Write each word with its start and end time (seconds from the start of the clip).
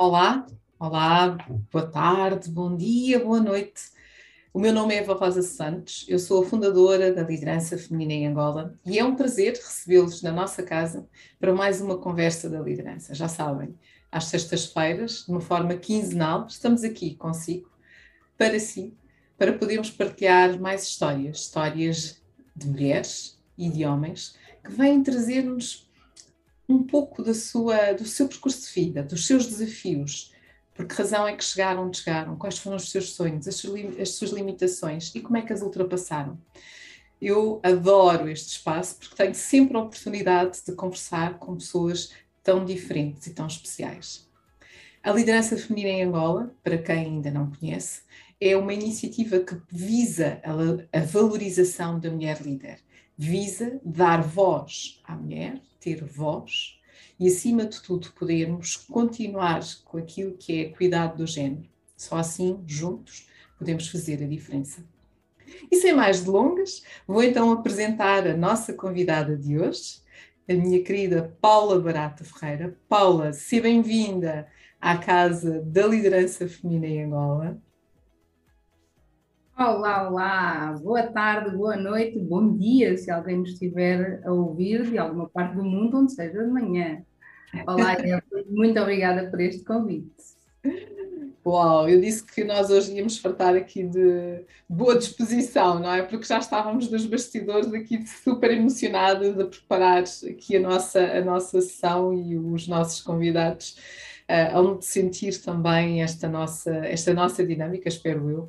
Olá, 0.00 0.46
olá, 0.78 1.36
boa 1.72 1.84
tarde, 1.84 2.48
bom 2.48 2.76
dia, 2.76 3.18
boa 3.18 3.40
noite. 3.40 3.90
O 4.54 4.60
meu 4.60 4.72
nome 4.72 4.94
é 4.94 4.98
Eva 4.98 5.12
Rosa 5.14 5.42
Santos, 5.42 6.06
eu 6.08 6.20
sou 6.20 6.44
a 6.44 6.46
fundadora 6.46 7.12
da 7.12 7.24
Liderança 7.24 7.76
Feminina 7.76 8.12
em 8.12 8.28
Angola 8.28 8.78
e 8.86 8.96
é 8.96 9.04
um 9.04 9.16
prazer 9.16 9.54
recebê-los 9.54 10.22
na 10.22 10.30
nossa 10.30 10.62
casa 10.62 11.04
para 11.40 11.52
mais 11.52 11.80
uma 11.80 11.98
conversa 11.98 12.48
da 12.48 12.60
liderança. 12.60 13.12
Já 13.12 13.26
sabem, 13.26 13.76
às 14.12 14.26
sextas-feiras, 14.26 15.24
de 15.24 15.32
uma 15.32 15.40
forma 15.40 15.74
quinzenal, 15.74 16.46
estamos 16.46 16.84
aqui 16.84 17.16
consigo, 17.16 17.68
para 18.36 18.60
si, 18.60 18.96
para 19.36 19.52
podermos 19.52 19.90
partilhar 19.90 20.60
mais 20.60 20.84
histórias, 20.84 21.40
histórias 21.40 22.22
de 22.54 22.68
mulheres 22.68 23.36
e 23.58 23.68
de 23.68 23.84
homens 23.84 24.36
que 24.62 24.70
vêm 24.70 25.02
trazer-nos 25.02 25.87
um 26.68 26.82
pouco 26.82 27.22
da 27.22 27.32
sua, 27.32 27.92
do 27.94 28.04
seu 28.04 28.28
percurso 28.28 28.66
de 28.66 28.80
vida, 28.80 29.02
dos 29.02 29.26
seus 29.26 29.46
desafios, 29.46 30.32
por 30.74 30.86
que 30.86 30.94
razão 30.94 31.26
é 31.26 31.34
que 31.34 31.42
chegaram 31.42 31.86
onde 31.86 31.98
chegaram, 31.98 32.36
quais 32.36 32.58
foram 32.58 32.76
os 32.76 32.90
seus 32.90 33.12
sonhos, 33.12 33.48
as 33.48 33.56
suas, 33.56 33.98
as 33.98 34.10
suas 34.10 34.30
limitações 34.30 35.12
e 35.14 35.20
como 35.20 35.36
é 35.36 35.42
que 35.42 35.52
as 35.52 35.62
ultrapassaram. 35.62 36.38
Eu 37.20 37.58
adoro 37.64 38.28
este 38.28 38.50
espaço 38.50 38.96
porque 38.96 39.16
tenho 39.16 39.34
sempre 39.34 39.76
a 39.76 39.80
oportunidade 39.80 40.60
de 40.64 40.72
conversar 40.72 41.38
com 41.38 41.56
pessoas 41.56 42.12
tão 42.44 42.64
diferentes 42.64 43.26
e 43.26 43.34
tão 43.34 43.46
especiais. 43.46 44.28
A 45.02 45.12
liderança 45.12 45.56
feminina 45.56 45.88
em 45.88 46.02
Angola, 46.04 46.54
para 46.62 46.78
quem 46.78 46.96
ainda 46.96 47.30
não 47.30 47.50
conhece, 47.50 48.02
é 48.40 48.56
uma 48.56 48.72
iniciativa 48.72 49.40
que 49.40 49.60
visa 49.68 50.40
a 50.92 51.00
valorização 51.00 51.98
da 51.98 52.10
mulher 52.10 52.40
líder, 52.40 52.78
visa 53.16 53.80
dar 53.84 54.22
voz 54.22 55.00
à 55.04 55.16
mulher 55.16 55.60
ter 55.80 56.04
voz 56.04 56.78
e, 57.18 57.26
acima 57.26 57.64
de 57.64 57.80
tudo, 57.82 58.12
podermos 58.12 58.76
continuar 58.76 59.60
com 59.84 59.98
aquilo 59.98 60.36
que 60.36 60.60
é 60.60 60.68
cuidado 60.70 61.18
do 61.18 61.26
género. 61.26 61.68
Só 61.96 62.16
assim, 62.16 62.62
juntos, 62.66 63.28
podemos 63.58 63.88
fazer 63.88 64.22
a 64.22 64.26
diferença. 64.26 64.84
E 65.70 65.76
sem 65.76 65.94
mais 65.94 66.22
delongas, 66.22 66.82
vou 67.06 67.22
então 67.22 67.50
apresentar 67.50 68.26
a 68.26 68.36
nossa 68.36 68.72
convidada 68.72 69.36
de 69.36 69.58
hoje, 69.58 70.00
a 70.48 70.54
minha 70.54 70.82
querida 70.82 71.36
Paula 71.40 71.80
Barata 71.80 72.24
Ferreira. 72.24 72.78
Paula, 72.88 73.32
seja 73.32 73.62
bem-vinda 73.62 74.46
à 74.80 74.96
Casa 74.96 75.60
da 75.60 75.86
Liderança 75.86 76.48
Feminina 76.48 76.86
em 76.86 77.04
Angola. 77.04 77.60
Olá, 79.58 80.08
olá, 80.08 80.78
boa 80.80 81.02
tarde, 81.02 81.56
boa 81.56 81.76
noite, 81.76 82.16
bom 82.16 82.56
dia, 82.56 82.96
se 82.96 83.10
alguém 83.10 83.38
nos 83.38 83.54
estiver 83.54 84.22
a 84.24 84.32
ouvir 84.32 84.88
de 84.88 84.96
alguma 84.96 85.28
parte 85.28 85.56
do 85.56 85.64
mundo, 85.64 85.98
onde 85.98 86.12
seja 86.12 86.44
de 86.44 86.48
manhã. 86.48 87.02
Olá, 87.66 87.96
muito 88.48 88.78
obrigada 88.78 89.28
por 89.28 89.40
este 89.40 89.64
convite. 89.64 90.14
Uau, 91.44 91.88
eu 91.88 92.00
disse 92.00 92.24
que 92.24 92.44
nós 92.44 92.70
hoje 92.70 92.94
íamos 92.94 93.18
fartar 93.18 93.56
aqui 93.56 93.82
de 93.82 94.44
boa 94.68 94.96
disposição, 94.96 95.80
não 95.80 95.92
é? 95.92 96.02
Porque 96.02 96.24
já 96.24 96.38
estávamos 96.38 96.88
nos 96.88 97.04
bastidores 97.06 97.74
aqui 97.74 98.06
super 98.06 98.52
emocionadas 98.52 99.40
a 99.40 99.44
preparar 99.44 100.04
aqui 100.30 100.56
a 100.56 100.60
nossa, 100.60 101.00
a 101.00 101.20
nossa 101.20 101.60
sessão 101.60 102.14
e 102.14 102.38
os 102.38 102.68
nossos 102.68 103.00
convidados 103.00 103.76
uh, 104.28 104.76
a 104.78 104.82
sentir 104.82 105.36
também 105.42 106.00
esta 106.00 106.28
nossa, 106.28 106.70
esta 106.86 107.12
nossa 107.12 107.44
dinâmica, 107.44 107.88
espero 107.88 108.30
eu, 108.30 108.48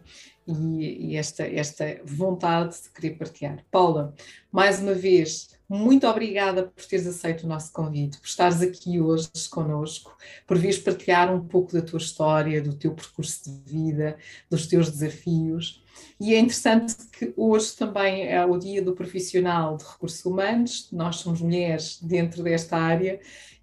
e, 0.49 1.11
e, 1.11 1.15
esta, 1.15 1.43
esta 1.43 2.01
vontade 2.03 2.75
de 2.81 2.89
querer 2.89 3.17
partilhar. 3.17 3.63
Paula, 3.71 4.13
mais 4.51 4.79
uma 4.79 4.93
vez, 4.93 5.49
muito 5.67 6.07
obrigada 6.07 6.63
por 6.63 6.83
teres 6.85 7.05
aceito 7.05 7.43
o 7.43 7.47
nosso 7.47 7.71
convite, 7.71 8.17
por 8.19 8.27
estares 8.27 8.61
aqui 8.61 8.99
hoje 8.99 9.29
conosco, 9.49 10.15
por 10.47 10.57
vires 10.57 10.79
partilhar 10.79 11.33
um 11.33 11.45
pouco 11.45 11.73
da 11.73 11.81
tua 11.81 11.99
história, 11.99 12.61
do 12.61 12.73
teu 12.73 12.93
percurso 12.93 13.43
de 13.51 13.71
vida, 13.71 14.17
dos 14.49 14.65
teus 14.65 14.89
desafios. 14.89 15.83
E 16.19 16.33
é 16.33 16.39
interessante 16.39 16.95
que 17.11 17.33
hoje 17.35 17.75
também 17.75 18.27
é 18.27 18.43
o 18.43 18.57
dia 18.57 18.81
do 18.81 18.93
profissional 18.93 19.77
de 19.77 19.83
recursos 19.83 20.25
humanos, 20.25 20.89
nós 20.91 21.17
somos 21.17 21.41
mulheres 21.41 21.99
dentro 22.01 22.41
desta 22.41 22.77
área 22.77 23.19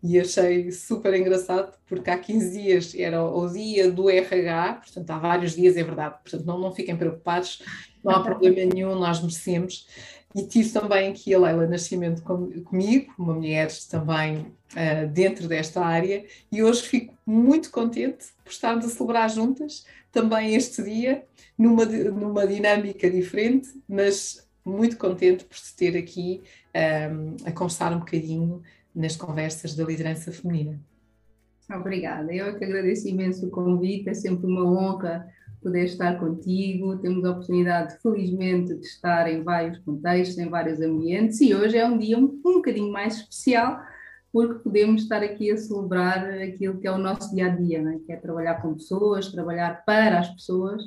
e 0.06 0.20
achei 0.20 0.70
super 0.70 1.12
engraçado 1.14 1.76
porque 1.86 2.08
há 2.08 2.16
15 2.16 2.52
dias 2.52 2.94
era 2.94 3.24
o 3.24 3.48
dia 3.48 3.90
do 3.90 4.08
RH, 4.08 4.74
portanto 4.84 5.10
há 5.10 5.18
vários 5.18 5.56
dias, 5.56 5.76
é 5.76 5.82
verdade, 5.82 6.14
portanto 6.22 6.46
não, 6.46 6.58
não 6.60 6.72
fiquem 6.72 6.96
preocupados, 6.96 7.60
não 8.04 8.14
há 8.14 8.22
problema 8.22 8.72
nenhum, 8.72 8.94
nós 8.94 9.20
merecemos. 9.20 9.88
E 10.32 10.46
tive 10.46 10.68
também 10.68 11.10
aqui 11.10 11.34
a 11.34 11.38
Leila 11.38 11.66
Nascimento 11.66 12.22
com, 12.22 12.62
comigo, 12.62 13.12
uma 13.18 13.34
mulher 13.34 13.68
também 13.90 14.38
uh, 14.38 15.08
dentro 15.12 15.48
desta 15.48 15.84
área, 15.84 16.24
e 16.52 16.62
hoje 16.62 16.82
fico 16.82 17.14
muito 17.26 17.70
contente 17.70 18.26
por 18.44 18.50
estarmos 18.52 18.84
a 18.84 18.88
celebrar 18.88 19.28
juntas 19.28 19.84
também 20.12 20.54
este 20.54 20.82
dia, 20.84 21.24
numa, 21.58 21.84
numa 21.84 22.46
dinâmica 22.46 23.10
diferente, 23.10 23.70
mas 23.88 24.46
muito 24.64 24.96
contente 24.98 25.44
por 25.44 25.56
te 25.56 25.74
ter 25.74 25.96
aqui 25.96 26.42
um, 26.42 26.78
ehm, 26.78 27.36
a 27.44 27.52
conversar 27.52 27.92
um 27.92 28.00
bocadinho 28.00 28.62
nas 28.96 29.14
conversas 29.14 29.76
da 29.76 29.84
liderança 29.84 30.32
feminina. 30.32 30.80
Obrigada, 31.70 32.32
eu 32.32 32.46
é 32.46 32.54
que 32.54 32.64
agradeço 32.64 33.08
imenso 33.08 33.46
o 33.46 33.50
convite, 33.50 34.08
é 34.08 34.14
sempre 34.14 34.46
uma 34.46 34.64
honra 34.64 35.28
poder 35.66 35.84
estar 35.84 36.18
contigo. 36.20 36.96
Temos 36.98 37.24
a 37.24 37.32
oportunidade, 37.32 38.00
felizmente, 38.00 38.74
de 38.74 38.86
estar 38.86 39.28
em 39.28 39.42
vários 39.42 39.78
contextos, 39.78 40.38
em 40.38 40.48
vários 40.48 40.80
ambientes, 40.80 41.40
e 41.40 41.54
hoje 41.54 41.76
é 41.76 41.84
um 41.84 41.98
dia 41.98 42.16
um, 42.16 42.40
um 42.44 42.54
bocadinho 42.54 42.92
mais 42.92 43.16
especial, 43.16 43.80
porque 44.32 44.60
podemos 44.60 45.02
estar 45.02 45.22
aqui 45.22 45.50
a 45.50 45.56
celebrar 45.56 46.24
aquilo 46.40 46.78
que 46.78 46.86
é 46.86 46.92
o 46.92 46.98
nosso 46.98 47.34
dia 47.34 47.46
a 47.46 47.48
dia, 47.48 47.82
né? 47.82 47.98
que 48.06 48.12
é 48.12 48.16
trabalhar 48.16 48.62
com 48.62 48.74
pessoas, 48.74 49.32
trabalhar 49.32 49.84
para 49.84 50.20
as 50.20 50.28
pessoas. 50.28 50.82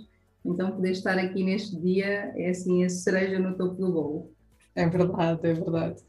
Então, 0.46 0.72
poder 0.72 0.92
estar 0.92 1.18
aqui 1.18 1.44
neste 1.44 1.76
dia 1.76 2.32
é 2.38 2.50
assim 2.50 2.86
a 2.86 2.90
cereja 2.90 3.38
no 3.38 3.58
topo 3.58 3.76
do 3.76 3.92
bolo. 3.92 4.32
É 4.76 4.88
verdade, 4.88 5.40
é 5.48 5.54
verdade. 5.54 6.02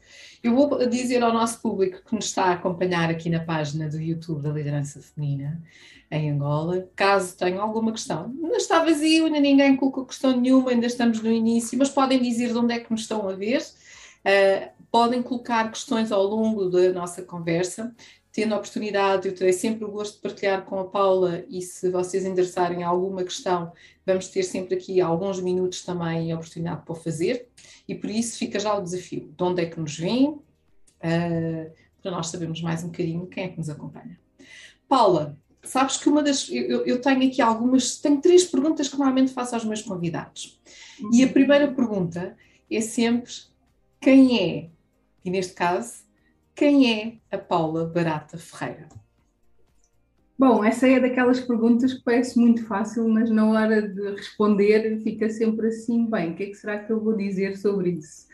Eu 0.43 0.55
vou 0.55 0.87
dizer 0.87 1.21
ao 1.23 1.33
nosso 1.33 1.61
público 1.61 2.03
que 2.05 2.15
nos 2.15 2.25
está 2.25 2.45
a 2.45 2.53
acompanhar 2.53 3.09
aqui 3.09 3.29
na 3.29 3.39
página 3.39 3.89
do 3.89 3.99
YouTube 3.99 4.41
da 4.41 4.49
Liderança 4.49 5.01
Feminina 5.01 5.61
em 6.09 6.29
Angola, 6.31 6.89
caso 6.95 7.37
tenham 7.37 7.61
alguma 7.61 7.91
questão, 7.91 8.27
não 8.27 8.55
está 8.55 8.83
vazio, 8.83 9.25
ainda 9.25 9.39
ninguém 9.39 9.77
colocou 9.77 10.05
questão 10.05 10.35
nenhuma, 10.35 10.71
ainda 10.71 10.85
estamos 10.85 11.21
no 11.21 11.31
início, 11.31 11.77
mas 11.77 11.89
podem 11.89 12.21
dizer 12.21 12.51
de 12.51 12.57
onde 12.57 12.73
é 12.73 12.79
que 12.79 12.91
nos 12.91 13.01
estão 13.01 13.29
a 13.29 13.33
ver, 13.33 13.61
uh, 13.61 14.69
podem 14.91 15.23
colocar 15.23 15.71
questões 15.71 16.11
ao 16.11 16.23
longo 16.23 16.69
da 16.69 16.91
nossa 16.91 17.21
conversa 17.21 17.95
tendo 18.31 18.53
a 18.53 18.57
oportunidade, 18.57 19.27
eu 19.27 19.35
terei 19.35 19.51
sempre 19.51 19.83
o 19.83 19.91
gosto 19.91 20.15
de 20.15 20.21
partilhar 20.21 20.63
com 20.63 20.79
a 20.79 20.85
Paula 20.85 21.43
e 21.49 21.61
se 21.61 21.89
vocês 21.89 22.25
endereçarem 22.25 22.81
alguma 22.81 23.23
questão, 23.23 23.73
vamos 24.05 24.29
ter 24.29 24.43
sempre 24.43 24.75
aqui 24.75 25.01
alguns 25.01 25.41
minutos 25.41 25.83
também 25.83 26.31
a 26.31 26.35
oportunidade 26.35 26.83
para 26.83 26.93
o 26.93 26.95
fazer. 26.95 27.49
E 27.87 27.93
por 27.93 28.09
isso 28.09 28.37
fica 28.37 28.57
já 28.57 28.73
o 28.73 28.81
desafio, 28.81 29.33
de 29.35 29.43
onde 29.43 29.61
é 29.61 29.65
que 29.65 29.79
nos 29.79 29.97
vem, 29.97 30.29
uh, 30.29 31.71
para 32.01 32.11
nós 32.11 32.27
sabermos 32.27 32.61
mais 32.61 32.83
um 32.83 32.87
bocadinho 32.87 33.27
quem 33.27 33.43
é 33.43 33.47
que 33.49 33.57
nos 33.57 33.69
acompanha. 33.69 34.17
Paula, 34.87 35.37
sabes 35.61 35.97
que 35.97 36.07
uma 36.07 36.23
das, 36.23 36.49
eu, 36.49 36.85
eu 36.85 37.01
tenho 37.01 37.27
aqui 37.27 37.41
algumas, 37.41 37.97
tenho 37.97 38.21
três 38.21 38.45
perguntas 38.45 38.87
que 38.87 38.97
normalmente 38.97 39.33
faço 39.33 39.55
aos 39.55 39.65
meus 39.65 39.81
convidados. 39.81 40.59
E 41.11 41.23
a 41.23 41.27
primeira 41.27 41.71
pergunta 41.71 42.37
é 42.69 42.81
sempre 42.81 43.31
quem 43.99 44.39
é, 44.39 44.69
e 45.23 45.29
neste 45.29 45.53
caso, 45.53 46.03
quem 46.55 46.91
é 46.91 47.17
a 47.31 47.37
Paula 47.37 47.85
Barata 47.85 48.37
Ferreira? 48.37 48.87
Bom, 50.37 50.63
essa 50.63 50.87
é 50.87 50.99
daquelas 50.99 51.39
perguntas 51.39 51.93
que 51.93 52.03
parece 52.03 52.39
muito 52.39 52.65
fácil, 52.65 53.07
mas 53.07 53.29
na 53.29 53.47
hora 53.47 53.81
de 53.87 54.15
responder 54.15 54.99
fica 55.03 55.29
sempre 55.29 55.67
assim, 55.67 56.09
bem, 56.09 56.31
o 56.31 56.35
que 56.35 56.43
é 56.43 56.45
que 56.47 56.55
será 56.55 56.79
que 56.79 56.91
eu 56.91 56.99
vou 56.99 57.15
dizer 57.15 57.57
sobre 57.57 57.91
isso? 57.91 58.25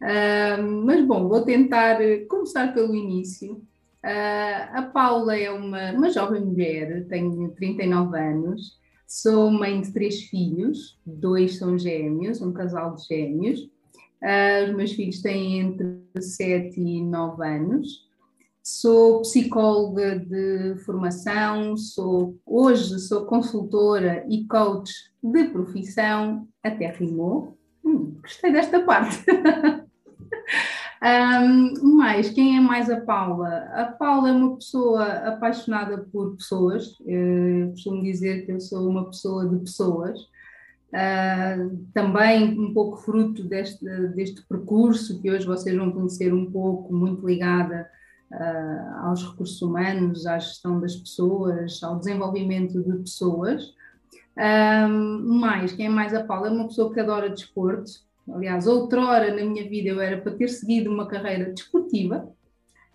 Uh, 0.00 0.62
mas 0.84 1.04
bom, 1.04 1.28
vou 1.28 1.42
tentar 1.42 1.98
começar 2.28 2.72
pelo 2.72 2.94
início. 2.94 3.54
Uh, 4.04 4.74
a 4.74 4.90
Paula 4.92 5.36
é 5.36 5.50
uma, 5.50 5.90
uma 5.90 6.10
jovem 6.10 6.40
mulher, 6.40 7.04
tenho 7.08 7.48
39 7.56 8.16
anos, 8.16 8.78
sou 9.04 9.50
mãe 9.50 9.80
de 9.80 9.92
três 9.92 10.22
filhos, 10.22 10.96
dois 11.04 11.56
são 11.56 11.76
gêmeos, 11.76 12.40
um 12.40 12.52
casal 12.52 12.94
de 12.94 13.04
gêmeos. 13.06 13.68
Uh, 14.22 14.70
os 14.70 14.76
meus 14.76 14.92
filhos 14.92 15.20
têm 15.20 15.60
entre 15.60 16.02
7 16.18 16.80
e 16.80 17.02
9 17.02 17.46
anos. 17.46 18.06
Sou 18.62 19.20
psicóloga 19.20 20.18
de 20.18 20.74
formação, 20.84 21.76
sou, 21.76 22.36
hoje 22.44 22.98
sou 22.98 23.24
consultora 23.24 24.26
e 24.28 24.44
coach 24.46 24.92
de 25.22 25.44
profissão, 25.44 26.48
até 26.64 26.90
rimou. 26.90 27.56
Hum, 27.84 28.16
gostei 28.20 28.52
desta 28.52 28.80
parte. 28.80 29.24
um, 31.00 31.94
mais, 31.94 32.30
quem 32.30 32.56
é 32.56 32.60
mais 32.60 32.90
a 32.90 33.00
Paula? 33.00 33.70
A 33.72 33.84
Paula 33.84 34.30
é 34.30 34.32
uma 34.32 34.56
pessoa 34.56 35.04
apaixonada 35.04 35.98
por 36.10 36.34
pessoas. 36.34 36.96
Eu 37.06 37.70
costumo 37.70 38.02
dizer 38.02 38.46
que 38.46 38.52
eu 38.52 38.60
sou 38.60 38.88
uma 38.88 39.04
pessoa 39.06 39.48
de 39.48 39.60
pessoas. 39.60 40.18
Uh, 40.88 41.84
também 41.92 42.58
um 42.58 42.72
pouco 42.72 42.96
fruto 42.98 43.42
deste, 43.42 43.84
deste 44.14 44.42
percurso 44.46 45.20
que 45.20 45.30
hoje 45.30 45.44
vocês 45.44 45.76
vão 45.76 45.90
conhecer 45.90 46.32
um 46.32 46.50
pouco, 46.50 46.94
muito 46.94 47.26
ligada 47.26 47.90
uh, 48.32 49.06
aos 49.06 49.22
recursos 49.28 49.60
humanos, 49.60 50.26
à 50.26 50.38
gestão 50.38 50.80
das 50.80 50.94
pessoas, 50.94 51.82
ao 51.82 51.98
desenvolvimento 51.98 52.82
de 52.82 52.98
pessoas. 52.98 53.74
Um, 54.38 55.38
mais, 55.38 55.72
quem 55.72 55.86
é 55.86 55.88
mais 55.88 56.14
a 56.14 56.22
Paula 56.22 56.48
é 56.48 56.50
uma 56.50 56.68
pessoa 56.68 56.92
que 56.92 57.00
adora 57.00 57.30
desporto. 57.30 57.90
Aliás, 58.32 58.66
outrora 58.66 59.34
na 59.34 59.44
minha 59.44 59.68
vida 59.68 59.88
eu 59.88 60.00
era 60.00 60.20
para 60.20 60.34
ter 60.34 60.48
seguido 60.48 60.90
uma 60.90 61.06
carreira 61.06 61.52
desportiva. 61.52 62.28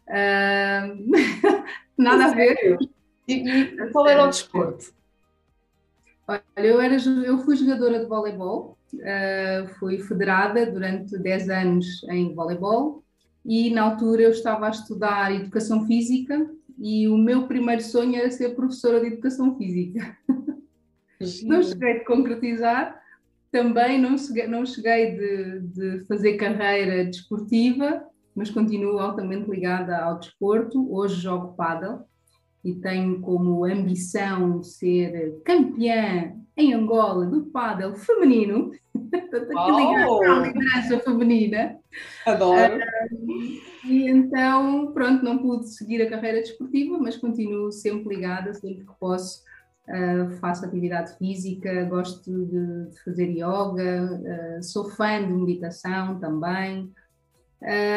Nada 1.98 2.26
a 2.26 2.34
ver. 2.34 2.78
E, 3.28 3.50
e 3.50 3.92
qual 3.92 4.08
era 4.08 4.26
o 4.26 4.28
desporto? 4.28 4.94
Olha, 6.32 6.42
eu, 6.56 6.80
era, 6.80 6.96
eu 6.96 7.40
fui 7.40 7.58
jogadora 7.58 8.00
de 8.00 8.06
voleibol, 8.06 8.78
uh, 8.94 9.68
fui 9.78 10.00
federada 10.00 10.66
durante 10.66 11.18
10 11.18 11.50
anos 11.50 11.86
em 12.10 12.34
voleibol 12.34 13.04
e 13.46 13.70
na 13.70 13.82
altura 13.82 14.22
eu 14.22 14.32
estava 14.32 14.68
a 14.68 14.70
estudar 14.70 15.36
Educação 15.36 15.86
Física 15.86 16.50
e 16.80 17.06
o 17.10 17.18
meu 17.18 17.48
primeiro 17.48 17.82
sonho 17.82 18.16
era 18.16 18.32
ser 18.32 18.56
professora 18.56 19.02
de 19.02 19.08
Educação 19.08 19.58
Física. 19.58 20.18
não 21.44 21.62
cheguei 21.62 21.98
a 21.98 22.06
concretizar, 22.06 23.02
também 23.52 24.00
não 24.00 24.18
cheguei, 24.18 24.48
não 24.48 24.66
cheguei 24.66 25.12
de, 25.18 25.60
de 25.60 26.06
fazer 26.06 26.38
carreira 26.38 27.04
desportiva, 27.04 28.06
mas 28.34 28.50
continuo 28.50 29.00
altamente 29.00 29.52
ligada 29.52 29.98
ao 29.98 30.18
desporto. 30.18 30.90
Hoje 30.96 31.20
jogo 31.20 31.56
paddle 31.58 32.06
e 32.63 32.74
tenho 32.75 33.20
como 33.22 33.65
ambição 33.65 34.62
ser 34.63 35.41
campeã 35.44 36.36
em 36.56 36.74
Angola 36.74 37.25
do 37.25 37.46
paddle 37.46 37.96
feminino, 37.96 38.72
ligado 38.94 40.24
à 40.24 40.48
liderança 40.48 41.00
feminina. 41.00 41.77
Adoro. 42.25 42.77
Uh, 42.77 43.88
e 43.88 44.08
então, 44.10 44.91
pronto, 44.94 45.24
não 45.24 45.39
pude 45.39 45.70
seguir 45.70 46.01
a 46.01 46.10
carreira 46.10 46.41
desportiva, 46.41 46.98
mas 47.00 47.18
continuo 47.18 47.72
sempre 47.72 48.15
ligada, 48.15 48.53
sempre 48.53 48.86
que 48.86 48.94
posso. 49.00 49.44
Uh, 49.88 50.30
faço 50.39 50.63
atividade 50.63 51.18
física, 51.18 51.84
gosto 51.86 52.46
de, 52.46 52.91
de 52.91 53.03
fazer 53.03 53.30
yoga, 53.32 54.22
uh, 54.60 54.63
sou 54.63 54.89
fã 54.91 55.25
de 55.25 55.34
meditação 55.34 56.20
também. 56.20 56.89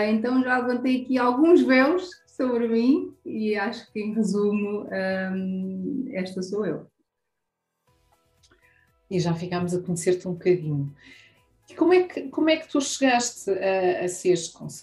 então 0.09 0.43
já 0.43 0.59
levantei 0.59 1.03
aqui 1.03 1.19
alguns 1.19 1.63
véus 1.63 2.09
sobre 2.37 2.69
mim 2.69 3.15
e 3.25 3.55
acho 3.55 3.91
que, 3.93 4.01
em 4.01 4.13
resumo, 4.13 4.87
um, 4.91 6.09
esta 6.13 6.43
sou 6.43 6.67
eu. 6.67 6.87
E 9.11 9.21
já 9.21 9.35
ficámos 9.35 9.75
a 9.75 9.81
conhecer-te 9.81 10.27
um 10.27 10.33
bocadinho. 10.33 10.93
E 11.71 11.75
como 11.75 11.95
é 11.95 12.03
que, 12.03 12.29
como 12.29 12.51
é 12.51 12.57
que 12.57 12.69
tu 12.69 12.79
chegaste 12.81 13.51
a, 13.51 14.05
a 14.05 14.09
ser 14.09 14.37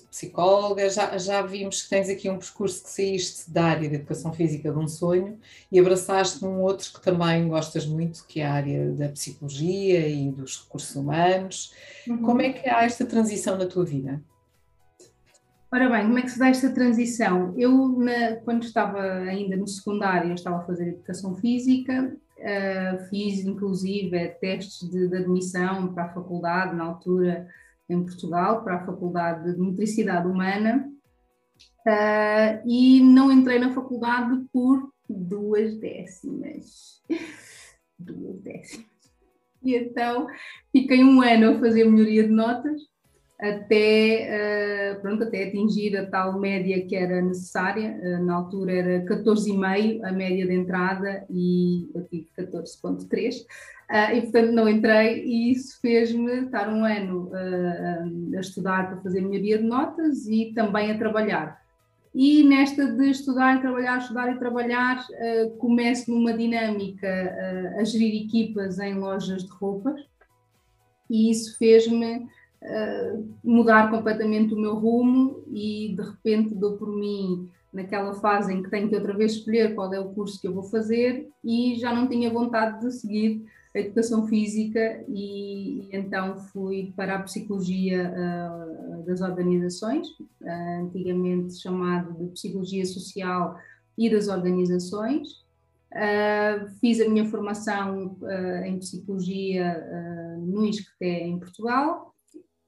psicóloga? 0.10 0.90
Já, 0.90 1.16
já 1.18 1.42
vimos 1.44 1.84
que 1.84 1.90
tens 1.90 2.10
aqui 2.10 2.28
um 2.30 2.40
percurso 2.40 2.84
que 2.84 2.90
saíste 2.90 3.52
da 3.52 3.66
área 3.66 3.90
da 3.90 3.96
educação 3.96 4.34
física 4.34 4.72
de 4.72 4.80
um 4.80 4.88
sonho 4.88 5.38
e 5.72 5.80
abraçaste 5.80 6.44
um 6.44 6.62
outro 6.62 6.92
que 6.94 7.02
também 7.02 7.48
gostas 7.48 7.86
muito, 7.86 8.26
que 8.26 8.40
é 8.40 8.46
a 8.46 8.54
área 8.54 8.92
da 8.94 9.10
psicologia 9.10 10.08
e 10.08 10.32
dos 10.32 10.64
recursos 10.64 10.96
humanos. 10.96 11.74
Uhum. 12.08 12.18
Como 12.24 12.42
é 12.42 12.52
que 12.52 12.68
há 12.68 12.84
esta 12.84 13.06
transição 13.06 13.58
na 13.58 13.68
tua 13.68 13.86
vida? 13.86 14.24
Ora 15.74 15.90
bem, 15.90 16.04
como 16.04 16.20
é 16.20 16.22
que 16.22 16.32
se 16.32 16.38
dá 16.38 16.50
esta 16.50 16.70
transição? 16.70 17.54
Eu, 17.58 17.98
na, 17.98 18.36
quando 18.44 18.64
estava 18.64 19.02
ainda 19.02 19.56
no 19.56 19.66
secundário, 19.66 20.34
estava 20.34 20.58
a 20.58 20.66
fazer 20.66 20.90
educação 20.90 21.34
física, 21.38 22.14
uh, 22.40 23.10
fiz 23.10 23.46
inclusive 23.46 24.28
testes 24.42 24.90
de, 24.90 25.08
de, 25.08 25.16
admissão 25.16 25.94
para 25.94 26.04
a 26.04 26.14
faculdade, 26.14 26.76
na 26.76 26.84
altura 26.84 27.48
em 27.88 28.04
Portugal, 28.04 28.66
para 28.66 28.76
a 28.76 28.86
Faculdade 28.86 29.54
de 29.54 29.60
Motricidade 29.62 30.28
Humana, 30.28 30.92
uh, 31.88 32.68
e 32.68 33.00
não 33.00 33.32
entrei 33.32 33.58
na 33.58 33.74
faculdade 33.74 34.44
por 34.52 34.92
duas 35.10 35.78
décimas. 35.78 37.02
Duas 37.98 38.42
décimas. 38.42 38.88
E 39.64 39.76
então 39.76 40.26
fiquei 40.72 41.04
um 41.04 41.22
ano 41.22 41.52
a 41.52 41.60
fazer 41.60 41.86
melhoria 41.86 42.24
de 42.24 42.34
notas 42.34 42.82
até, 43.42 44.94
uh, 44.96 45.02
pronto, 45.02 45.24
até 45.24 45.46
atingir 45.48 45.98
a 45.98 46.06
tal 46.06 46.40
média 46.40 46.86
que 46.86 46.96
era 46.96 47.20
necessária. 47.22 48.00
Uh, 48.00 48.24
na 48.24 48.36
altura 48.36 48.72
era 48.72 49.06
14,5 49.06 50.04
a 50.04 50.12
média 50.12 50.46
de 50.46 50.54
entrada 50.54 51.26
e 51.28 51.90
eu 51.96 52.04
tive 52.06 52.28
14,3. 52.38 53.42
Uh, 53.90 54.16
e 54.16 54.22
portanto 54.22 54.52
não 54.52 54.70
entrei 54.70 55.26
e 55.26 55.52
isso 55.52 55.82
fez-me 55.82 56.46
estar 56.46 56.70
um 56.70 56.86
ano 56.86 57.32
a 57.34 58.40
estudar 58.40 58.90
para 58.90 59.02
fazer 59.02 59.20
a 59.20 59.22
minha 59.24 59.42
via 59.42 59.58
de 59.58 59.66
notas 59.66 60.28
e 60.28 60.54
também 60.54 60.92
a 60.92 60.98
trabalhar. 60.98 61.60
E 62.14 62.44
nesta 62.44 62.86
de 62.86 63.10
estudar 63.10 63.58
e 63.58 63.62
trabalhar, 63.62 63.98
estudar 63.98 64.32
e 64.32 64.38
trabalhar, 64.38 65.06
começo 65.58 66.12
numa 66.12 66.34
dinâmica 66.34 67.08
a 67.78 67.84
gerir 67.86 68.26
equipas 68.26 68.80
em 68.80 68.96
lojas 68.96 69.44
de 69.46 69.52
roupas 69.52 70.00
e 71.10 71.32
isso 71.32 71.58
fez-me 71.58 72.28
mudar 73.44 73.90
completamente 73.90 74.54
o 74.54 74.60
meu 74.60 74.76
rumo 74.76 75.44
e 75.52 75.96
de 75.96 76.02
repente 76.04 76.54
dou 76.54 76.78
por 76.78 76.96
mim 76.96 77.50
naquela 77.74 78.14
fase 78.14 78.54
em 78.54 78.62
que 78.62 78.70
tenho 78.70 78.90
que 78.90 78.96
outra 78.96 79.16
vez 79.16 79.34
escolher 79.34 79.74
qual 79.74 79.92
é 79.94 80.00
o 80.00 80.10
curso 80.10 80.40
que 80.40 80.48
eu 80.48 80.54
vou 80.54 80.64
fazer 80.64 81.30
e 81.44 81.76
já 81.80 81.94
não 81.94 82.08
tinha 82.08 82.30
vontade 82.30 82.82
de 82.82 82.92
seguir 82.92 83.46
a 83.74 83.80
educação 83.80 84.28
física 84.28 85.04
e, 85.08 85.82
e 85.82 85.90
então 85.94 86.38
fui 86.38 86.92
para 86.96 87.16
a 87.16 87.24
psicologia 87.24 88.12
uh, 88.12 89.04
das 89.04 89.22
organizações, 89.22 90.10
uh, 90.10 90.82
antigamente 90.82 91.60
chamado 91.60 92.14
de 92.14 92.32
psicologia 92.32 92.86
social 92.86 93.58
e 93.98 94.10
das 94.10 94.28
organizações. 94.28 95.42
Uh, 95.94 96.70
fiz 96.82 97.00
a 97.00 97.08
minha 97.08 97.26
formação 97.26 98.18
em 98.66 98.78
psicologia 98.80 100.38
no 100.40 100.66
ISCTE 100.66 101.06
em 101.06 101.38
Portugal 101.38 102.11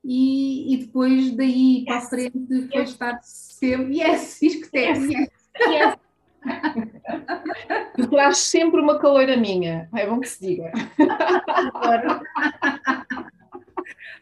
e, 0.04 0.74
e 0.74 0.78
depois 0.78 1.36
daí 1.36 1.84
para 1.86 1.98
a 1.98 2.02
frente 2.02 2.68
foi 2.72 2.84
estar 2.84 3.20
sempre. 3.24 4.00
Yes, 4.00 4.38
diz 4.42 4.56
que 4.56 4.70
tem. 4.70 4.92
Yes. 4.92 5.30
yes. 5.68 5.98
Tu 7.96 8.08
traz 8.10 8.38
sempre 8.38 8.82
uma 8.82 9.00
caloira 9.00 9.38
minha, 9.38 9.88
é 9.96 10.06
bom 10.06 10.20
que 10.20 10.28
se 10.28 10.46
diga. 10.46 10.72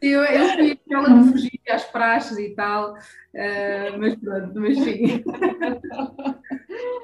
Eu, 0.01 0.23
eu 0.23 0.49
fui 0.49 0.71
aquela 0.71 1.09
de 1.09 1.31
fugir 1.31 1.61
às 1.69 1.83
praxes 1.85 2.37
e 2.39 2.55
tal, 2.55 2.93
uh, 2.93 3.99
mas 3.99 4.15
pronto, 4.15 4.59
mas 4.59 4.79
sim. 4.79 5.23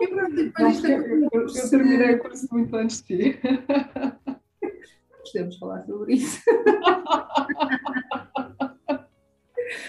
E 0.02 0.08
pronto, 0.08 0.36
depois 0.36 0.76
isto 0.76 0.88
é 0.88 0.96
eu, 0.96 1.30
eu, 1.32 1.48
eu 1.48 1.70
terminei 1.70 2.16
o 2.16 2.20
curso 2.20 2.48
muito 2.52 2.76
antes 2.76 3.04
de 3.04 3.34
ti. 3.34 3.40
Podemos 5.32 5.58
falar 5.58 5.82
sobre 5.82 6.16
isso. 6.16 6.42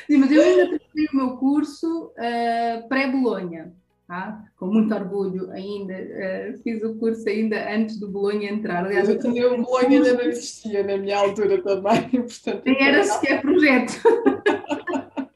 Sim, 0.07 0.17
mas 0.19 0.33
eu 0.33 0.43
ainda 0.43 0.79
terminei 0.79 1.09
o 1.13 1.17
meu 1.17 1.37
curso 1.37 2.07
uh, 2.07 2.89
pré-Bolonha, 2.89 3.73
tá? 4.07 4.45
com 4.57 4.67
muito 4.67 4.95
orgulho 4.95 5.51
ainda. 5.51 5.95
Uh, 5.95 6.59
fiz 6.63 6.83
o 6.83 6.95
curso 6.97 7.29
ainda 7.29 7.75
antes 7.75 7.99
do 7.99 8.09
Bolonha 8.11 8.51
entrar. 8.51 8.85
Aliás, 8.85 9.09
eu 9.09 9.19
tinha 9.19 9.53
o 9.53 9.63
Bolonha 9.63 9.99
ainda 9.99 10.15
não 10.15 10.23
existia 10.23 10.83
na 10.83 10.97
minha 10.97 11.19
altura 11.19 11.63
também. 11.63 12.09
Portanto, 12.23 12.63
Nem 12.65 12.83
era 12.83 13.05
sequer 13.05 13.41
projeto. 13.41 14.03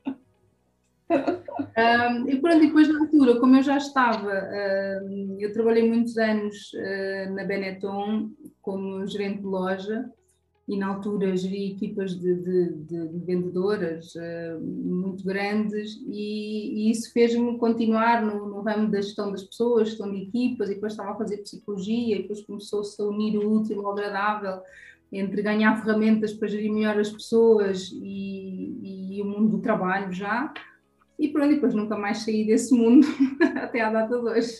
Um, 1.74 2.28
e 2.28 2.38
pronto, 2.38 2.60
depois 2.60 2.88
na 2.88 3.00
altura, 3.00 3.40
como 3.40 3.56
eu 3.56 3.62
já 3.62 3.76
estava, 3.78 4.32
eu 5.38 5.52
trabalhei 5.52 5.88
muitos 5.88 6.16
anos 6.18 6.72
uh, 6.74 7.34
na 7.34 7.44
Benetton 7.44 8.30
como 8.60 9.06
gerente 9.06 9.40
de 9.40 9.46
loja 9.46 10.10
e 10.72 10.78
na 10.78 10.86
altura 10.86 11.36
geri 11.36 11.72
equipas 11.72 12.18
de, 12.18 12.34
de, 12.34 12.72
de 12.84 13.18
vendedoras 13.26 14.14
uh, 14.14 14.60
muito 14.60 15.22
grandes 15.22 16.00
e, 16.06 16.88
e 16.88 16.90
isso 16.90 17.12
fez-me 17.12 17.58
continuar 17.58 18.24
no, 18.24 18.46
no, 18.46 18.62
ramo 18.62 18.90
da 18.90 19.00
gestão 19.00 19.30
das 19.30 19.42
pessoas, 19.42 19.90
gestão 19.90 20.10
de 20.10 20.22
equipas 20.22 20.70
e 20.70 20.74
depois 20.74 20.94
estava 20.94 21.10
a 21.10 21.16
fazer 21.16 21.38
psicologia 21.38 22.16
e 22.16 22.22
depois 22.22 22.40
começou-se 22.46 23.00
a 23.02 23.04
unir 23.04 23.36
o 23.36 23.52
útil 23.52 23.84
ao 23.84 23.92
agradável 23.92 24.62
entre 25.12 25.42
ganhar 25.42 25.76
ferramentas 25.84 26.32
para 26.32 26.48
gerir 26.48 26.72
melhor 26.72 26.98
as 26.98 27.10
pessoas 27.10 27.90
e, 27.92 29.16
e 29.16 29.22
o 29.22 29.26
mundo 29.26 29.50
do 29.50 29.62
trabalho 29.62 30.10
já 30.10 30.54
e 31.18 31.28
pronto, 31.28 31.54
depois 31.54 31.74
nunca 31.74 31.98
mais 31.98 32.24
saí 32.24 32.46
desse 32.46 32.74
mundo 32.74 33.06
até 33.60 33.82
à 33.82 33.90
data 33.90 34.18
de 34.18 34.24
hoje. 34.24 34.54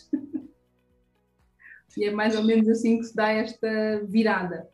E 1.96 2.04
é 2.04 2.10
mais 2.10 2.36
ou 2.36 2.44
menos 2.44 2.68
assim 2.68 2.98
que 2.98 3.04
se 3.04 3.16
dá 3.16 3.28
esta 3.30 4.02
virada. 4.04 4.68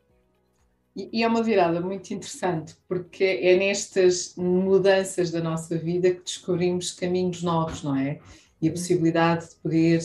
E 1.12 1.22
é 1.22 1.28
uma 1.28 1.44
virada 1.44 1.80
muito 1.80 2.12
interessante, 2.12 2.76
porque 2.88 3.22
é 3.22 3.56
nestas 3.56 4.34
mudanças 4.36 5.30
da 5.30 5.40
nossa 5.40 5.78
vida 5.78 6.10
que 6.10 6.24
descobrimos 6.24 6.90
caminhos 6.90 7.40
novos, 7.40 7.84
não 7.84 7.94
é? 7.94 8.18
E 8.60 8.68
a 8.68 8.72
possibilidade 8.72 9.50
de 9.50 9.54
poder 9.56 10.00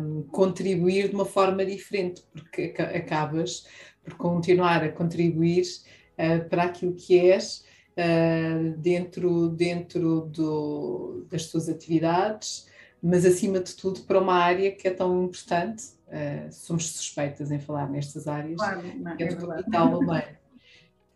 um, 0.00 0.22
contribuir 0.22 1.10
de 1.10 1.14
uma 1.14 1.26
forma 1.26 1.66
diferente, 1.66 2.24
porque 2.32 2.74
acabas 2.80 3.66
por 4.02 4.14
continuar 4.14 4.82
a 4.82 4.90
contribuir 4.90 5.66
uh, 6.14 6.48
para 6.48 6.62
aquilo 6.62 6.94
que 6.94 7.18
és 7.18 7.62
uh, 7.98 8.74
dentro, 8.78 9.50
dentro 9.50 10.22
do, 10.32 11.26
das 11.30 11.48
tuas 11.48 11.68
atividades, 11.68 12.66
mas 13.02 13.26
acima 13.26 13.60
de 13.60 13.76
tudo 13.76 14.00
para 14.00 14.18
uma 14.18 14.36
área 14.36 14.72
que 14.72 14.88
é 14.88 14.90
tão 14.90 15.24
importante, 15.24 15.95
uh, 16.08 16.52
somos 16.52 16.90
suspeitas 16.90 17.50
em 17.50 17.58
falar 17.58 17.88
nestas 17.88 18.26
áreas, 18.26 18.56
claro, 18.56 18.82
não, 18.98 19.12
é, 19.12 19.26
do 19.26 19.48
capital 19.48 19.98
humano. 19.98 20.36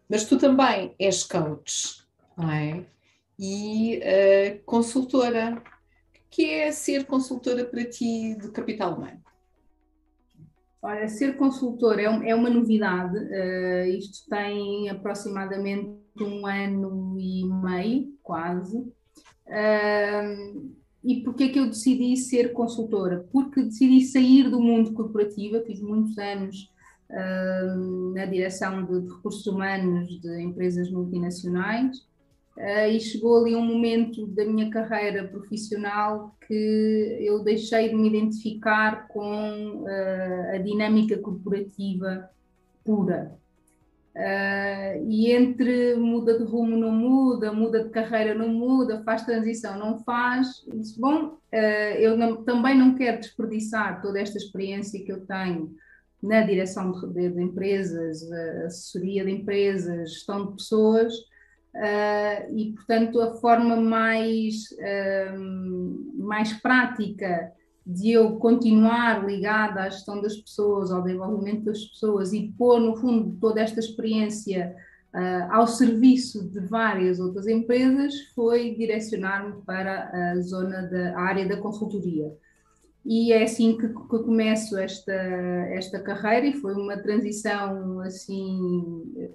Mas 0.09 0.25
tu 0.25 0.39
também 0.39 0.95
és 0.99 1.23
coach, 1.23 2.05
não 2.37 2.51
é? 2.51 2.85
E 3.39 3.99
uh, 3.99 4.65
consultora. 4.65 5.63
O 6.15 6.31
que 6.33 6.49
é 6.49 6.71
ser 6.71 7.07
consultora 7.07 7.65
para 7.65 7.85
ti 7.85 8.37
de 8.37 8.51
capital 8.53 8.95
humano? 8.95 9.21
Olha, 10.83 11.09
ser 11.09 11.37
consultora 11.37 12.01
é, 12.01 12.31
é 12.31 12.35
uma 12.35 12.49
novidade. 12.49 13.17
Uh, 13.19 13.85
isto 13.99 14.29
tem 14.29 14.89
aproximadamente 14.89 16.01
um 16.21 16.47
ano 16.47 17.17
e 17.19 17.45
meio, 17.45 18.19
quase. 18.23 18.79
Uh, 19.47 20.80
e 21.03 21.23
porquê 21.23 21.49
que 21.49 21.59
eu 21.59 21.67
decidi 21.67 22.17
ser 22.17 22.53
consultora? 22.53 23.27
Porque 23.33 23.63
decidi 23.63 24.03
sair 24.03 24.51
do 24.51 24.61
mundo 24.61 24.93
corporativo, 24.93 25.65
fiz 25.65 25.81
muitos 25.81 26.19
anos 26.19 26.71
uh, 27.09 28.15
na 28.15 28.27
direção 28.27 28.85
de, 28.85 29.01
de, 29.01 29.15
recursos 29.15 29.47
humanos 29.47 30.21
de 30.21 30.43
empresas 30.43 30.91
multinacionais 30.91 31.99
uh, 32.57 32.89
e 32.91 33.01
chegou 33.01 33.39
ali 33.39 33.57
um 33.57 33.65
momento 33.65 34.27
da 34.27 34.45
minha 34.45 34.69
carreira 34.71 35.27
profissional 35.27 36.37
que 36.47 37.19
eu 37.21 37.43
deixei 37.43 37.89
de 37.89 37.95
me 37.95 38.09
identificar 38.09 39.09
com 39.09 39.83
uh, 39.83 40.55
a 40.55 40.59
dinâmica 40.59 41.17
corporativa 41.17 42.29
pura. 42.85 43.40
Uh, 44.21 45.09
e 45.09 45.33
entre 45.33 45.95
muda 45.95 46.37
de 46.37 46.45
rumo, 46.45 46.77
não 46.77 46.93
muda, 46.93 47.55
muda 47.55 47.85
de 47.85 47.89
carreira, 47.89 48.35
não 48.35 48.51
muda, 48.51 49.03
faz 49.03 49.25
transição, 49.25 49.79
não 49.79 49.99
faz. 50.01 50.63
Disse, 50.75 51.01
bom, 51.01 51.39
uh, 51.55 51.97
eu 51.99 52.19
não, 52.19 52.45
também 52.45 52.77
não 52.77 52.95
quero 52.95 53.19
desperdiçar 53.19 54.03
toda 54.03 54.21
esta 54.21 54.37
experiência 54.37 55.03
que 55.03 55.11
eu 55.11 55.25
tenho 55.25 55.75
na 56.23 56.43
direção 56.43 56.93
de, 56.93 57.31
de, 57.31 57.43
empresas, 57.43 58.31
assessoria 58.67 59.25
de 59.25 59.31
empresas, 59.31 60.13
gestão 60.13 60.49
de 60.49 60.53
pessoas, 60.53 61.15
uh, 61.15 62.55
e 62.55 62.75
portanto 62.75 63.23
a 63.23 63.37
forma 63.37 63.77
mais, 63.77 64.65
mais 66.19 66.53
prática 66.61 67.51
de 67.93 68.13
eu 68.13 68.37
continuar 68.37 69.27
ligada 69.27 69.83
à 69.83 69.89
gestão 69.89 70.21
das 70.21 70.37
pessoas, 70.37 70.91
ao 70.91 71.03
desenvolvimento 71.03 71.65
das 71.65 71.85
pessoas 71.85 72.33
e 72.33 72.55
pôr, 72.57 72.79
no 72.81 72.97
fundo, 72.97 73.37
toda 73.41 73.61
esta 73.61 73.81
experiência 73.81 74.75
uh, 75.15 75.53
ao 75.53 75.67
serviço 75.67 76.49
de 76.49 76.61
várias 76.61 77.19
outras 77.19 77.47
empresas, 77.47 78.15
foi 78.35 78.75
direcionar-me 78.75 79.63
para 79.63 80.11
a 80.33 80.41
zona 80.41 80.83
da 80.83 81.19
área 81.19 81.49
da 81.49 81.57
consultoria. 81.57 82.33
E 83.05 83.33
é 83.33 83.43
assim 83.43 83.77
que, 83.77 83.89
que 83.89 84.19
começo 84.25 84.77
esta, 84.79 85.13
esta 85.13 86.01
carreira 86.01 86.47
e 86.47 86.61
foi 86.61 86.75
uma 86.75 86.99
transição 86.99 88.01
assim, 88.01 89.35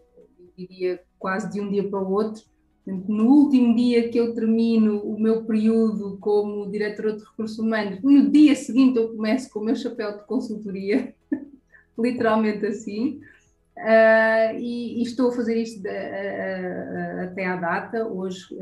diria 0.56 1.02
quase 1.18 1.52
de 1.52 1.60
um 1.60 1.70
dia 1.70 1.90
para 1.90 2.00
o 2.00 2.12
outro, 2.12 2.44
no 2.86 3.26
último 3.26 3.76
dia 3.76 4.10
que 4.10 4.18
eu 4.18 4.34
termino 4.34 5.00
o 5.00 5.20
meu 5.20 5.44
período 5.44 6.18
como 6.20 6.70
diretora 6.70 7.18
de 7.18 7.24
recursos 7.24 7.58
humanos, 7.58 8.00
no 8.04 8.30
dia 8.30 8.56
seguinte 8.56 8.98
eu 8.98 9.10
começo 9.10 9.50
com 9.52 9.60
o 9.60 9.64
meu 9.64 9.76
chapéu 9.76 10.18
de 10.18 10.24
consultoria, 10.26 11.14
literalmente 11.98 12.64
assim, 12.66 13.20
uh, 13.78 14.56
e, 14.60 15.00
e, 15.00 15.04
estou 15.04 15.30
a 15.30 15.32
fazer 15.32 15.58
isto 15.58 15.82
de, 15.82 15.90
uh, 15.90 15.92
uh, 15.92 17.24
até 17.24 17.46
à 17.48 17.56
data. 17.56 18.08
Hoje 18.08 18.56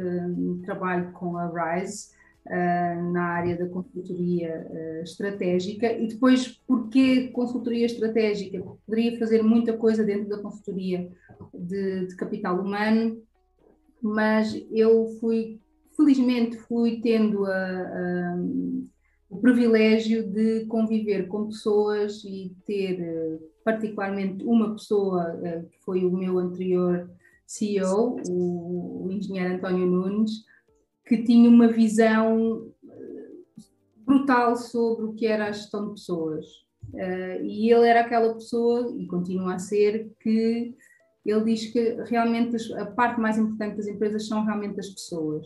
trabalho 0.63 1.11
com 1.11 1.37
a 1.37 1.47
RISE 1.47 2.13
na 2.45 3.23
área 3.23 3.57
da 3.57 3.67
consultoria 3.67 4.67
estratégica. 5.01 5.91
E 5.91 6.07
depois, 6.07 6.61
porquê 6.67 7.29
consultoria 7.29 7.85
estratégica? 7.85 8.59
Porque 8.59 8.81
poderia 8.85 9.19
fazer 9.19 9.41
muita 9.41 9.77
coisa 9.77 10.03
dentro 10.03 10.27
da 10.27 10.41
consultoria 10.41 11.09
de, 11.53 12.07
de 12.07 12.15
capital 12.17 12.59
humano 12.59 13.21
mas 14.03 14.53
eu 14.69 15.07
fui, 15.19 15.59
felizmente, 15.95 16.57
fui 16.57 16.99
tendo 17.01 17.45
a, 17.45 17.55
a, 17.55 18.37
o 19.29 19.37
privilégio 19.37 20.23
de 20.29 20.65
conviver 20.65 21.27
com 21.27 21.47
pessoas 21.47 22.23
e 22.23 22.55
ter, 22.65 22.99
eh, 22.99 23.39
particularmente, 23.63 24.43
uma 24.43 24.73
pessoa 24.73 25.39
que 25.71 25.79
foi 25.83 26.05
o 26.05 26.11
meu 26.11 26.37
anterior 26.37 27.09
CEO, 27.47 28.17
o, 28.29 29.05
o 29.07 29.11
engenheiro 29.11 29.55
António 29.55 29.87
Nunes, 29.87 30.43
que 31.05 31.23
tinha 31.23 31.49
uma 31.49 31.67
visão 31.67 32.71
brutal 34.05 34.55
sobre 34.55 35.05
o 35.05 35.13
que 35.13 35.25
era 35.25 35.47
a 35.47 35.51
gestão 35.51 35.87
de 35.87 35.93
pessoas. 35.93 36.45
Uh, 36.93 37.41
e 37.43 37.71
ele 37.71 37.87
era 37.87 38.01
aquela 38.01 38.33
pessoa, 38.33 38.93
e 38.97 39.07
continua 39.07 39.55
a 39.55 39.59
ser, 39.59 40.11
que 40.19 40.75
ele 41.25 41.45
diz 41.45 41.67
que 41.67 41.97
realmente 42.05 42.57
a 42.73 42.85
parte 42.85 43.19
mais 43.19 43.37
importante 43.37 43.77
das 43.77 43.87
empresas 43.87 44.27
são 44.27 44.43
realmente 44.43 44.79
as 44.79 44.89
pessoas. 44.89 45.45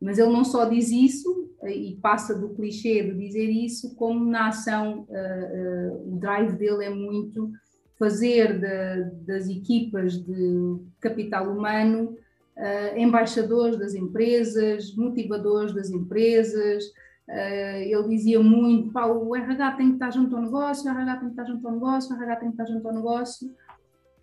Mas 0.00 0.18
ele 0.18 0.32
não 0.32 0.44
só 0.44 0.64
diz 0.64 0.90
isso 0.90 1.50
eh, 1.62 1.76
e 1.76 1.96
passa 1.96 2.34
do 2.34 2.54
clichê 2.54 3.02
de 3.02 3.14
dizer 3.18 3.48
isso, 3.50 3.94
como 3.96 4.24
na 4.24 4.48
ação 4.48 5.06
uh, 5.08 6.04
uh, 6.06 6.14
o 6.14 6.18
drive 6.18 6.56
dele 6.56 6.84
é 6.84 6.90
muito 6.90 7.50
fazer 7.98 8.60
de, 8.60 9.26
das 9.26 9.48
equipas 9.48 10.14
de 10.14 10.78
capital 11.00 11.52
humano 11.52 12.16
uh, 12.56 12.96
embaixadores 12.98 13.76
das 13.76 13.94
empresas, 13.94 14.94
motivadores 14.94 15.74
das 15.74 15.90
empresas. 15.90 16.84
ele 17.28 18.08
dizia 18.08 18.40
muito: 18.40 18.96
o 18.96 19.34
RH 19.34 19.72
tem 19.72 19.88
que 19.88 19.94
estar 19.94 20.12
junto 20.12 20.36
ao 20.36 20.42
negócio, 20.42 20.86
o 20.86 20.94
RH 20.94 21.16
tem 21.16 21.28
que 21.28 21.32
estar 21.32 21.44
junto 21.44 21.66
ao 21.66 21.74
negócio, 21.74 22.10
o 22.10 22.16
RH 22.16 22.36
tem 22.36 22.48
que 22.50 22.54
estar 22.54 22.72
junto 22.72 22.88
ao 22.88 22.94
negócio 22.94 23.50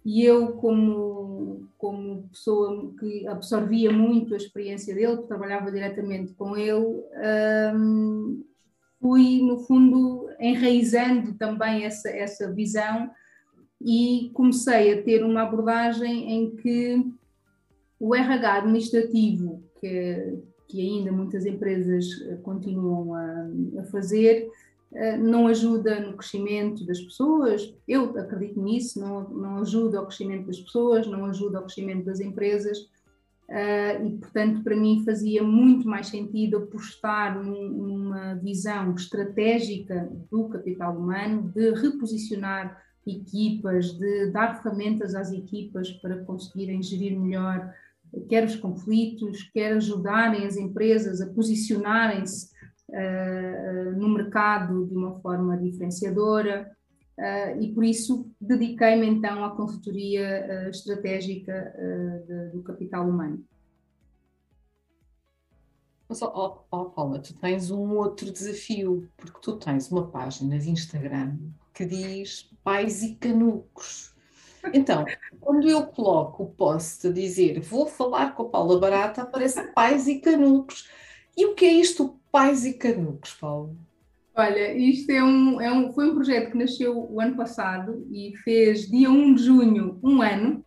e 0.06 0.24
eu, 0.24 0.54
como, 0.54 1.68
como 1.80 2.30
pessoa 2.30 2.94
que 3.00 3.28
absorvia 3.28 3.92
muito 3.92 4.36
a 4.36 4.38
experiência 4.38 4.94
dele, 4.94 5.18
que 5.18 5.28
trabalhava 5.28 5.72
diretamente 5.72 6.32
com 6.34 6.56
ele, 6.56 7.04
um, 7.76 8.44
fui, 9.02 9.42
no 9.42 9.58
fundo, 9.58 10.30
enraizando 10.40 11.34
também 11.34 11.86
essa, 11.86 12.08
essa 12.10 12.54
visão 12.54 13.10
e 13.82 14.30
comecei 14.34 14.94
a 14.94 15.02
ter 15.02 15.24
uma 15.24 15.42
abordagem 15.42 16.32
em 16.32 16.56
que 16.56 17.12
o 18.00 18.14
RH 18.14 18.58
administrativo, 18.58 19.64
que, 19.80 20.38
que 20.68 20.82
ainda 20.82 21.12
muitas 21.12 21.48
empresas 21.48 22.06
continuam 22.44 23.16
a, 23.16 23.48
a 23.80 23.84
fazer, 23.86 24.52
não 25.18 25.48
ajuda 25.48 26.00
no 26.00 26.16
crescimento 26.16 26.86
das 26.86 27.02
pessoas, 27.02 27.74
eu 27.88 28.18
acredito 28.18 28.62
nisso, 28.62 29.00
não, 29.00 29.30
não 29.30 29.58
ajuda 29.58 30.00
ao 30.00 30.06
crescimento 30.06 30.48
das 30.48 30.60
pessoas, 30.60 31.08
não 31.08 31.26
ajuda 31.26 31.58
ao 31.58 31.66
crescimento 31.66 32.06
das 32.06 32.20
empresas, 32.20 32.90
Uh, 33.48 34.08
e, 34.08 34.18
portanto, 34.18 34.64
para 34.64 34.76
mim 34.76 35.04
fazia 35.06 35.44
muito 35.44 35.88
mais 35.88 36.08
sentido 36.08 36.58
apostar 36.58 37.40
num, 37.40 37.70
numa 37.70 38.34
visão 38.34 38.96
estratégica 38.96 40.10
do 40.32 40.50
capital 40.50 40.98
humano, 40.98 41.52
de 41.54 41.70
reposicionar 41.76 42.84
equipas, 43.06 43.92
de 43.92 44.32
dar 44.32 44.64
ferramentas 44.64 45.14
às 45.14 45.32
equipas 45.32 45.92
para 45.92 46.24
conseguirem 46.24 46.82
gerir 46.82 47.20
melhor 47.20 47.72
quer 48.30 48.46
os 48.46 48.56
conflitos, 48.56 49.44
quer 49.54 49.74
ajudarem 49.74 50.46
as 50.46 50.58
empresas 50.58 51.22
a 51.22 51.28
posicionarem-se 51.28 52.55
uh, 52.90 53.92
no 53.98 54.10
mercado 54.10 54.86
de 54.86 54.96
uma 54.96 55.20
forma 55.20 55.58
diferenciadora. 55.58 56.72
Uh, 57.18 57.62
e 57.62 57.74
por 57.74 57.84
isso 57.84 58.30
dediquei-me 58.42 59.08
então 59.08 59.44
à 59.44 59.56
consultoria 59.56 60.66
uh, 60.66 60.70
estratégica 60.70 61.74
de, 62.28 62.50
do 62.50 62.64
capital 62.64 63.08
humano. 63.08 63.44
Mas, 66.08 66.22
oh, 66.22 66.50
Paula, 66.70 67.20
tu 67.20 67.34
tens 67.34 67.72
um 67.72 67.96
outro 67.96 68.32
desafio, 68.32 69.10
porque 69.18 69.40
tu 69.42 69.58
tens 69.58 69.92
uma 69.92 70.08
página 70.08 70.60
de 70.60 70.70
Instagram 70.70 71.38
que 71.74 71.84
diz 71.84 72.50
pais 72.64 73.02
e 73.02 73.16
canucos. 73.16 74.14
Então, 74.74 75.06
quando 75.42 75.68
eu 75.68 75.86
coloco 75.88 76.44
o 76.44 76.50
post 76.50 77.08
a 77.08 77.12
dizer 77.12 77.60
vou 77.60 77.88
falar 77.88 78.36
com 78.36 78.44
a 78.44 78.50
Paula 78.50 78.80
Barata, 78.80 79.24
aparece 79.24 79.62
pais 79.74 80.08
e 80.08 80.20
canucos. 80.20 80.90
E 81.38 81.46
o 81.46 81.54
que 81.54 81.66
é 81.66 81.74
isto, 81.74 82.20
Pais 82.32 82.66
e 82.66 82.74
Canucos, 82.74 83.34
Paulo? 83.34 83.76
Olha, 84.36 84.74
isto 84.74 85.10
é 85.12 85.24
um, 85.24 85.62
é 85.62 85.72
um, 85.72 85.94
foi 85.94 86.10
um 86.10 86.16
projeto 86.16 86.52
que 86.52 86.58
nasceu 86.58 87.08
o 87.10 87.22
ano 87.22 87.36
passado 87.36 88.06
e 88.12 88.36
fez 88.44 88.90
dia 88.90 89.10
1 89.10 89.36
de 89.36 89.44
junho, 89.44 90.00
um 90.04 90.22
ano, 90.22 90.64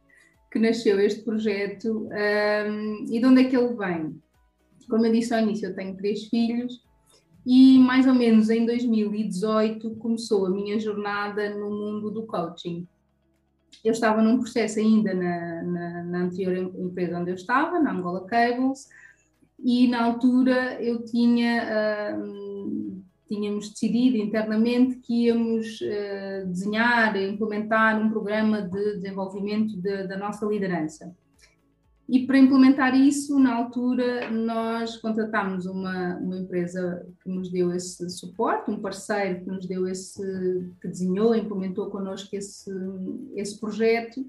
que 0.50 0.58
nasceu 0.58 0.98
este 1.00 1.22
projeto. 1.22 2.08
Um, 2.08 3.06
e 3.10 3.20
de 3.20 3.26
onde 3.26 3.42
é 3.42 3.44
que 3.44 3.56
ele 3.56 3.74
vem? 3.74 4.20
Como 4.88 5.04
eu 5.04 5.12
disse 5.12 5.34
ao 5.34 5.40
início, 5.40 5.68
eu 5.68 5.74
tenho 5.74 5.96
três 5.96 6.24
filhos 6.24 6.82
e 7.46 7.78
mais 7.78 8.06
ou 8.06 8.14
menos 8.14 8.50
em 8.50 8.66
2018 8.66 9.96
começou 9.96 10.46
a 10.46 10.50
minha 10.50 10.78
jornada 10.78 11.54
no 11.54 11.70
mundo 11.70 12.10
do 12.10 12.26
coaching. 12.26 12.86
Eu 13.84 13.92
estava 13.92 14.20
num 14.20 14.38
processo 14.38 14.78
ainda 14.78 15.14
na, 15.14 15.62
na, 15.62 16.04
na 16.04 16.18
anterior 16.24 16.56
empresa 16.56 17.18
onde 17.18 17.30
eu 17.30 17.34
estava, 17.34 17.78
na 17.78 17.92
Angola 17.92 18.26
Cables, 18.26 18.88
e 19.58 19.88
na 19.88 20.04
altura 20.04 20.80
eu 20.82 21.04
tinha, 21.04 22.16
uh, 22.16 23.02
tínhamos 23.26 23.70
decidido 23.70 24.16
internamente 24.16 24.96
que 24.96 25.26
íamos 25.26 25.80
uh, 25.80 26.46
desenhar 26.46 27.16
e 27.16 27.28
implementar 27.28 28.00
um 28.00 28.08
programa 28.08 28.62
de 28.62 28.96
desenvolvimento 28.96 29.76
de, 29.76 30.06
da 30.06 30.16
nossa 30.16 30.46
liderança. 30.46 31.14
E 32.08 32.26
para 32.26 32.38
implementar 32.38 32.96
isso, 32.96 33.38
na 33.38 33.54
altura, 33.54 34.30
nós 34.30 34.96
contratámos 34.96 35.66
uma, 35.66 36.16
uma 36.16 36.38
empresa 36.38 37.06
que 37.22 37.28
nos 37.28 37.50
deu 37.50 37.70
esse 37.70 38.08
suporte, 38.08 38.70
um 38.70 38.80
parceiro 38.80 39.40
que 39.40 39.50
nos 39.50 39.66
deu 39.66 39.86
esse, 39.86 40.22
que 40.80 40.88
desenhou, 40.88 41.34
implementou 41.34 41.90
connosco 41.90 42.34
esse, 42.34 42.70
esse 43.36 43.60
projeto, 43.60 44.24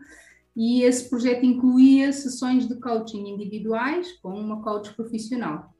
e 0.55 0.83
esse 0.83 1.09
projeto 1.09 1.45
incluía 1.45 2.11
sessões 2.11 2.67
de 2.67 2.75
coaching 2.75 3.27
individuais 3.27 4.11
com 4.21 4.29
uma 4.29 4.61
coach 4.61 4.93
profissional. 4.93 5.73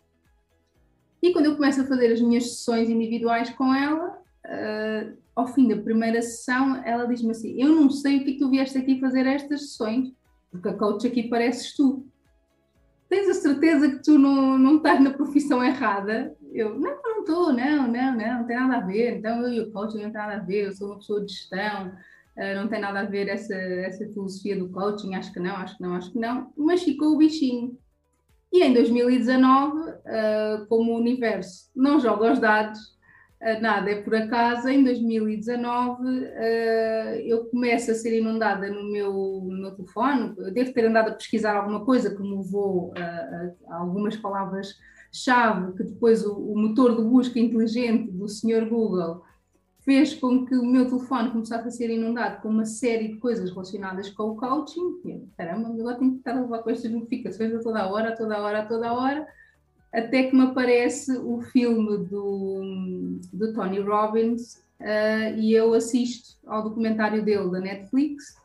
E 1.22 1.34
quando 1.34 1.48
eu 1.48 1.56
começo 1.56 1.82
a 1.82 1.86
fazer 1.86 2.14
as 2.14 2.22
minhas 2.22 2.52
sessões 2.52 2.90
individuais 2.90 3.50
com 3.50 3.74
ela, 3.74 4.22
uh, 4.46 5.18
ao 5.36 5.48
fim 5.48 5.68
da 5.68 5.76
primeira 5.76 6.22
sessão, 6.22 6.82
ela 6.86 7.06
diz-me 7.06 7.32
assim: 7.32 7.62
Eu 7.62 7.70
não 7.70 7.90
sei 7.90 8.18
o 8.18 8.24
que, 8.24 8.36
é 8.36 8.38
tu 8.38 8.50
vieste 8.50 8.78
aqui 8.78 9.00
fazer 9.00 9.26
estas 9.26 9.72
sessões 9.72 10.14
porque 10.52 10.70
a 10.70 10.74
coach 10.74 11.06
aqui 11.08 11.24
pareces 11.24 11.76
tu. 11.76 12.06
Tens 13.08 13.28
a 13.30 13.34
certeza 13.34 13.90
que 13.90 14.04
tu 14.04 14.20
não, 14.20 14.58
não 14.58 14.78
estás 14.78 15.02
na 15.02 15.12
profissão 15.12 15.64
errada? 15.64 16.36
Eu, 16.52 16.80
não, 16.80 17.02
não 17.02 17.20
estou, 17.22 17.54
não, 17.54 17.88
não, 17.88 18.16
não, 18.16 18.40
não 18.40 18.46
tem 18.46 18.56
nada 18.56 18.78
a 18.78 18.86
ver. 18.86 19.18
Então 19.18 19.42
eu 19.42 19.54
e 19.54 19.60
o 19.62 19.72
coach 19.72 19.96
não 19.96 20.04
tem 20.04 20.12
nada 20.12 20.36
a 20.36 20.40
ver, 20.40 20.68
eu 20.68 20.74
sou 20.74 20.90
uma 20.90 20.98
pessoa 20.98 21.26
de 21.26 21.34
gestão, 21.34 21.92
não 22.56 22.68
tem 22.68 22.80
nada 22.80 23.02
a 23.02 23.06
ver 23.06 23.28
essa, 23.28 23.54
essa 23.54 24.08
filosofia 24.08 24.58
do 24.58 24.70
coaching, 24.70 25.16
acho 25.16 25.34
que 25.34 25.40
não, 25.40 25.56
acho 25.56 25.76
que 25.76 25.84
não, 25.84 25.96
acho 25.96 26.12
que 26.12 26.20
não, 26.20 26.54
mas 26.58 26.84
ficou 26.84 27.14
o 27.14 27.18
bichinho. 27.18 27.78
E 28.52 28.64
em 28.64 28.74
2019, 28.74 29.94
eh, 30.06 30.66
como 30.68 30.94
o 30.94 30.98
universo 30.98 31.70
não 31.76 32.00
joga 32.00 32.34
os 32.34 32.40
dados, 32.40 32.80
eh, 33.42 33.60
nada 33.60 33.92
é 33.92 34.02
por 34.02 34.16
acaso, 34.16 34.68
em 34.68 34.84
2019 34.84 36.04
eh, 36.26 37.24
eu 37.28 37.46
começo 37.46 37.92
a 37.92 37.94
ser 37.94 38.18
inundada 38.18 38.68
no 38.70 38.92
meu, 38.92 39.14
no 39.14 39.62
meu 39.62 39.72
telefone, 39.76 40.34
eu 40.40 40.52
devo 40.52 40.74
ter 40.74 40.86
andado 40.86 41.10
a 41.10 41.14
pesquisar 41.14 41.56
alguma 41.56 41.86
coisa 41.86 42.16
que 42.16 42.22
me 42.24 42.38
levou 42.38 42.92
a, 42.98 43.76
a 43.76 43.78
algumas 43.78 44.18
palavras-chave 44.18 45.74
que 45.78 45.84
depois 45.84 46.26
o, 46.26 46.34
o, 46.34 46.58
motor 46.58 46.96
de 46.96 47.04
busca 47.04 47.40
inteligente 47.40 48.12
do 48.12 48.28
senhor 48.28 48.68
Google 48.68 49.24
fez 49.80 50.14
com 50.14 50.46
que 50.46 50.56
o 50.56 50.66
meu 50.66 50.86
telefone 50.86 51.32
começasse 51.32 51.68
a 51.68 51.72
ser 51.72 51.90
inundado 51.90 52.42
com 52.42 52.50
uma 52.50 52.66
série 52.66 53.10
de 53.10 53.18
coisas 53.18 53.50
relacionadas 53.50 54.10
com 54.10 54.32
o 54.32 54.36
coaching. 54.36 55.02
E 55.06 55.12
eu, 55.12 55.28
caramba, 55.38 55.70
agora 55.70 55.98
tenho 55.98 56.12
que 56.12 56.18
estar 56.18 56.38
a 56.38 56.42
levar 56.42 56.60
com 56.60 56.70
estas 56.70 56.92
notificações 56.92 57.54
a 57.54 57.60
toda 57.60 57.90
hora, 57.90 58.10
a 58.10 58.16
toda 58.16 58.42
hora, 58.42 58.60
a 58.60 58.66
toda 58.66 58.94
hora 58.94 59.28
até 59.92 60.24
que 60.24 60.36
me 60.36 60.44
aparece 60.44 61.18
o 61.18 61.42
filme 61.42 61.98
do, 62.06 63.20
do 63.34 63.54
Tony 63.54 63.80
Robbins 63.80 64.56
uh, 64.80 65.38
e 65.38 65.54
eu 65.54 65.74
assisto 65.74 66.38
ao 66.46 66.64
documentário 66.64 67.24
dele 67.24 67.50
da 67.50 67.60
Netflix 67.60 68.38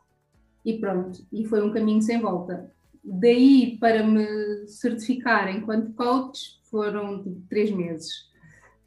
e 0.64 0.78
pronto, 0.78 1.24
e 1.30 1.44
foi 1.44 1.62
um 1.62 1.72
caminho 1.72 2.00
sem 2.00 2.20
volta. 2.20 2.70
Daí 3.02 3.76
para 3.78 4.02
me 4.02 4.66
certificar 4.66 5.54
enquanto 5.54 5.92
coach 5.92 6.58
foram 6.70 7.22
tipo, 7.22 7.42
três 7.50 7.70
meses. 7.70 8.32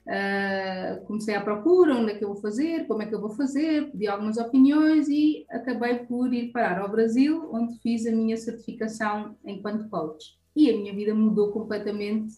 Uh, 0.07 1.05
comecei 1.05 1.35
à 1.35 1.41
procura, 1.41 1.93
onde 1.93 2.13
é 2.13 2.15
que 2.15 2.23
eu 2.23 2.29
vou 2.29 2.41
fazer, 2.41 2.87
como 2.87 3.01
é 3.01 3.05
que 3.05 3.13
eu 3.13 3.19
vou 3.19 3.31
fazer, 3.31 3.91
pedi 3.91 4.07
algumas 4.07 4.37
opiniões 4.37 5.09
e 5.09 5.45
acabei 5.49 5.95
por 6.05 6.33
ir 6.33 6.53
parar 6.53 6.79
ao 6.79 6.89
Brasil, 6.89 7.49
onde 7.51 7.77
fiz 7.79 8.07
a 8.07 8.11
minha 8.11 8.37
certificação 8.37 9.35
enquanto 9.43 9.89
coach. 9.89 10.39
E 10.55 10.69
a 10.69 10.77
minha 10.77 10.95
vida 10.95 11.13
mudou 11.13 11.51
completamente 11.51 12.35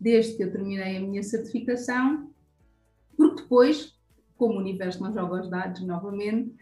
desde 0.00 0.34
que 0.34 0.44
eu 0.44 0.50
terminei 0.50 0.96
a 0.96 1.00
minha 1.00 1.22
certificação, 1.22 2.30
porque 3.18 3.42
depois, 3.42 3.94
como 4.38 4.54
o 4.54 4.58
universo 4.58 5.02
não 5.02 5.12
joga 5.12 5.42
os 5.42 5.50
dados 5.50 5.82
novamente, 5.82 6.54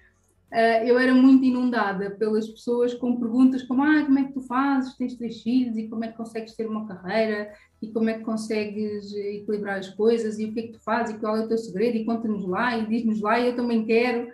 eu 0.50 0.98
era 0.98 1.14
muito 1.14 1.44
inundada 1.44 2.10
pelas 2.10 2.48
pessoas 2.48 2.94
com 2.94 3.20
perguntas 3.20 3.62
como 3.62 3.82
ah, 3.82 4.04
como 4.04 4.18
é 4.18 4.24
que 4.24 4.32
tu 4.32 4.40
fazes, 4.40 4.96
tens 4.96 5.14
três 5.14 5.42
filhos 5.42 5.76
e 5.76 5.88
como 5.88 6.04
é 6.04 6.08
que 6.08 6.16
consegues 6.16 6.54
ter 6.54 6.66
uma 6.66 6.86
carreira 6.86 7.52
e 7.82 7.88
como 7.92 8.08
é 8.08 8.14
que 8.14 8.24
consegues 8.24 9.12
equilibrar 9.12 9.78
as 9.78 9.90
coisas 9.90 10.38
e 10.38 10.46
o 10.46 10.52
que 10.52 10.60
é 10.60 10.62
que 10.64 10.72
tu 10.72 10.80
fazes 10.80 11.14
e 11.14 11.18
qual 11.18 11.36
é 11.36 11.44
o 11.44 11.48
teu 11.48 11.58
segredo 11.58 11.96
e 11.96 12.04
conta-nos 12.04 12.46
lá 12.46 12.78
e 12.78 12.86
diz-nos 12.86 13.20
lá 13.20 13.38
e 13.38 13.48
eu 13.48 13.56
também 13.56 13.84
quero. 13.84 14.28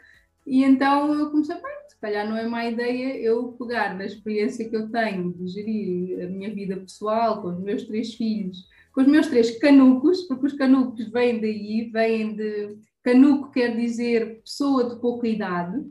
E 0.46 0.62
então 0.62 1.12
eu 1.14 1.30
comecei, 1.30 1.56
bem, 1.56 1.72
se 1.88 1.98
calhar 1.98 2.28
não 2.28 2.36
é 2.36 2.46
má 2.46 2.66
ideia 2.66 3.18
eu 3.18 3.52
pegar 3.52 3.94
na 3.96 4.04
experiência 4.04 4.68
que 4.68 4.76
eu 4.76 4.90
tenho 4.90 5.32
de 5.32 5.48
gerir 5.48 6.24
a 6.24 6.28
minha 6.28 6.54
vida 6.54 6.76
pessoal 6.76 7.42
com 7.42 7.48
os 7.48 7.60
meus 7.60 7.84
três 7.84 8.14
filhos 8.14 8.68
com 8.94 9.00
os 9.00 9.08
meus 9.08 9.26
três 9.26 9.58
canucos, 9.58 10.22
porque 10.22 10.46
os 10.46 10.52
canucos 10.52 11.08
vêm 11.08 11.40
daí, 11.40 11.90
vêm 11.92 12.34
de. 12.36 12.78
Canuco 13.02 13.50
quer 13.50 13.76
dizer 13.76 14.40
pessoa 14.40 14.88
de 14.88 15.00
pouca 15.00 15.28
idade. 15.28 15.84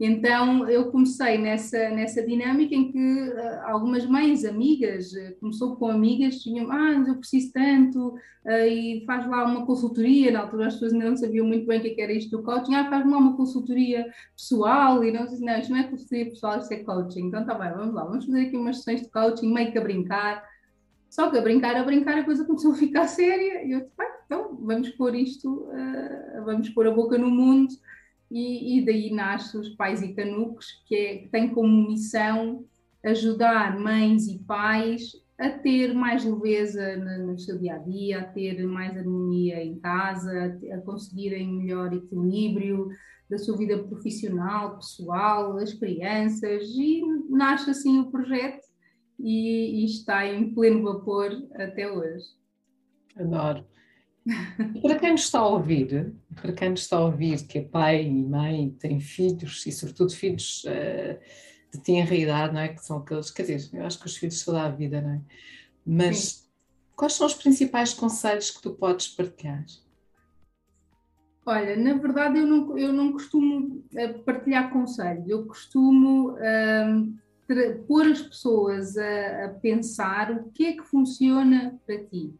Então 0.00 0.68
eu 0.68 0.92
comecei 0.92 1.38
nessa, 1.38 1.90
nessa 1.90 2.24
dinâmica 2.24 2.72
em 2.72 2.92
que 2.92 2.98
uh, 2.98 3.60
algumas 3.64 4.06
mães, 4.06 4.44
amigas, 4.44 5.12
uh, 5.12 5.34
começou 5.40 5.74
com 5.74 5.90
amigas, 5.90 6.36
tinham, 6.36 6.70
ah, 6.70 7.04
eu 7.06 7.16
preciso 7.16 7.52
tanto, 7.52 8.14
uh, 8.44 8.50
e 8.68 9.02
faz 9.04 9.28
lá 9.28 9.44
uma 9.44 9.66
consultoria, 9.66 10.30
na 10.30 10.40
altura 10.42 10.68
as 10.68 10.74
pessoas 10.74 10.92
ainda 10.92 11.10
não 11.10 11.16
sabiam 11.16 11.46
muito 11.46 11.66
bem 11.66 11.80
o 11.80 11.82
que, 11.82 12.00
é 12.00 12.04
era 12.04 12.12
isto 12.12 12.36
do 12.36 12.44
coaching, 12.44 12.76
ah, 12.76 12.88
faz 12.88 13.04
lá 13.10 13.18
uma 13.18 13.36
consultoria 13.36 14.06
pessoal, 14.36 15.02
e 15.02 15.10
não 15.10 15.26
sei 15.26 15.40
não, 15.40 15.58
isto 15.58 15.70
não 15.72 15.78
é 15.78 15.82
consultoria 15.82 16.26
pessoal, 16.26 16.58
isto 16.58 16.72
é 16.72 16.76
coaching, 16.84 17.26
então 17.26 17.44
tá 17.44 17.54
bem, 17.54 17.72
vamos 17.72 17.94
lá, 17.94 18.04
vamos 18.04 18.24
fazer 18.24 18.42
aqui 18.42 18.56
umas 18.56 18.76
sessões 18.76 19.02
de 19.02 19.10
coaching, 19.10 19.52
meio 19.52 19.72
que 19.72 19.78
a 19.78 19.82
brincar, 19.82 20.44
só 21.10 21.28
que 21.28 21.38
a 21.38 21.42
brincar, 21.42 21.74
a 21.74 21.82
brincar, 21.82 22.18
a 22.18 22.24
coisa 22.24 22.44
começou 22.44 22.72
a 22.72 22.76
ficar 22.76 23.08
séria. 23.08 23.64
E 23.64 23.72
eu 23.72 23.80
disse, 23.80 23.92
então 24.26 24.58
vamos 24.60 24.90
pôr 24.90 25.14
isto, 25.14 25.66
vamos 26.44 26.68
pôr 26.68 26.86
a 26.86 26.90
boca 26.90 27.16
no 27.16 27.30
mundo. 27.30 27.72
E, 28.30 28.78
e, 28.78 28.84
daí 28.84 29.10
nasce 29.10 29.56
os 29.56 29.70
Pais 29.70 30.02
e 30.02 30.12
Canucos, 30.12 30.82
que, 30.86 30.94
é, 30.94 31.16
que 31.18 31.28
tem 31.28 31.48
como 31.48 31.88
missão 31.88 32.64
ajudar 33.04 33.78
mães 33.78 34.26
e 34.26 34.38
pais 34.40 35.12
a 35.38 35.50
ter 35.50 35.94
mais 35.94 36.24
leveza 36.24 36.96
no, 36.96 37.38
seu 37.38 37.58
dia 37.58 37.76
a 37.76 37.78
dia, 37.78 38.20
a 38.20 38.24
ter 38.24 38.66
mais 38.66 38.96
harmonia 38.96 39.62
em 39.62 39.78
casa, 39.78 40.58
a, 40.70 40.74
a 40.74 40.80
conseguirem 40.80 41.48
melhor 41.48 41.92
equilíbrio 41.92 42.88
da 43.30 43.38
sua 43.38 43.56
vida 43.56 43.78
profissional, 43.78 44.76
pessoal, 44.76 45.56
as 45.58 45.72
crianças, 45.72 46.64
e 46.70 47.02
nasce 47.28 47.70
assim 47.70 48.00
o 48.00 48.10
projeto 48.10 48.66
e, 49.18 49.82
e 49.82 49.84
está 49.84 50.26
em 50.26 50.52
pleno 50.52 50.82
vapor 50.82 51.30
até 51.54 51.90
hoje. 51.90 52.24
Adoro. 53.16 53.64
Para 54.82 54.98
quem 54.98 55.12
nos 55.12 55.22
está 55.22 55.38
a 55.38 55.48
ouvir, 55.48 56.12
para 56.34 56.52
quem 56.52 56.70
nos 56.70 56.80
está 56.80 56.96
a 56.96 57.04
ouvir, 57.04 57.46
que 57.46 57.58
é 57.58 57.62
pai 57.62 58.04
e 58.04 58.24
mãe, 58.24 58.70
tem 58.78 59.00
filhos 59.00 59.64
e 59.66 59.72
sobretudo 59.72 60.12
filhos 60.14 60.64
uh, 60.64 61.18
de 61.72 61.80
tenra 61.82 62.14
idade, 62.14 62.54
não 62.54 62.60
é? 62.60 62.68
Que 62.68 62.84
são 62.84 62.98
aqueles, 62.98 63.30
quer 63.30 63.42
dizer, 63.42 63.78
eu 63.78 63.86
acho 63.86 63.98
que 63.98 64.06
os 64.06 64.16
filhos 64.16 64.40
são 64.40 64.54
da 64.54 64.68
vida, 64.68 65.00
não 65.00 65.10
é? 65.10 65.20
Mas 65.84 66.18
Sim. 66.18 66.48
quais 66.96 67.14
são 67.14 67.26
os 67.26 67.34
principais 67.34 67.94
conselhos 67.94 68.50
que 68.50 68.62
tu 68.62 68.72
podes 68.72 69.08
partilhar? 69.08 69.64
Olha, 71.46 71.76
na 71.76 71.94
verdade 71.94 72.38
eu 72.38 72.46
não, 72.46 72.78
eu 72.78 72.92
não 72.92 73.10
costumo 73.10 73.82
eh, 73.94 74.12
partilhar 74.12 74.70
conselhos, 74.70 75.26
eu 75.26 75.46
costumo 75.46 76.32
uh, 76.32 77.86
pôr 77.86 78.06
as 78.06 78.20
pessoas 78.20 78.98
a, 78.98 79.46
a, 79.46 79.48
pensar 79.48 80.30
o 80.30 80.50
que 80.50 80.66
é 80.66 80.72
que 80.74 80.84
funciona 80.84 81.80
para 81.86 82.04
ti, 82.04 82.34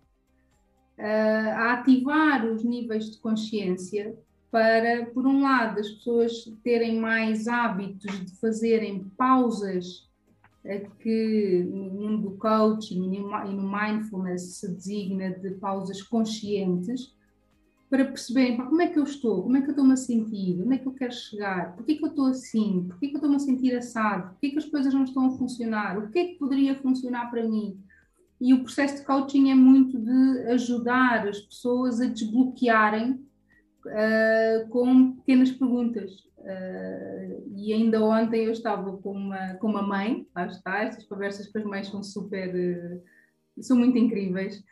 a 0.98 1.74
ativar 1.74 2.44
os 2.46 2.64
níveis 2.64 3.10
de 3.10 3.18
consciência 3.18 4.16
para, 4.50 5.06
por 5.06 5.26
um 5.26 5.42
lado, 5.42 5.78
as 5.78 5.88
pessoas 5.88 6.32
terem 6.64 6.98
mais 6.98 7.46
hábitos 7.46 8.24
de 8.24 8.34
fazerem 8.40 9.04
pausas 9.16 10.08
que 11.00 11.64
no 11.70 11.84
mundo 11.84 12.30
do 12.30 12.36
coaching 12.36 13.14
e 13.14 13.20
no 13.20 13.70
mindfulness 13.70 14.58
se 14.58 14.68
designa 14.68 15.30
de 15.30 15.52
pausas 15.52 16.02
conscientes, 16.02 17.16
para 17.88 18.04
perceberem 18.04 18.58
como 18.58 18.82
é 18.82 18.88
que 18.88 18.98
eu 18.98 19.04
estou, 19.04 19.42
como 19.42 19.56
é 19.56 19.62
que 19.62 19.68
eu 19.68 19.70
estou-me 19.70 19.94
a 19.94 19.96
sentir, 19.96 20.60
onde 20.62 20.74
é 20.74 20.78
que 20.78 20.86
eu 20.86 20.92
quero 20.92 21.12
chegar, 21.12 21.74
porquê 21.74 21.94
que 21.94 22.04
eu 22.04 22.10
estou 22.10 22.26
assim, 22.26 22.84
porquê 22.86 23.08
que 23.08 23.14
eu 23.14 23.18
estou-me 23.18 23.36
a 23.36 23.38
sentir 23.38 23.74
assado, 23.74 24.30
porquê 24.32 24.50
que 24.50 24.58
as 24.58 24.66
coisas 24.66 24.92
não 24.92 25.04
estão 25.04 25.26
a 25.26 25.30
funcionar, 25.30 25.98
o 25.98 26.10
que 26.10 26.18
é 26.18 26.24
que 26.26 26.34
poderia 26.34 26.74
funcionar 26.76 27.30
para 27.30 27.48
mim. 27.48 27.80
E 28.40 28.54
o 28.54 28.62
processo 28.62 28.98
de 28.98 29.04
coaching 29.04 29.50
é 29.50 29.54
muito 29.54 29.98
de 29.98 30.52
ajudar 30.52 31.26
as 31.26 31.40
pessoas 31.40 32.00
a 32.00 32.06
desbloquearem 32.06 33.12
uh, 33.86 34.68
com 34.68 35.16
pequenas 35.16 35.50
perguntas. 35.50 36.12
Uh, 36.38 37.52
e 37.56 37.72
ainda 37.72 38.02
ontem 38.02 38.44
eu 38.44 38.52
estava 38.52 38.96
com 38.98 39.12
uma, 39.12 39.54
com 39.54 39.68
uma 39.68 39.82
mãe, 39.82 40.26
lá 40.34 40.46
está, 40.46 40.84
estas 40.84 41.04
conversas 41.04 41.48
com 41.48 41.58
as 41.58 41.64
mães 41.64 41.88
são 41.88 42.02
super, 42.02 42.54
uh, 42.54 43.62
são 43.62 43.76
muito 43.76 43.98
incríveis, 43.98 44.62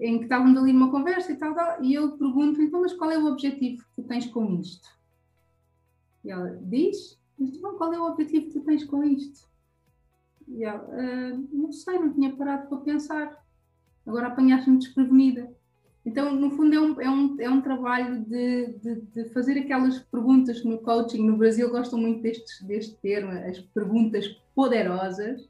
em 0.00 0.18
que 0.18 0.24
estávamos 0.24 0.58
ali 0.58 0.72
numa 0.72 0.90
conversa 0.90 1.32
e 1.32 1.36
tal, 1.36 1.54
tal, 1.54 1.82
e 1.82 1.92
eu 1.92 2.16
pergunto, 2.16 2.62
então, 2.62 2.80
mas 2.80 2.94
qual 2.94 3.10
é 3.10 3.18
o 3.18 3.26
objetivo 3.26 3.82
que 3.82 4.02
tu 4.02 4.08
tens 4.08 4.26
com 4.26 4.58
isto? 4.58 4.88
E 6.24 6.30
ela 6.30 6.58
diz, 6.62 7.18
mas 7.38 7.54
então, 7.54 7.76
qual 7.76 7.92
é 7.92 7.98
o 7.98 8.06
objetivo 8.06 8.46
que 8.46 8.52
tu 8.52 8.60
tens 8.60 8.84
com 8.84 9.04
isto? 9.04 9.46
E 10.48 10.64
ela, 10.64 10.82
uh, 10.82 11.48
não 11.52 11.72
sei, 11.72 11.98
não 11.98 12.12
tinha 12.12 12.34
parado 12.34 12.68
para 12.68 12.78
pensar. 12.78 13.44
Agora 14.06 14.28
apanhaste-me 14.28 14.78
desprevenida. 14.78 15.50
Então, 16.04 16.32
no 16.36 16.52
fundo, 16.52 16.72
é 16.72 16.80
um, 16.80 17.00
é 17.00 17.10
um, 17.10 17.36
é 17.40 17.50
um 17.50 17.60
trabalho 17.60 18.20
de, 18.20 18.68
de, 18.74 19.00
de, 19.00 19.24
fazer 19.30 19.58
aquelas 19.58 19.98
perguntas 19.98 20.62
no 20.64 20.78
coaching. 20.78 21.26
No 21.26 21.36
Brasil 21.36 21.68
gostam 21.68 21.98
muito 21.98 22.22
deste, 22.22 22.64
deste 22.64 22.94
termo, 23.02 23.32
as 23.32 23.58
perguntas 23.58 24.28
poderosas. 24.54 25.40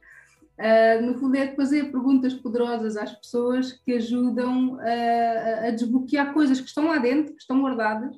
Uh, 0.58 1.04
no 1.04 1.18
fundo, 1.18 1.36
é 1.36 1.48
de 1.48 1.56
fazer 1.56 1.92
perguntas 1.92 2.32
poderosas 2.32 2.96
às 2.96 3.12
pessoas 3.12 3.72
que 3.72 3.92
ajudam 3.92 4.78
a, 4.80 5.66
a 5.66 5.70
desbloquear 5.72 6.32
coisas 6.32 6.58
que 6.58 6.68
estão 6.68 6.86
lá 6.86 6.96
dentro, 6.96 7.34
que 7.34 7.42
estão 7.42 7.60
guardadas. 7.60 8.16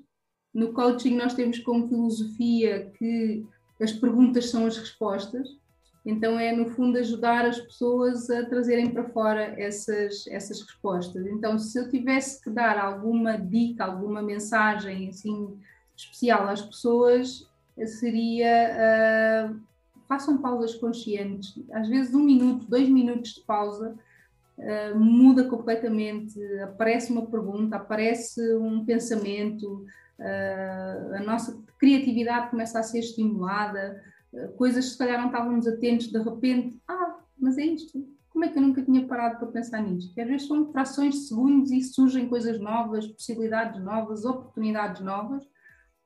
No 0.54 0.72
coaching, 0.72 1.16
nós 1.16 1.34
temos 1.34 1.58
como 1.58 1.88
filosofia 1.88 2.92
que 2.96 3.44
as 3.82 3.90
perguntas 3.90 4.48
são 4.48 4.64
as 4.64 4.78
respostas. 4.78 5.48
Então 6.08 6.40
é 6.40 6.52
no 6.52 6.70
fundo 6.70 6.96
ajudar 6.96 7.44
as 7.44 7.60
pessoas 7.60 8.30
a 8.30 8.46
trazerem 8.46 8.90
para 8.90 9.04
fora 9.10 9.42
essas, 9.60 10.26
essas 10.28 10.62
respostas. 10.62 11.26
Então 11.26 11.58
se 11.58 11.78
eu 11.78 11.90
tivesse 11.90 12.42
que 12.42 12.48
dar 12.48 12.78
alguma 12.78 13.36
dica, 13.36 13.84
alguma 13.84 14.22
mensagem 14.22 15.10
assim 15.10 15.54
especial 15.94 16.48
às 16.48 16.62
pessoas, 16.62 17.46
seria 17.84 19.50
uh, 19.52 19.60
façam 20.08 20.38
pausas 20.38 20.74
conscientes. 20.76 21.60
Às 21.70 21.90
vezes 21.90 22.14
um 22.14 22.24
minuto, 22.24 22.64
dois 22.66 22.88
minutos 22.88 23.34
de 23.34 23.42
pausa 23.42 23.94
uh, 24.56 24.98
muda 24.98 25.44
completamente. 25.44 26.40
Aparece 26.62 27.12
uma 27.12 27.26
pergunta, 27.26 27.76
aparece 27.76 28.40
um 28.54 28.82
pensamento, 28.82 29.84
uh, 30.18 31.16
a 31.16 31.20
nossa 31.20 31.62
criatividade 31.78 32.48
começa 32.48 32.78
a 32.78 32.82
ser 32.82 33.00
estimulada 33.00 34.02
coisas 34.56 34.84
que 34.86 34.90
se 34.92 34.98
calhar 34.98 35.18
não 35.18 35.26
estávamos 35.26 35.66
atentos, 35.66 36.08
de 36.08 36.18
repente, 36.18 36.80
ah, 36.88 37.18
mas 37.38 37.56
é 37.58 37.64
isto, 37.64 38.06
como 38.30 38.44
é 38.44 38.48
que 38.48 38.58
eu 38.58 38.62
nunca 38.62 38.82
tinha 38.82 39.06
parado 39.06 39.38
para 39.38 39.48
pensar 39.48 39.82
nisto? 39.82 40.14
Que 40.14 40.20
às 40.20 40.28
vezes 40.28 40.46
são 40.46 40.70
frações 40.70 41.14
de 41.14 41.20
segundos 41.22 41.70
e 41.72 41.80
surgem 41.82 42.28
coisas 42.28 42.60
novas, 42.60 43.06
possibilidades 43.06 43.82
novas, 43.82 44.24
oportunidades 44.24 45.02
novas. 45.02 45.44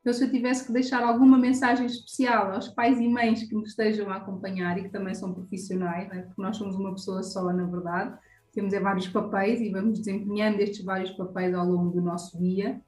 Então, 0.01 0.13
se 0.13 0.25
eu 0.25 0.31
tivesse 0.31 0.67
que 0.67 0.73
deixar 0.73 1.03
alguma 1.03 1.39
mensagem 1.39 1.87
especial 1.87 2.53
aos 2.53 2.69
pais 2.69 2.99
e 2.99 3.09
mães 3.09 3.45
que 3.45 3.55
me 3.55 3.63
estejam 3.65 4.11
a 4.11 4.17
acompanhar 4.17 4.79
e 4.79 4.85
que 4.85 4.89
também 4.89 5.15
são 5.15 5.33
profissionais, 5.33 6.09
né? 6.09 6.23
porque 6.23 6.43
nós 6.43 6.57
somos 6.57 6.75
uma 6.75 6.93
pessoa 6.93 7.23
só, 7.23 7.53
na 7.53 7.67
verdade, 7.67 8.19
temos 8.53 8.73
é 8.75 8.81
vários 8.81 9.09
papéis 9.09 9.61
e 9.61 9.71
vamos 9.71 9.99
desempenhando 9.99 10.61
estes 10.61 10.85
vários 10.85 11.11
papéis 11.13 11.55
ao 11.55 11.67
longo 11.67 11.91
do 11.91 12.01
nosso 12.01 12.39
dia, 12.39 12.81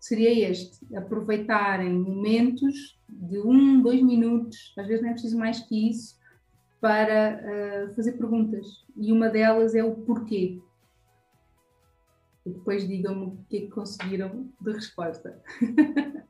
seria 0.00 0.50
este: 0.50 0.78
aproveitarem 0.96 1.92
momentos 1.92 3.00
de 3.20 3.38
um, 3.38 3.82
dois 3.82 4.02
minutos, 4.02 4.72
às 4.76 4.86
vezes 4.86 5.02
não 5.02 5.10
é 5.10 5.12
preciso 5.12 5.38
mais 5.38 5.60
que 5.60 5.90
isso, 5.90 6.18
para 6.80 7.40
uh, 7.40 7.94
fazer 7.94 8.12
perguntas. 8.12 8.84
E 8.96 9.12
uma 9.12 9.28
delas 9.28 9.74
é 9.74 9.84
o 9.84 9.94
porquê. 9.94 10.60
E 12.44 12.50
depois 12.50 12.86
digam-me 12.86 13.26
o 13.26 13.38
que 13.48 13.58
é 13.58 13.60
que 13.60 13.68
conseguiram 13.68 14.48
de 14.60 14.72
resposta. 14.72 15.40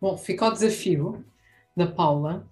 Bom, 0.00 0.16
fica 0.16 0.46
o 0.46 0.52
desafio 0.52 1.24
da 1.76 1.86
Paula 1.86 2.46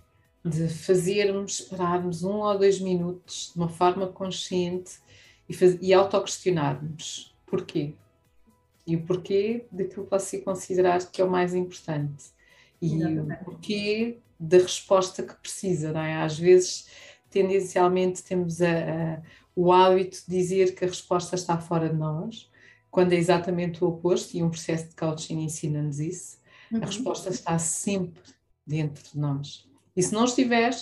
de 0.45 0.69
fazermos, 0.69 1.61
esperarmos 1.61 2.25
um 2.25 2.39
ou 2.39 2.59
dois 2.59 2.81
minutos 2.81 3.53
de 3.55 3.59
uma 3.59 3.69
forma 3.69 4.09
consciente 4.09 4.99
e, 5.49 5.55
e 5.81 5.95
autoquestionarmos 5.95 7.35
porquê 7.47 7.95
e 8.87 8.97
o 8.97 9.03
porquê 9.03 9.67
daquilo 9.73 10.05
que 10.05 10.11
você 10.11 10.41
considerar 10.41 11.11
que 11.11 11.23
é 11.23 11.25
o 11.25 11.31
mais 11.31 11.55
importante 11.55 12.27
e 12.85 12.97
Exatamente. 12.97 13.43
o 13.43 13.45
porquê 13.45 14.19
da 14.39 14.59
resposta 14.59 15.23
que 15.23 15.35
precisa, 15.37 15.93
não 15.93 16.01
é? 16.01 16.23
Às 16.23 16.39
vezes, 16.39 16.89
tendencialmente, 17.31 18.23
temos 18.23 18.61
a, 18.61 18.69
a, 18.69 19.23
o 19.57 19.73
hábito 19.73 20.19
de 20.29 20.37
dizer 20.37 20.75
que 20.75 20.85
a 20.85 20.89
resposta 20.89 21.35
está 21.35 21.57
fora 21.59 21.89
de 21.89 21.97
nós, 21.97 22.51
quando 22.91 23.13
é 23.13 23.17
exatamente 23.17 23.83
o 23.83 23.89
oposto, 23.89 24.37
e 24.37 24.43
um 24.43 24.51
processo 24.51 24.91
de 24.91 24.97
coaching 24.97 25.41
ensina-nos 25.41 25.99
isso. 25.99 26.39
Uhum. 26.71 26.83
A 26.83 26.87
resposta 26.87 27.31
está 27.31 27.59
sempre 27.59 28.23
dentro 28.67 29.03
de 29.13 29.19
nós. 29.19 29.69
E 29.97 30.03
se 30.03 30.13
não 30.13 30.25
estiver, 30.25 30.75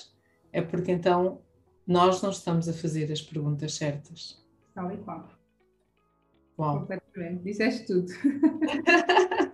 é 0.52 0.60
porque 0.60 0.90
então 0.90 1.40
nós 1.86 2.20
não 2.20 2.30
estamos 2.30 2.68
a 2.68 2.72
fazer 2.72 3.10
as 3.12 3.22
perguntas 3.22 3.74
certas. 3.74 4.42
Tal 4.74 4.92
e 4.92 4.96
qual. 4.98 5.28
Uau. 6.58 6.80
Completamente. 6.80 7.44
Disseste 7.44 7.86
tudo. 7.86 8.12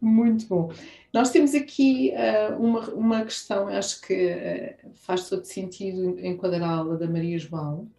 Muito 0.00 0.46
bom. 0.46 0.72
Nós 1.12 1.30
temos 1.30 1.54
aqui 1.54 2.12
uh, 2.12 2.62
uma, 2.62 2.80
uma 2.90 3.24
questão, 3.24 3.68
acho 3.68 4.00
que 4.02 4.14
uh, 4.14 4.90
faz 4.94 5.28
todo 5.28 5.44
sentido 5.44 6.18
enquadrá-la 6.20 6.96
da 6.96 7.08
Maria 7.08 7.38
João. 7.38 7.90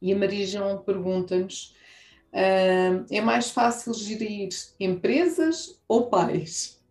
E 0.00 0.12
a 0.12 0.16
Maria 0.16 0.46
João 0.46 0.78
pergunta-nos: 0.78 1.74
uh, 2.32 3.04
é 3.10 3.20
mais 3.20 3.50
fácil 3.50 3.92
gerir 3.94 4.48
empresas 4.80 5.80
ou 5.86 6.08
pais? 6.08 6.82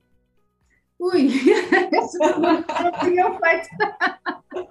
Ui, 1.00 1.30
tinha 3.04 3.40
feito. 3.40 4.70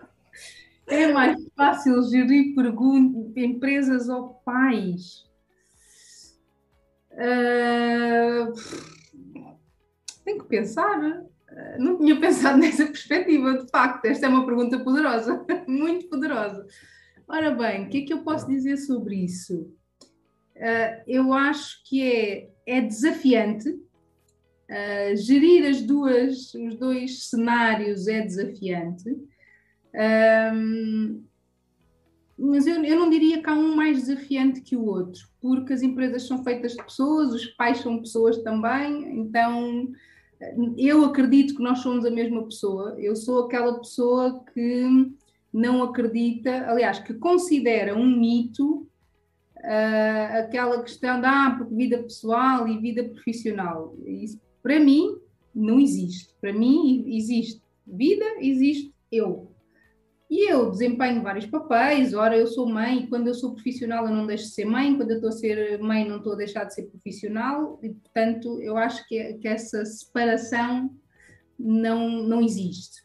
É 0.87 1.13
mais 1.13 1.37
fácil 1.57 2.03
gerir 2.05 2.55
empresas 3.37 4.09
ou 4.09 4.35
pais? 4.45 5.25
Uh, 7.15 8.53
tenho 10.25 10.43
que 10.43 10.49
pensar. 10.49 10.99
Uh, 10.99 11.79
não 11.79 11.99
tinha 11.99 12.19
pensado 12.19 12.59
nessa 12.61 12.87
perspectiva, 12.87 13.59
de 13.59 13.71
facto. 13.71 14.05
Esta 14.07 14.27
é 14.27 14.29
uma 14.29 14.45
pergunta 14.45 14.79
poderosa, 14.79 15.45
muito 15.67 16.09
poderosa. 16.09 16.67
Ora 17.27 17.51
bem, 17.53 17.87
o 17.87 17.89
que 17.89 17.99
é 17.99 18.05
que 18.05 18.13
eu 18.13 18.23
posso 18.23 18.47
dizer 18.47 18.77
sobre 18.77 19.17
isso? 19.17 19.73
Uh, 20.57 21.03
eu 21.07 21.33
acho 21.33 21.83
que 21.85 22.03
é, 22.03 22.51
é 22.67 22.81
desafiante. 22.81 23.81
gerir 25.17 25.67
as 25.67 25.83
duas, 25.83 26.53
os 26.55 26.77
dois 26.77 27.29
cenários 27.29 28.09
é 28.09 28.21
desafiante. 28.23 29.11
Um, 29.95 31.25
mas 32.45 32.67
eu, 32.67 32.85
eu 32.85 32.99
não 32.99 33.09
diria 33.09 33.43
que 33.43 33.49
há 33.49 33.55
um 33.55 33.75
mais 33.75 34.07
desafiante 34.07 34.61
que 34.61 34.77
o 34.77 34.85
outro, 34.85 35.27
porque 35.41 35.73
as 35.73 35.83
empresas 35.83 36.27
são 36.27 36.45
feitas 36.45 36.73
de 36.73 36.83
pessoas, 36.83 37.33
os 37.33 37.47
pais 37.47 37.79
são 37.79 37.99
pessoas 37.99 38.39
também, 38.39 39.19
então 39.19 39.89
eu 40.77 41.05
acredito 41.05 41.55
que 41.57 41.63
nós 41.63 41.79
somos 41.79 42.05
a 42.05 42.11
mesma 42.11 42.43
pessoa. 42.45 42.95
Eu 42.99 43.17
sou 43.17 43.45
aquela 43.45 43.79
pessoa 43.79 44.45
que 44.53 45.11
não 45.53 45.83
acredita, 45.83 46.69
aliás, 46.69 46.99
que 46.99 47.15
considera 47.15 47.97
um 47.97 48.07
mito 48.07 48.87
uh, 49.59 50.39
aquela 50.39 50.83
questão 50.83 51.21
da 51.21 51.31
ah, 51.31 51.67
vida 51.71 51.99
pessoal 51.99 52.69
e 52.69 52.79
vida 52.79 53.05
profissional. 53.05 53.97
Isso, 54.05 54.39
para 54.63 54.79
mim, 54.79 55.17
não 55.55 55.81
existe. 55.81 56.35
Para 56.41 56.53
mim, 56.53 57.05
existe 57.07 57.63
vida, 57.87 58.25
existe 58.41 58.93
eu. 59.11 59.54
E 60.35 60.51
eu 60.51 60.69
desempenho 60.69 61.23
vários 61.23 61.47
papéis, 61.47 62.13
ora 62.13 62.37
eu 62.37 62.49
sou 62.49 62.69
mãe, 62.69 63.07
quando 63.07 63.29
eu 63.29 63.35
sou 63.35 63.55
profissional 63.55 64.05
eu 64.05 64.13
não 64.13 64.27
deixo 64.27 64.47
de 64.47 64.51
ser 64.51 64.65
mãe, 64.65 64.97
quando 64.97 65.13
eu 65.13 65.19
estou 65.19 65.29
a 65.29 65.33
ser 65.33 65.79
mãe 65.79 66.05
não 66.09 66.17
estou 66.17 66.33
a 66.33 66.37
deixar 66.37 66.65
de 66.65 66.75
ser 66.75 66.83
profissional, 66.87 67.79
e 67.81 67.91
portanto 67.91 68.61
eu 68.61 68.77
acho 68.77 69.07
que, 69.07 69.35
que 69.35 69.47
essa 69.47 69.85
separação 69.85 70.91
não, 71.57 72.25
não 72.25 72.43
existe. 72.43 73.05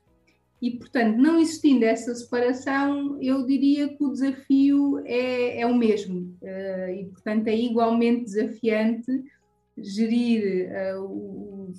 E 0.59 0.71
portanto, 0.71 1.17
não 1.17 1.39
existindo 1.39 1.85
essa 1.85 2.15
separação, 2.15 3.21
eu 3.21 3.45
diria 3.45 3.87
que 3.89 4.03
o 4.03 4.11
desafio 4.11 4.99
é, 5.05 5.61
é 5.61 5.67
o 5.67 5.75
mesmo, 5.75 6.35
uh, 6.41 6.89
e 6.89 7.05
portanto 7.11 7.47
é 7.47 7.55
igualmente 7.55 8.23
desafiante 8.23 9.23
gerir 9.77 10.67
uh, 10.97 11.71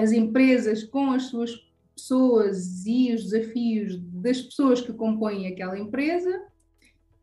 as 0.00 0.10
empresas 0.10 0.84
com 0.84 1.10
as 1.10 1.24
suas 1.24 1.65
pessoas 1.96 2.86
e 2.86 3.14
os 3.14 3.24
desafios 3.24 3.98
das 3.98 4.40
pessoas 4.42 4.80
que 4.82 4.92
compõem 4.92 5.46
aquela 5.48 5.78
empresa 5.78 6.44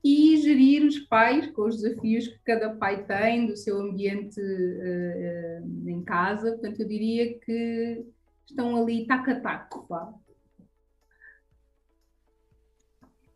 e 0.03 0.35
gerir 0.37 0.83
os 0.85 0.99
pais 0.99 1.47
com 1.51 1.61
os 1.67 1.81
desafios 1.81 2.27
que 2.27 2.39
cada 2.43 2.71
pai 2.71 3.05
tem 3.05 3.45
do 3.45 3.55
seu 3.55 3.79
ambiente 3.79 4.41
uh, 4.41 5.89
em 5.89 6.03
casa. 6.03 6.51
Portanto, 6.51 6.81
eu 6.81 6.87
diria 6.87 7.39
que 7.39 8.03
estão 8.45 8.75
ali 8.75 9.05
taco 9.07 9.31
a 9.31 9.39
taco. 9.39 9.87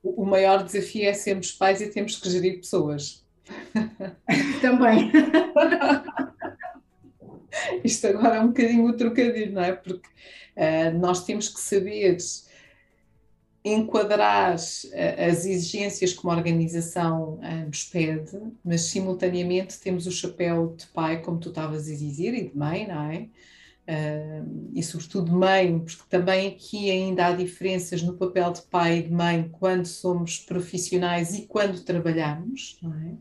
O 0.03 0.25
maior 0.25 0.63
desafio 0.63 1.05
é 1.05 1.13
sermos 1.13 1.51
pais 1.51 1.79
e 1.79 1.89
temos 1.89 2.17
que 2.17 2.29
gerir 2.29 2.57
pessoas. 2.57 3.25
Também. 4.61 5.11
Isto 7.83 8.07
agora 8.07 8.37
é 8.37 8.39
um 8.41 8.47
bocadinho 8.47 8.85
o 8.85 8.93
trocadilho, 8.93 9.53
não 9.53 9.63
é? 9.63 9.73
Porque 9.73 10.07
uh, 10.07 10.97
nós 10.99 11.23
temos 11.25 11.49
que 11.49 11.59
saber 11.59 12.17
enquadrar 13.63 14.55
uh, 14.55 15.29
as 15.29 15.45
exigências 15.45 16.13
que 16.13 16.23
uma 16.23 16.35
organização 16.35 17.35
uh, 17.35 17.65
nos 17.65 17.83
pede, 17.83 18.39
mas 18.63 18.81
simultaneamente 18.81 19.79
temos 19.79 20.07
o 20.07 20.11
chapéu 20.11 20.75
de 20.77 20.87
pai, 20.87 21.21
como 21.21 21.39
tu 21.39 21.49
estavas 21.49 21.87
a 21.87 21.95
dizer, 21.95 22.33
e 22.33 22.49
de 22.49 22.57
mãe, 22.57 22.87
não 22.87 23.11
é? 23.11 23.27
e 24.73 24.83
sobretudo 24.83 25.31
mãe, 25.31 25.79
porque 25.79 26.03
também 26.09 26.49
aqui 26.49 26.91
ainda 26.91 27.27
há 27.27 27.31
diferenças 27.31 28.01
no 28.01 28.17
papel 28.17 28.51
de 28.51 28.61
pai 28.63 28.97
e 28.97 29.03
de 29.03 29.13
mãe 29.13 29.47
quando 29.49 29.85
somos 29.85 30.39
profissionais 30.39 31.33
e 31.33 31.43
quando 31.43 31.81
trabalhamos, 31.85 32.77
não 32.81 32.93
é? 32.93 33.13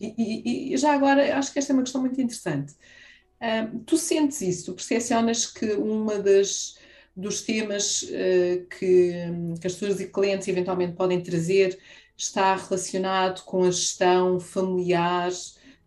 E, 0.00 0.14
e, 0.18 0.74
e 0.74 0.76
já 0.76 0.92
agora, 0.92 1.38
acho 1.38 1.52
que 1.52 1.60
esta 1.60 1.72
é 1.72 1.74
uma 1.74 1.84
questão 1.84 2.00
muito 2.00 2.20
interessante. 2.20 2.74
Uh, 3.40 3.78
tu 3.86 3.96
sentes 3.96 4.40
isso, 4.40 4.66
tu 4.66 4.74
percepcionas 4.74 5.46
que 5.46 5.72
uma 5.74 6.18
das 6.18 6.76
dos 7.14 7.42
temas 7.42 8.02
uh, 8.02 8.66
que, 8.66 9.12
que 9.60 9.66
as 9.66 9.74
pessoas 9.74 10.00
e 10.00 10.06
clientes 10.06 10.46
eventualmente 10.46 10.94
podem 10.94 11.20
trazer 11.20 11.76
está 12.16 12.54
relacionado 12.54 13.42
com 13.44 13.62
a 13.62 13.70
gestão 13.70 14.38
familiar, 14.38 15.30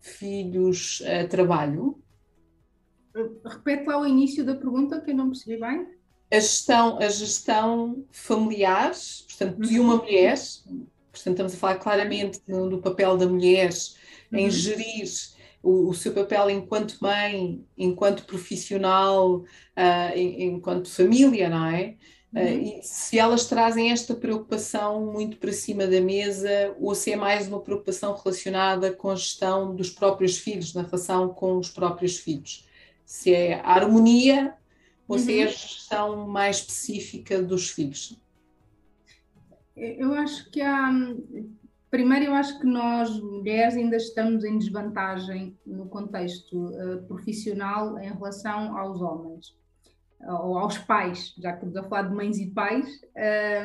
filhos, 0.00 1.00
uh, 1.00 1.28
trabalho? 1.28 1.98
Repete 3.44 3.86
lá 3.86 4.00
o 4.00 4.06
início 4.06 4.44
da 4.44 4.54
pergunta 4.54 5.00
que 5.00 5.10
eu 5.10 5.16
não 5.16 5.28
percebi 5.28 5.58
bem. 5.58 5.86
A 6.30 6.40
gestão, 6.40 6.98
a 6.98 7.08
gestão 7.08 8.04
familiar, 8.10 8.92
portanto, 9.28 9.60
de 9.60 9.78
uma 9.78 9.94
uhum. 9.94 10.02
mulher, 10.02 10.38
portanto, 11.12 11.32
estamos 11.32 11.54
a 11.54 11.56
falar 11.56 11.76
claramente 11.76 12.40
do, 12.48 12.70
do 12.70 12.78
papel 12.78 13.18
da 13.18 13.26
mulher 13.26 13.70
em 14.32 14.44
uhum. 14.44 14.50
gerir 14.50 15.04
o, 15.62 15.90
o, 15.90 15.94
seu 15.94 16.12
papel 16.12 16.50
enquanto 16.50 16.98
mãe, 17.00 17.64
enquanto 17.76 18.24
profissional, 18.24 19.36
uh, 19.36 20.16
enquanto 20.16 20.90
família, 20.90 21.48
não 21.48 21.66
é? 21.66 21.96
Uh, 22.34 22.78
e 22.78 22.82
se 22.82 23.18
elas 23.18 23.44
trazem 23.44 23.92
esta 23.92 24.14
preocupação 24.14 25.12
muito 25.12 25.36
para 25.36 25.52
cima 25.52 25.86
da 25.86 26.00
mesa, 26.00 26.74
ou 26.80 26.94
se 26.94 27.12
é 27.12 27.16
mais 27.16 27.46
uma 27.46 27.60
preocupação 27.60 28.14
relacionada 28.14 28.90
com 28.92 29.10
a 29.10 29.16
gestão 29.16 29.76
dos 29.76 29.90
próprios 29.90 30.38
filhos, 30.38 30.74
na 30.74 30.82
relação 30.82 31.28
com 31.28 31.58
os 31.58 31.68
próprios 31.68 32.18
filhos 32.18 32.66
se 33.12 33.34
é 33.34 33.60
a 33.60 33.74
harmonia 33.74 34.54
ou 35.06 35.18
uhum. 35.18 35.22
se 35.22 35.38
é 35.38 35.42
a 35.42 35.46
uhum. 35.46 35.52
gestão 35.52 36.28
mais 36.28 36.56
específica 36.56 37.42
dos 37.42 37.68
filhos? 37.68 38.18
Eu 39.76 40.14
acho 40.14 40.50
que 40.50 40.62
há. 40.62 40.90
Primeiro, 41.92 42.24
eu 42.24 42.34
acho 42.34 42.58
que 42.58 42.66
nós, 42.66 43.20
mulheres, 43.20 43.76
ainda 43.76 43.96
estamos 43.96 44.44
em 44.44 44.56
desvantagem 44.56 45.58
no 45.66 45.86
contexto 45.90 46.68
uh, 46.68 47.02
profissional 47.06 47.98
em 47.98 48.10
relação 48.10 48.78
aos 48.78 49.02
homens 49.02 49.54
ou 50.26 50.56
aos 50.56 50.78
pais, 50.78 51.34
já 51.38 51.50
que 51.50 51.58
estamos 51.58 51.76
a 51.76 51.82
falar 51.82 52.08
de 52.08 52.14
mães 52.14 52.38
e 52.38 52.50
pais, 52.50 52.88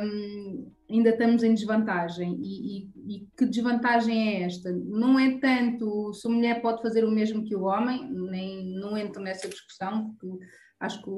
um, 0.04 0.70
ainda 0.90 1.12
estamos 1.12 1.42
em 1.42 1.54
desvantagem. 1.54 2.38
E, 2.42 2.80
e, 2.80 2.92
e, 3.08 3.28
que 3.38 3.46
desvantagem 3.46 4.36
é 4.36 4.44
esta? 4.44 4.74
Não 4.74 5.18
é 5.18 5.40
tanto 5.40 6.12
se 6.12 6.28
a 6.28 6.30
mulher 6.30 6.62
pode 6.62 6.82
fazer 6.82 7.06
o 7.06 7.12
mesmo 7.12 7.46
que 7.46 7.56
o 7.56 7.64
homem, 7.64 8.12
nem 8.12 8.74
não 8.74 8.98
entro 8.98 9.22
nessa 9.22 9.48
discussão, 9.48 10.14
porque 10.20 10.46
acho 10.82 11.02
que 11.02 11.10
o, 11.10 11.14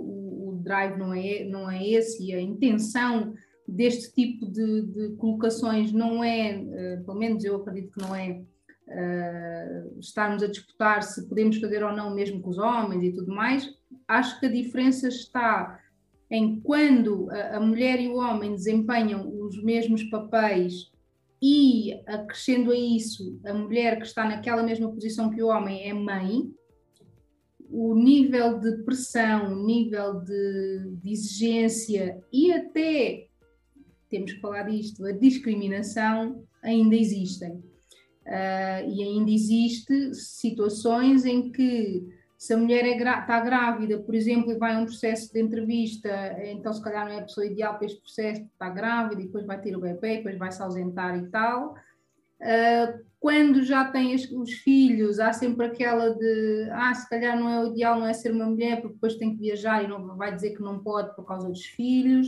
o 0.49 0.61
drive 0.61 0.95
não 0.99 1.11
é, 1.11 1.43
não 1.43 1.71
é 1.71 1.83
esse 1.87 2.23
e 2.23 2.35
a 2.35 2.39
intenção 2.39 3.33
deste 3.69 4.13
tipo 4.13 4.45
de, 4.45 4.81
de 4.83 5.15
colocações 5.15 5.91
não 5.91 6.23
é, 6.23 6.57
uh, 6.57 7.05
pelo 7.05 7.17
menos 7.17 7.43
eu 7.43 7.55
acredito 7.55 7.91
que 7.91 8.01
não 8.01 8.15
é. 8.15 8.41
Uh, 8.87 9.99
estarmos 9.99 10.41
a 10.41 10.47
disputar 10.47 11.03
se 11.03 11.29
podemos 11.29 11.59
fazer 11.59 11.83
ou 11.83 11.93
não 11.93 12.15
mesmo 12.15 12.41
com 12.41 12.49
os 12.49 12.57
homens 12.57 13.03
e 13.03 13.13
tudo 13.13 13.31
mais, 13.31 13.69
acho 14.07 14.39
que 14.39 14.47
a 14.47 14.51
diferença 14.51 15.07
está 15.07 15.79
em 16.31 16.59
quando 16.59 17.29
a, 17.29 17.57
a 17.57 17.59
mulher 17.59 18.01
e 18.01 18.07
o 18.07 18.15
homem 18.15 18.55
desempenham 18.55 19.31
os 19.43 19.61
mesmos 19.61 20.03
papéis 20.05 20.91
e, 21.41 22.01
acrescendo 22.05 22.71
a 22.71 22.77
isso, 22.77 23.39
a 23.45 23.53
mulher 23.53 23.97
que 23.97 24.05
está 24.05 24.25
naquela 24.25 24.61
mesma 24.61 24.91
posição 24.91 25.29
que 25.29 25.41
o 25.41 25.47
homem 25.47 25.89
é 25.89 25.93
mãe, 25.93 26.51
o 27.71 27.95
nível 27.95 28.59
de 28.59 28.83
pressão, 28.83 29.53
o 29.53 29.65
nível 29.65 30.21
de, 30.21 30.95
de, 31.01 31.11
exigência 31.11 32.19
e 32.33 32.51
até, 32.51 33.28
temos 34.09 34.33
que 34.33 34.41
falar 34.41 34.63
disto, 34.63 35.05
a 35.05 35.11
discriminação 35.11 36.43
ainda 36.61 36.95
existem. 36.95 37.51
Uh, 38.25 38.85
e 38.87 39.03
ainda 39.03 39.31
existe 39.31 40.13
situações 40.13 41.25
em 41.25 41.51
que 41.51 42.07
se 42.37 42.53
a 42.53 42.57
mulher 42.57 42.85
é 42.85 42.95
está 42.95 43.39
grávida, 43.41 43.99
por 43.99 44.15
exemplo, 44.15 44.51
e 44.51 44.57
vai 44.57 44.73
a 44.73 44.79
um 44.79 44.85
processo 44.85 45.33
de 45.33 45.41
entrevista, 45.41 46.09
então 46.43 46.71
se 46.71 46.81
calhar 46.81 47.05
não 47.05 47.11
é 47.11 47.19
a 47.19 47.23
pessoa 47.23 47.45
ideal 47.45 47.75
para 47.75 47.85
este 47.85 47.99
processo, 47.99 48.41
está 48.41 48.69
grávida 48.69 49.21
e 49.21 49.25
depois 49.25 49.45
vai 49.45 49.59
ter 49.59 49.75
o 49.75 49.81
bebê, 49.81 50.17
depois 50.17 50.37
vai 50.37 50.51
se 50.51 50.61
ausentar 50.61 51.17
e 51.17 51.27
tal. 51.27 51.73
Uh, 52.39 53.03
quando 53.19 53.61
já 53.63 53.83
tem 53.91 54.15
os, 54.15 54.53
filhos, 54.63 55.19
há 55.19 55.33
sempre 55.33 55.65
aquela 55.65 56.15
de, 56.15 56.69
ah, 56.71 56.93
se 56.93 57.09
calhar 57.09 57.37
não 57.37 57.49
é 57.49 57.61
o 57.61 57.71
ideal, 57.71 57.99
não 57.99 58.07
é 58.07 58.13
ser 58.13 58.31
uma 58.31 58.45
mulher, 58.45 58.79
porque 58.79 58.93
depois 58.93 59.15
tem 59.15 59.35
que 59.35 59.41
viajar 59.41 59.83
e 59.83 59.87
não 59.87 60.15
vai 60.15 60.33
dizer 60.33 60.55
que 60.55 60.61
não 60.61 60.79
pode 60.79 61.13
por 61.17 61.25
causa 61.25 61.49
dos 61.49 61.65
filhos. 61.65 62.27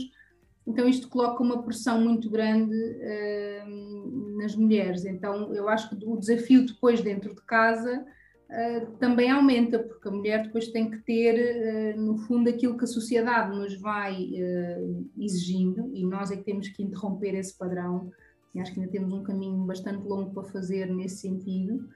Então 0.66 0.88
isto 0.88 1.08
coloca 1.08 1.42
uma 1.42 1.62
pressão 1.62 2.00
muito 2.00 2.30
grande 2.30 2.74
uh, 2.74 4.38
nas 4.38 4.54
mulheres. 4.54 5.04
Então 5.04 5.52
eu 5.54 5.68
acho 5.68 5.88
que 5.88 6.04
o 6.06 6.16
desafio 6.16 6.64
depois 6.66 7.00
dentro 7.00 7.34
de 7.34 7.42
casa 7.42 8.04
uh, 8.48 8.86
também 8.98 9.30
aumenta, 9.30 9.78
porque 9.78 10.08
a 10.08 10.12
mulher 10.12 10.44
depois 10.44 10.68
tem 10.68 10.90
que 10.90 10.98
ter, 10.98 11.96
uh, 11.96 12.00
no 12.00 12.16
fundo, 12.18 12.48
aquilo 12.48 12.78
que 12.78 12.84
a 12.84 12.88
sociedade 12.88 13.56
nos 13.56 13.74
vai 13.80 14.28
exigindo, 15.18 15.90
e 15.92 16.04
nós 16.06 16.30
é 16.30 16.36
que 16.36 16.44
temos 16.44 16.68
que 16.68 16.82
interromper 16.82 17.34
esse 17.34 17.56
padrão, 17.58 18.10
e 18.54 18.60
acho 18.60 18.72
que 18.72 18.80
ainda 18.80 18.92
temos 18.92 19.12
um 19.12 19.22
caminho 19.22 19.64
bastante 19.64 20.06
longo 20.06 20.32
para 20.32 20.44
fazer 20.44 20.86
nesse 20.86 21.16
sentido. 21.16 21.88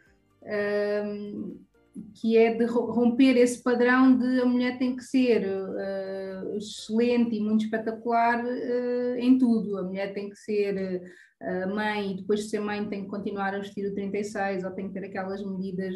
Que 2.14 2.36
é 2.36 2.54
de 2.54 2.64
romper 2.64 3.36
esse 3.36 3.62
padrão 3.62 4.16
de 4.16 4.40
a 4.40 4.46
mulher 4.46 4.78
tem 4.78 4.96
que 4.96 5.02
ser 5.02 5.46
excelente 6.56 7.36
e 7.36 7.40
muito 7.40 7.64
espetacular 7.64 8.44
em 9.18 9.38
tudo. 9.38 9.78
A 9.78 9.82
mulher 9.82 10.12
tem 10.12 10.28
que 10.28 10.36
ser 10.36 11.02
mãe 11.74 12.12
e 12.12 12.16
depois 12.16 12.40
de 12.40 12.48
ser 12.48 12.60
mãe 12.60 12.88
tem 12.88 13.04
que 13.04 13.10
continuar 13.10 13.54
a 13.54 13.58
vestir 13.58 13.86
o 13.86 13.94
36 13.94 14.64
ou 14.64 14.70
tem 14.70 14.88
que 14.88 14.94
ter 14.94 15.06
aquelas 15.06 15.44
medidas 15.44 15.94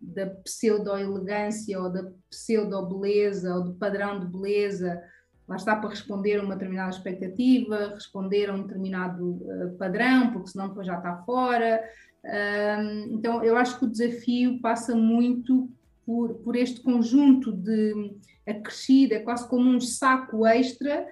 da 0.00 0.26
pseudo-elegância 0.26 1.80
ou 1.80 1.92
da 1.92 2.10
pseudo-beleza 2.28 3.54
ou 3.54 3.64
do 3.64 3.74
padrão 3.74 4.18
de 4.18 4.26
beleza, 4.26 5.00
lá 5.50 5.56
está 5.56 5.74
para 5.74 5.90
responder 5.90 6.36
a 6.36 6.44
uma 6.44 6.54
determinada 6.54 6.90
expectativa, 6.90 7.90
responder 7.92 8.48
a 8.48 8.54
um 8.54 8.62
determinado 8.62 9.30
uh, 9.30 9.76
padrão, 9.76 10.30
porque 10.32 10.50
senão 10.50 10.68
depois 10.68 10.86
já 10.86 10.96
está 10.96 11.16
fora. 11.26 11.82
Então 13.12 13.42
eu 13.42 13.56
acho 13.56 13.78
que 13.78 13.86
o 13.86 13.88
desafio 13.88 14.60
passa 14.60 14.94
muito 14.94 15.70
por, 16.04 16.34
por 16.34 16.54
este 16.54 16.82
conjunto 16.82 17.50
de 17.50 18.14
acrescida, 18.46 19.20
quase 19.20 19.48
como 19.48 19.70
um 19.70 19.80
saco 19.80 20.46
extra 20.46 21.08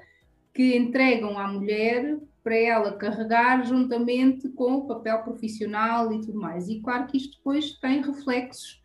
que 0.53 0.77
entregam 0.77 1.39
à 1.39 1.49
mulher 1.49 2.19
para 2.45 2.57
ela 2.57 2.93
carregar 2.93 3.65
juntamente 3.65 4.51
com 4.51 4.75
o 4.75 4.87
papel 4.87 5.23
profissional 5.23 6.13
e 6.13 6.21
tudo 6.21 6.39
mais. 6.39 6.69
E 6.69 6.81
claro 6.81 7.07
que 7.07 7.17
isto 7.17 7.39
depois 7.39 7.73
tem 7.79 8.03
reflexos 8.03 8.78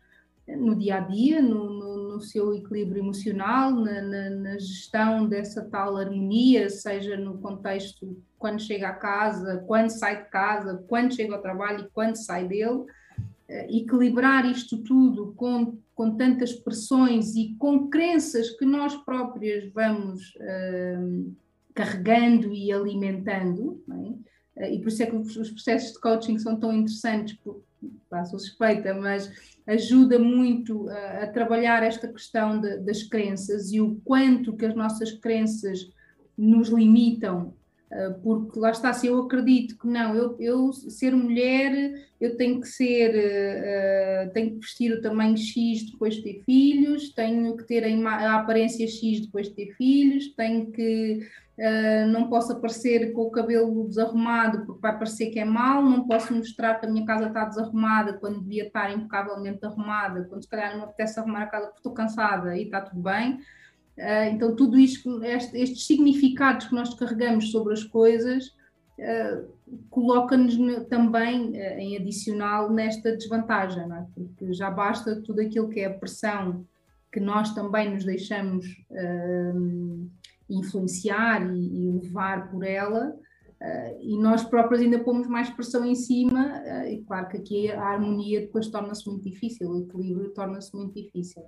no 0.46 0.76
dia 0.76 0.96
a 0.96 1.00
dia, 1.00 1.40
no, 1.40 1.70
no, 1.70 2.08
no 2.14 2.20
seu 2.20 2.54
equilíbrio 2.54 3.02
emocional, 3.02 3.70
na, 3.70 4.02
na, 4.02 4.30
na, 4.30 4.58
gestão 4.58 5.26
dessa 5.26 5.64
tal 5.64 5.96
harmonia, 5.96 6.68
seja 6.68 7.16
no 7.16 7.38
contexto 7.38 8.16
quando 8.38 8.60
chega 8.60 8.88
a 8.88 8.94
casa, 8.94 9.64
quando 9.66 9.90
sai 9.90 10.24
de 10.24 10.30
casa, 10.30 10.84
quando 10.86 11.14
chega 11.14 11.34
ao 11.34 11.42
trabalho 11.42 11.84
e 11.84 11.90
quando 11.90 12.16
sai 12.16 12.46
dele. 12.46 12.84
Uh, 13.46 13.66
equilibrar 13.68 14.46
isto 14.46 14.82
tudo 14.82 15.34
com, 15.34 15.78
com 15.94 16.16
tantas 16.16 16.52
pressões 16.52 17.34
e 17.34 17.54
com 17.58 17.88
crenças 17.88 18.50
que 18.50 18.64
nós 18.64 18.96
próprias 18.96 19.70
vamos. 19.72 20.34
Uh, 20.36 21.34
carregando 21.74 22.54
e 22.54 22.72
alimentando, 22.72 23.82
é? 23.90 24.33
E 24.56 24.78
por 24.78 24.88
isso 24.88 25.02
é 25.02 25.06
que 25.06 25.16
os 25.16 25.50
processos 25.50 25.92
de 25.92 26.00
coaching 26.00 26.38
são 26.38 26.56
tão 26.56 26.72
interessantes, 26.72 27.36
pá, 28.08 28.24
sou 28.24 28.38
suspeita, 28.38 28.94
mas 28.94 29.30
ajuda 29.66 30.18
muito 30.18 30.88
a, 30.88 31.24
a 31.24 31.26
trabalhar 31.26 31.82
esta 31.82 32.06
questão 32.08 32.60
de, 32.60 32.78
das 32.78 33.02
crenças 33.02 33.72
e 33.72 33.80
o 33.80 34.00
quanto 34.04 34.56
que 34.56 34.64
as 34.64 34.74
nossas 34.74 35.12
crenças 35.12 35.90
nos 36.36 36.68
limitam. 36.68 37.54
Ah, 37.94 38.12
porque 38.22 38.58
lá 38.58 38.70
está, 38.70 38.92
se 38.92 39.06
eu 39.06 39.20
acredito 39.20 39.78
que 39.78 39.86
não, 39.86 40.16
eu, 40.16 40.36
eu 40.40 40.72
ser 40.72 41.14
mulher, 41.14 41.94
eu 42.20 42.36
tenho 42.36 42.60
que 42.60 42.66
ser, 42.66 43.14
uh, 43.14 44.32
tenho 44.32 44.50
que 44.54 44.60
vestir 44.60 44.92
o 44.92 45.00
tamanho 45.00 45.36
X 45.36 45.90
depois 45.92 46.14
de 46.16 46.22
ter 46.22 46.42
filhos, 46.44 47.10
tenho 47.10 47.56
que 47.56 47.64
ter 47.64 47.84
a, 47.84 48.10
a 48.10 48.40
aparência 48.40 48.86
X 48.88 49.20
depois 49.20 49.48
de 49.48 49.54
ter 49.54 49.74
filhos, 49.76 50.34
tenho 50.34 50.72
que, 50.72 51.20
uh, 51.58 52.06
não 52.08 52.28
posso 52.28 52.52
aparecer 52.52 53.12
com 53.12 53.22
o 53.22 53.30
cabelo 53.30 53.86
desarrumado 53.88 54.66
porque 54.66 54.80
vai 54.80 54.92
parecer 54.92 55.30
que 55.30 55.38
é 55.38 55.44
mal, 55.44 55.82
não 55.82 56.06
posso 56.06 56.34
mostrar 56.34 56.74
que 56.80 56.86
a 56.86 56.90
minha 56.90 57.06
casa 57.06 57.26
está 57.26 57.44
desarrumada 57.44 58.14
quando 58.14 58.40
devia 58.40 58.66
estar 58.66 58.92
impecavelmente 58.92 59.64
arrumada, 59.64 60.24
quando 60.24 60.42
se 60.42 60.48
calhar 60.48 60.70
não 60.70 60.78
me 60.78 60.84
apetece 60.84 61.18
arrumar 61.18 61.42
a 61.42 61.46
casa 61.46 61.66
porque 61.66 61.78
estou 61.78 61.92
cansada 61.92 62.56
e 62.56 62.64
está 62.64 62.80
tudo 62.80 63.00
bem. 63.00 63.40
Uh, 63.96 64.28
então, 64.32 64.56
tudo 64.56 64.76
isto, 64.76 65.22
este, 65.22 65.56
estes 65.56 65.86
significados 65.86 66.66
que 66.66 66.74
nós 66.74 66.92
carregamos 66.94 67.52
sobre 67.52 67.72
as 67.72 67.84
coisas, 67.84 68.48
uh, 68.98 69.46
coloca-nos 69.88 70.56
também 70.88 71.50
uh, 71.50 71.78
em 71.78 71.96
adicional 71.96 72.70
nesta 72.70 73.16
desvantagem, 73.16 73.84
é? 73.84 74.04
porque 74.12 74.52
já 74.52 74.68
basta 74.68 75.20
tudo 75.22 75.40
aquilo 75.40 75.68
que 75.68 75.80
é 75.80 75.86
a 75.86 75.94
pressão 75.94 76.66
que 77.12 77.20
nós 77.20 77.54
também 77.54 77.94
nos 77.94 78.04
deixamos 78.04 78.66
influenciar 80.48 81.42
e, 81.54 81.86
e, 81.86 81.90
levar 81.90 82.50
por 82.50 82.64
ela, 82.64 83.10
uh, 83.10 83.98
e 84.00 84.18
nós 84.18 84.44
próprios 84.44 84.80
ainda 84.80 84.98
pomos 84.98 85.26
mais 85.26 85.50
pressão 85.50 85.84
em 85.84 85.94
cima, 85.94 86.62
uh, 86.62 86.88
e 86.88 87.02
claro 87.02 87.28
que 87.28 87.36
aqui 87.36 87.70
a 87.70 87.82
harmonia 87.82 88.40
depois 88.40 88.68
torna-se 88.68 89.08
muito 89.08 89.28
difícil, 89.28 89.70
o 89.70 89.78
equilíbrio 89.78 90.30
torna-se 90.30 90.74
muito 90.74 90.94
difícil. 90.94 91.42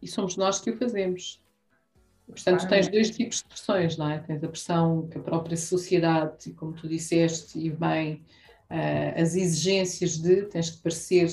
E 0.00 0.06
somos 0.06 0.36
nós 0.36 0.60
que 0.60 0.70
o 0.70 0.76
fazemos. 0.76 1.42
Portanto, 2.26 2.68
tens 2.68 2.88
dois 2.88 3.10
tipos 3.10 3.38
de 3.38 3.44
pressões, 3.46 3.96
não 3.96 4.10
é? 4.10 4.18
Tens 4.18 4.44
a 4.44 4.48
pressão 4.48 5.08
que 5.08 5.18
a 5.18 5.22
própria 5.22 5.56
sociedade, 5.56 6.52
como 6.52 6.72
tu 6.72 6.86
disseste, 6.86 7.58
e 7.58 7.70
bem, 7.70 8.22
uh, 8.70 9.20
as 9.20 9.34
exigêncies 9.34 10.18
de 10.18 10.42
tens 10.42 10.70
que 10.70 10.82
parecer 10.82 11.28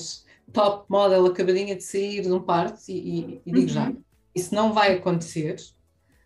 top 0.53 0.85
model 0.89 1.25
acabadinha 1.25 1.75
de 1.75 1.83
sair 1.83 2.21
de 2.21 2.31
um 2.31 2.41
parto, 2.41 2.79
e, 2.87 2.93
e, 2.93 3.41
e 3.45 3.51
digo 3.51 3.61
uhum. 3.61 3.67
já, 3.67 3.93
isso 4.35 4.53
não 4.53 4.73
vai 4.73 4.95
acontecer, 4.95 5.55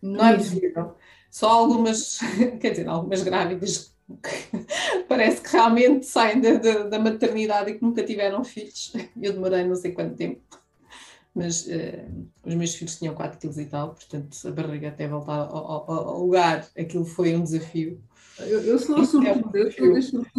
não 0.01 0.25
é 0.25 0.35
possível. 0.35 0.95
Só 1.29 1.49
algumas, 1.49 2.19
quer 2.59 2.71
dizer, 2.71 2.87
algumas 2.87 3.21
grávidas 3.21 3.95
parece 5.07 5.41
que 5.41 5.51
realmente 5.51 6.05
saem 6.05 6.41
da, 6.41 6.53
da, 6.53 6.83
da 6.83 6.99
maternidade 6.99 7.71
e 7.71 7.73
que 7.75 7.83
nunca 7.83 8.03
tiveram 8.03 8.43
filhos. 8.43 8.93
Eu 9.21 9.33
demorei 9.33 9.63
não 9.63 9.75
sei 9.75 9.91
quanto 9.91 10.15
tempo 10.15 10.41
mas 11.33 11.67
uh, 11.67 12.27
os 12.43 12.55
meus 12.55 12.75
filhos 12.75 12.97
tinham 12.97 13.13
4 13.13 13.39
quilos 13.39 13.57
e 13.57 13.65
tal, 13.65 13.93
portanto 13.93 14.37
a 14.45 14.51
barriga 14.51 14.89
até 14.89 15.07
voltar 15.07 15.35
ao, 15.35 15.89
ao, 15.89 15.91
ao 15.91 16.19
lugar, 16.21 16.67
aquilo 16.77 17.05
foi 17.05 17.35
um 17.35 17.43
desafio. 17.43 18.01
Eu, 18.39 18.61
eu 18.61 18.79
sou 18.79 18.97
a 18.97 18.99
eu 18.99 19.05
sou 19.05 19.21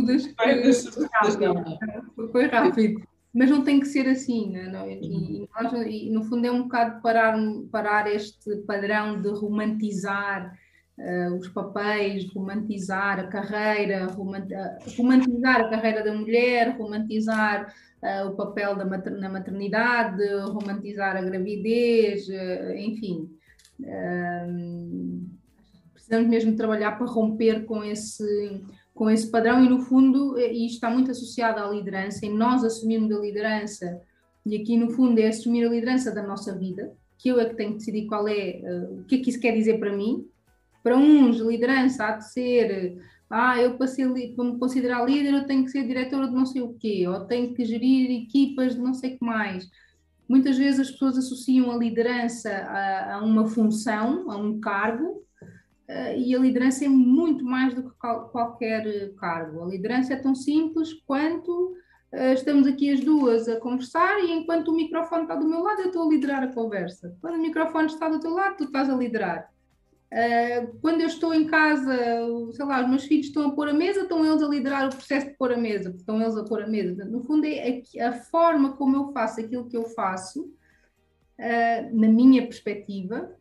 das 0.04 0.26
foi, 0.36 1.06
rápido, 1.06 2.32
foi 2.32 2.46
rápido. 2.46 3.02
Mas 3.32 3.48
não 3.48 3.62
tem 3.62 3.78
que 3.78 3.86
ser 3.86 4.08
assim, 4.08 4.50
né? 4.50 4.68
não, 4.68 4.90
e, 4.90 5.48
nós, 5.54 5.86
e, 5.86 6.10
no 6.10 6.24
fundo 6.24 6.46
é 6.46 6.50
um 6.50 6.64
bocado 6.64 7.00
parar, 7.00 7.38
parar 7.70 8.12
este 8.12 8.56
padrão 8.66 9.20
de 9.22 9.28
romantizar 9.28 10.52
uh, 10.98 11.34
os 11.36 11.48
papéis, 11.48 12.28
romantizar 12.34 13.20
a 13.20 13.28
carreira, 13.28 14.06
romantizar 14.06 15.60
a 15.60 15.70
carreira 15.70 16.02
da 16.02 16.12
mulher, 16.12 16.76
romantizar 16.76 17.72
uh, 18.02 18.28
o 18.28 18.36
papel 18.36 18.74
da 18.74 18.84
mater 18.84 19.12
na 19.12 19.28
maternidade, 19.28 20.22
romantizar 20.46 21.16
a 21.16 21.22
gravidez, 21.22 22.28
uh, 22.28 22.74
enfim. 22.76 23.30
Precisamos 25.94 26.28
mesmo 26.28 26.56
trabalhar 26.56 26.98
para 26.98 27.06
romper 27.06 27.64
com 27.64 27.84
esse, 27.84 28.60
com 29.00 29.08
esse 29.08 29.30
padrão 29.30 29.64
e, 29.64 29.66
no 29.66 29.80
fundo, 29.80 30.38
e 30.38 30.66
isto 30.66 30.74
está 30.74 30.90
muito 30.90 31.10
associado 31.10 31.58
à 31.58 31.66
liderança, 31.66 32.26
e 32.26 32.28
nós 32.28 32.62
assumirmos 32.62 33.10
a 33.10 33.18
liderança, 33.18 33.98
e 34.44 34.54
aqui, 34.54 34.76
no 34.76 34.90
fundo, 34.90 35.18
é 35.18 35.28
assumir 35.28 35.64
a 35.64 35.70
liderança 35.70 36.14
da 36.14 36.22
nossa 36.22 36.54
vida, 36.54 36.92
que 37.16 37.30
eu 37.30 37.40
é 37.40 37.46
que 37.46 37.56
tenho 37.56 37.70
que 37.70 37.78
decidir 37.78 38.06
qual 38.06 38.28
é, 38.28 38.60
o 38.90 39.04
que 39.04 39.14
é 39.14 39.18
que 39.20 39.30
isso 39.30 39.40
quer 39.40 39.52
dizer 39.52 39.78
para 39.78 39.96
mim. 39.96 40.28
Para 40.82 40.98
uns, 40.98 41.38
liderança 41.38 42.04
há 42.04 42.16
de 42.18 42.30
ser 42.30 42.98
ah, 43.30 43.58
eu 43.58 43.78
para, 43.78 43.86
ser, 43.86 44.06
para 44.36 44.44
me 44.44 44.58
considerar 44.58 45.08
líder 45.08 45.32
eu 45.32 45.46
tenho 45.46 45.64
que 45.64 45.70
ser 45.70 45.86
diretora 45.86 46.28
de 46.28 46.34
não 46.34 46.44
sei 46.44 46.60
o 46.60 46.74
quê, 46.74 47.08
ou 47.08 47.20
tenho 47.20 47.54
que 47.54 47.64
gerir 47.64 48.24
equipas 48.24 48.74
de 48.74 48.82
não 48.82 48.92
sei 48.92 49.14
o 49.14 49.18
que 49.18 49.24
mais. 49.24 49.66
Muitas 50.28 50.58
vezes 50.58 50.78
as 50.78 50.90
pessoas 50.90 51.16
associam 51.16 51.70
a 51.70 51.76
liderança 51.78 52.50
a, 52.50 53.14
a 53.14 53.24
uma 53.24 53.46
função, 53.46 54.30
a 54.30 54.36
um 54.36 54.60
cargo, 54.60 55.06
uh, 55.06 55.22
e 56.16 56.34
a 56.34 56.38
liderança 56.38 56.84
é 56.84 56.88
muito 56.88 57.44
mais 57.44 57.74
do 57.74 57.82
que 57.82 57.96
qualquer 57.98 59.12
cargo. 59.14 59.64
A 59.64 59.66
liderança 59.66 60.12
é 60.12 60.16
tão 60.16 60.34
simples 60.34 60.92
quanto 61.04 61.74
uh, 62.12 62.32
estamos 62.32 62.66
aqui 62.66 62.92
as 62.92 63.00
duas 63.00 63.48
a 63.48 63.58
conversar 63.58 64.20
e 64.20 64.30
enquanto 64.30 64.68
o 64.68 64.76
microfone 64.76 65.22
está 65.22 65.34
do 65.34 65.48
meu 65.48 65.60
lado, 65.60 65.80
eu 65.80 65.86
estou 65.86 66.06
a 66.06 66.10
liderar 66.10 66.42
a 66.44 66.52
conversa. 66.52 67.16
Quando 67.20 67.34
o 67.36 67.42
microfone 67.42 67.86
está 67.86 68.08
do 68.08 68.20
teu 68.20 68.32
lado, 68.32 68.58
tu 68.58 68.64
estás 68.64 68.88
a 68.88 68.94
liderar. 68.94 69.50
Quando 70.80 71.00
eu 71.00 71.06
estou 71.06 71.32
em 71.32 71.46
casa, 71.46 71.96
sei 72.52 72.64
lá, 72.64 72.82
os 72.82 72.88
meus 72.88 73.04
filhos 73.04 73.26
estão 73.26 73.48
a 73.48 73.52
pôr 73.52 73.68
a 73.68 73.72
mesa, 73.72 74.00
estão 74.00 74.24
eles 74.26 74.42
a 74.42 74.48
liderar 74.48 74.86
o 74.86 74.90
processo 74.90 75.28
de 75.28 75.34
pôr 75.34 75.52
a 75.52 75.56
mesa, 75.56 75.90
estão 75.90 76.20
eles 76.20 76.36
a 76.36 76.44
pôr 76.44 76.62
a 76.62 76.66
mesa. 76.66 77.04
No 77.04 77.22
fundo, 77.22 77.46
é 77.46 77.80
a, 78.00 78.12
forma 78.12 78.72
como 78.72 78.96
eu 78.96 79.12
faço 79.12 79.40
aquilo 79.40 79.68
que 79.68 79.76
eu 79.76 79.84
faço, 79.84 80.52
na 81.92 82.08
minha 82.08 82.42
perspectiva, 82.42 83.32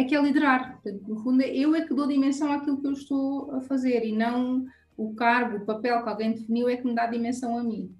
é 0.00 0.04
que 0.04 0.14
é 0.14 0.20
liderar. 0.20 0.80
Portanto, 0.80 1.08
no 1.08 1.22
fundo, 1.22 1.42
eu 1.42 1.74
é 1.74 1.86
que 1.86 1.94
dou 1.94 2.06
dimensão 2.06 2.52
àquilo 2.52 2.80
que 2.80 2.86
eu 2.86 2.92
estou 2.92 3.52
a 3.52 3.60
fazer 3.60 4.04
e 4.04 4.12
não 4.12 4.66
o 4.96 5.14
cargo, 5.14 5.58
o 5.58 5.66
papel 5.66 6.02
que 6.02 6.08
alguém 6.08 6.32
definiu 6.32 6.68
é 6.68 6.76
que 6.76 6.86
me 6.86 6.94
dá 6.94 7.06
dimensão 7.06 7.56
a 7.56 7.62
mim. 7.62 7.94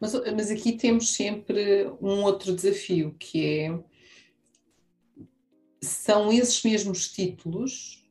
Mas, 0.00 0.14
mas 0.34 0.50
aqui 0.50 0.72
temos 0.72 1.12
sempre 1.12 1.92
um 2.00 2.22
outro 2.22 2.54
desafio, 2.54 3.14
que 3.18 3.44
é 3.44 3.78
são 5.82 6.32
esses 6.32 6.62
mesmos 6.62 7.10
títulos 7.10 8.06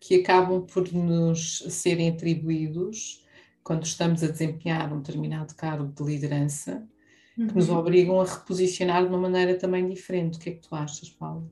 que 0.00 0.16
acabam 0.16 0.64
por 0.64 0.92
nos 0.92 1.58
serem 1.68 2.10
atribuídos 2.10 3.24
quando 3.62 3.84
estamos 3.84 4.22
a 4.22 4.28
desempenhar 4.28 4.92
um 4.92 5.00
determinado 5.00 5.54
cargo 5.54 5.92
de 5.92 6.02
liderança, 6.02 6.88
uhum. 7.36 7.48
que 7.48 7.54
nos 7.54 7.68
uhum. 7.68 7.76
obrigam 7.76 8.20
a 8.20 8.24
reposicionar 8.24 9.02
de 9.02 9.08
uma 9.08 9.18
maneira 9.18 9.56
também 9.56 9.88
diferente. 9.88 10.38
O 10.38 10.40
que 10.40 10.50
é 10.50 10.52
que 10.54 10.66
tu 10.66 10.74
achas, 10.74 11.10
Paulo? 11.10 11.50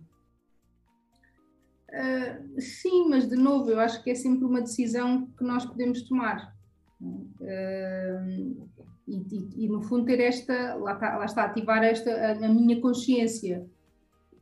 Uh, 1.96 2.60
sim, 2.60 3.08
mas 3.08 3.26
de 3.26 3.36
novo, 3.36 3.70
eu 3.70 3.80
acho 3.80 4.02
que 4.02 4.10
é 4.10 4.14
sempre 4.14 4.44
uma 4.44 4.60
decisão 4.60 5.26
que 5.38 5.42
nós 5.42 5.64
podemos 5.64 6.02
tomar. 6.02 6.54
Uh, 7.00 8.68
e, 9.08 9.16
e, 9.16 9.64
e, 9.64 9.68
no 9.68 9.80
fundo 9.82 10.04
ter 10.04 10.20
esta, 10.20 10.74
lá 10.74 10.92
está, 10.92 11.16
lá 11.16 11.24
está 11.24 11.44
ativar 11.44 11.82
esta, 11.82 12.10
a, 12.10 12.32
a 12.32 12.48
minha 12.48 12.80
consciência 12.80 13.66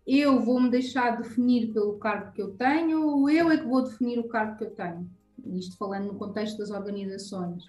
eu 0.07 0.40
vou 0.40 0.61
me 0.61 0.70
deixar 0.70 1.16
definir 1.16 1.72
pelo 1.72 1.98
cargo 1.98 2.32
que 2.32 2.42
eu 2.42 2.52
tenho 2.52 3.07
ou 3.07 3.30
eu 3.30 3.50
é 3.50 3.57
que 3.57 3.64
vou 3.64 3.82
definir 3.82 4.18
o 4.18 4.28
cargo 4.28 4.59
que 4.59 4.64
eu 4.64 4.70
tenho? 4.70 5.09
Isto 5.57 5.76
falando 5.78 6.09
no 6.09 6.14
contexto 6.14 6.59
das 6.59 6.70
organizações. 6.70 7.64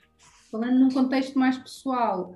Falando 0.52 0.80
num 0.80 0.90
contexto 0.90 1.40
mais 1.40 1.58
pessoal, 1.58 2.36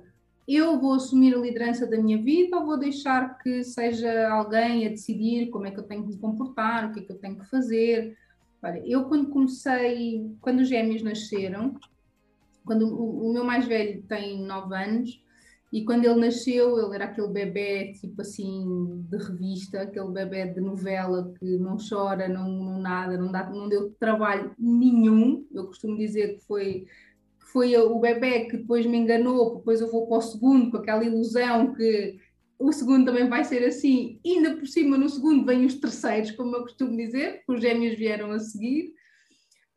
eu 0.56 0.80
vou 0.80 0.94
assumir 0.94 1.34
a 1.34 1.38
liderança 1.38 1.86
da 1.86 2.00
minha 2.00 2.20
vida 2.22 2.56
ou 2.56 2.66
vou 2.66 2.78
deixar 2.78 3.38
que 3.38 3.62
seja 3.62 4.28
alguém 4.30 4.86
a 4.86 4.90
decidir 4.90 5.50
como 5.50 5.66
é 5.66 5.70
que 5.70 5.78
eu 5.78 5.84
tenho 5.84 6.02
que 6.02 6.10
me 6.10 6.18
comportar, 6.18 6.88
o 6.88 6.92
que 6.92 7.00
é 7.00 7.02
que 7.02 7.12
eu 7.12 7.18
tenho 7.18 7.38
que 7.38 7.48
fazer? 7.48 8.16
Olha, 8.62 8.82
eu 8.86 9.04
quando 9.04 9.30
comecei, 9.30 10.30
quando 10.40 10.60
os 10.60 10.68
gêmeos 10.68 11.02
nasceram, 11.02 11.74
quando 12.64 12.86
o, 12.86 13.28
o 13.28 13.32
meu 13.32 13.44
mais 13.44 13.66
velho 13.66 14.02
tem 14.02 14.42
9 14.44 14.74
anos, 14.74 15.22
e 15.72 15.84
quando 15.84 16.04
ele 16.04 16.20
nasceu, 16.20 16.78
ele 16.84 16.94
era 16.96 17.04
aquele 17.04 17.28
bebê, 17.28 17.92
tipo 17.92 18.20
assim, 18.22 19.04
de 19.08 19.16
revista, 19.16 19.82
aquele 19.82 20.08
bebê 20.08 20.46
de 20.46 20.60
novela 20.60 21.32
que 21.38 21.56
não 21.58 21.76
chora, 21.76 22.28
não, 22.28 22.50
não 22.50 22.80
nada, 22.80 23.16
não, 23.16 23.30
dá, 23.30 23.48
não 23.48 23.68
deu 23.68 23.90
trabalho 23.90 24.52
nenhum. 24.58 25.46
Eu 25.52 25.66
costumo 25.66 25.96
dizer 25.96 26.34
que 26.34 26.44
foi, 26.44 26.86
foi 27.52 27.76
o 27.76 27.98
bebê 27.98 28.46
que 28.46 28.56
depois 28.58 28.86
me 28.86 28.98
enganou, 28.98 29.56
depois 29.56 29.80
eu 29.80 29.90
vou 29.90 30.06
para 30.06 30.18
o 30.18 30.22
segundo, 30.22 30.70
com 30.70 30.76
aquela 30.76 31.04
ilusão 31.04 31.74
que 31.74 32.18
o 32.58 32.72
segundo 32.72 33.06
também 33.06 33.28
vai 33.28 33.44
ser 33.44 33.64
assim. 33.64 34.20
E 34.24 34.36
ainda 34.36 34.56
por 34.56 34.66
cima, 34.66 34.98
no 34.98 35.08
segundo, 35.08 35.46
vêm 35.46 35.64
os 35.64 35.74
terceiros, 35.74 36.30
como 36.32 36.54
eu 36.54 36.62
costumo 36.62 36.96
dizer, 36.96 37.42
os 37.48 37.60
gêmeos 37.60 37.96
vieram 37.96 38.30
a 38.30 38.38
seguir. 38.38 38.92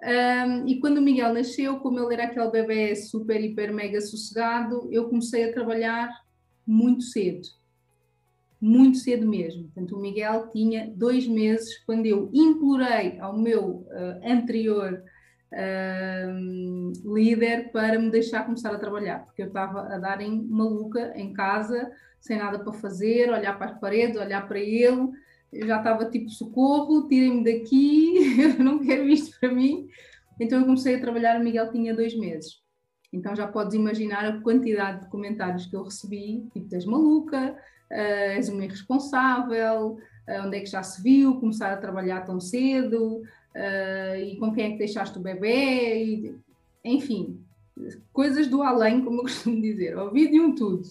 Um, 0.03 0.67
e 0.67 0.82
quando 0.82 0.97
o 0.97 1.01
Miguel 1.01 1.34
nasceu, 1.34 1.80
como 1.80 1.97
ele 1.97 2.13
era 2.13 2.26
aquele 2.26 2.51
bebê 2.51 2.93
super, 2.95 3.41
hiper, 3.41 3.74
mega 3.74 4.01
sossegado, 4.01 4.89
eu 4.91 5.07
comecei 5.07 5.45
a 5.45 5.53
trabalhar 5.53 6.09
muito 6.67 7.03
cedo. 7.03 7.47
Muito 8.59 8.97
cedo 8.97 9.26
mesmo. 9.26 9.63
Portanto, 9.63 9.95
o 9.95 10.01
Miguel 10.01 10.49
tinha 10.51 10.91
dois 10.93 11.26
meses 11.26 11.78
quando 11.86 12.05
eu 12.05 12.30
implorei 12.34 13.17
ao 13.19 13.38
meu 13.38 13.86
uh, 13.88 14.19
anterior 14.26 15.01
líder 17.06 17.72
para 17.72 17.99
me 17.99 18.10
deixar 18.10 18.45
começar 18.45 18.74
a 18.74 18.80
trabalhar, 18.80 19.26
porque 19.26 19.43
eu 19.43 19.47
estava 19.47 19.82
a 19.93 19.97
dar 19.97 20.20
em 20.22 20.41
maluca 20.41 21.14
em 21.16 21.32
casa, 21.34 21.91
sem 22.20 22.38
nada 22.38 22.60
para 22.60 22.74
fazer, 22.74 23.30
olhar 23.30 23.58
para 23.58 23.72
as 23.72 23.80
paredes, 23.80 24.20
olhar 24.20 24.47
para 24.47 24.60
ele 24.60 25.12
eu 25.54 25.68
já 25.68 25.78
estava 25.78 26.06
tipo, 26.06 26.30
socorro, 26.30 27.08
tirem-me 27.08 27.43
daqui, 27.43 28.16
eu 28.58 28.64
não 28.64 28.80
quero 28.80 29.08
isto 29.08 29.39
para 29.39 29.51
mim. 29.51 29.88
Então 30.39 30.60
eu 30.60 30.66
comecei 30.66 30.95
a 30.95 30.99
trabalhar, 30.99 31.39
o 31.39 31.43
Miguel 31.43 31.72
tinha 31.72 31.93
dois 31.93 32.18
meses. 32.18 32.62
Então 33.12 33.36
já 33.36 33.47
podes 33.47 33.76
imaginar 33.76 34.26
a 34.26 34.41
quantidade 34.41 35.01
de 35.01 35.10
comentários 35.10 35.68
que 35.68 35.76
eu 35.76 35.84
recebi, 35.84 36.47
tipo, 36.51 36.68
tens 36.68 36.86
maluca, 36.86 37.56
uh, 37.91 37.95
és 38.36 38.49
uma 38.49 38.66
irresponsável, 38.66 39.97
uh, 40.28 40.45
onde 40.45 40.58
é 40.58 40.60
que 40.62 40.66
já 40.66 40.82
se 40.82 41.01
viu, 41.04 41.39
começar 41.39 41.72
a 41.72 41.78
trabalhar 41.78 42.22
tão 42.22 42.39
cedo, 42.39 43.22
uh, 43.56 44.16
e 44.16 44.38
com 44.38 44.54
quem 44.54 44.66
é 44.66 44.72
que 44.72 44.78
deixaste 44.78 45.18
o 45.18 45.22
bebê, 45.22 46.04
e, 46.04 46.36
enfim, 46.84 47.39
coisas 48.12 48.47
do 48.47 48.62
além, 48.62 49.04
como 49.04 49.20
eu 49.20 49.24
costumo 49.24 49.62
dizer, 49.62 49.97
ouvi 49.97 50.30
de 50.30 50.39
um 50.39 50.54
tudo. 50.54 50.88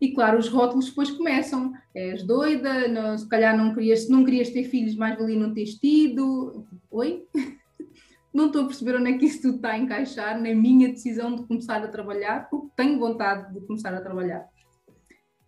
E 0.00 0.12
claro, 0.12 0.36
os 0.36 0.48
rótulos 0.48 0.88
depois 0.88 1.12
começam. 1.12 1.72
És 1.94 2.24
doida, 2.24 2.88
não, 2.88 3.16
se 3.16 3.28
calhar 3.28 3.56
não 3.56 3.72
querias, 3.72 4.08
não 4.08 4.24
querias 4.24 4.50
ter 4.50 4.64
filhos, 4.64 4.96
mais 4.96 5.16
valia 5.16 5.38
não 5.38 5.54
teres 5.54 5.76
tido. 5.76 6.66
Oi? 6.90 7.24
não 8.34 8.46
estou 8.46 8.62
a 8.62 8.66
perceber 8.66 8.96
onde 8.96 9.10
é 9.10 9.18
que 9.18 9.26
isso 9.26 9.42
tudo 9.42 9.56
está 9.56 9.70
a 9.70 9.78
encaixar 9.78 10.40
na 10.40 10.52
minha 10.56 10.88
decisão 10.88 11.36
de 11.36 11.44
começar 11.44 11.84
a 11.84 11.86
trabalhar, 11.86 12.50
porque 12.50 12.66
tenho 12.74 12.98
vontade 12.98 13.54
de 13.54 13.60
começar 13.64 13.94
a 13.94 14.00
trabalhar. 14.00 14.48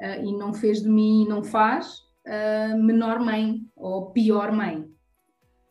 uh, 0.01 0.25
e 0.25 0.33
não 0.37 0.55
fez 0.55 0.83
de 0.83 0.89
mim, 0.89 1.27
não 1.29 1.43
faz, 1.43 2.05
uh, 2.25 2.81
menor 2.81 3.19
mãe 3.19 3.61
ou 3.75 4.13
pior 4.13 4.53
mãe. 4.53 4.89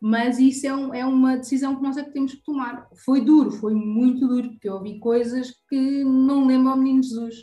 Mas 0.06 0.38
isso 0.38 0.68
é, 0.68 0.76
um, 0.76 0.93
é, 0.93 1.06
uma 1.06 1.38
decisão 1.38 1.78
que 1.78 1.82
nós 1.82 1.95
é 1.95 2.04
que 2.04 2.12
temos 2.12 2.34
que 2.34 2.43
tomar. 2.43 2.89
Foi 3.06 3.22
duro, 3.22 3.51
foi 3.51 3.74
muito 3.74 4.28
duro, 4.28 4.49
porque 4.49 4.68
eu 4.68 4.74
ouvi 4.74 4.99
coisas 4.99 5.54
que 5.70 6.04
não 6.04 6.45
lembro 6.45 6.72
ao 6.72 6.78
menino 6.78 7.01
Jesus. 7.01 7.36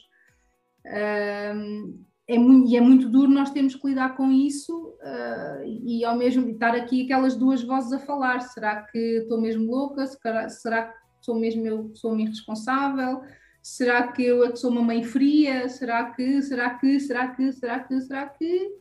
É 2.29 2.39
muito, 2.39 2.71
e 2.71 2.77
é 2.77 2.81
muito 2.83 3.09
duro 3.09 3.31
nós 3.31 3.51
temos 3.51 3.75
que 3.75 3.89
lidar 3.89 4.15
com 4.15 4.31
isso 4.31 4.95
uh, 5.03 5.65
e 5.65 6.05
ao 6.05 6.17
mesmo 6.17 6.51
estar 6.51 6.77
aqui 6.77 7.05
aquelas 7.05 7.35
duas 7.35 7.63
vozes 7.63 7.95
a 7.95 7.99
falar. 7.99 8.41
Será 8.41 8.83
que 8.83 8.99
estou 8.99 9.41
mesmo 9.41 9.65
louca? 9.65 10.07
Será 10.07 10.85
que 10.85 10.95
sou 11.23 11.41
mesmo 11.41 11.67
eu 11.67 11.91
sou 11.95 12.13
uma 12.13 12.21
irresponsável? 12.21 13.23
Será 13.63 14.13
que 14.13 14.23
eu 14.23 14.45
é 14.45 14.55
sou 14.55 14.71
uma 14.71 14.83
mãe 14.83 15.03
fria? 15.03 15.67
Será 15.71 16.11
que, 16.11 16.43
será 16.43 16.75
que, 16.75 17.01
será 17.01 17.29
que, 17.29 17.53
será 17.53 17.81
que, 17.81 18.01
será 18.03 18.29
que? 18.29 18.80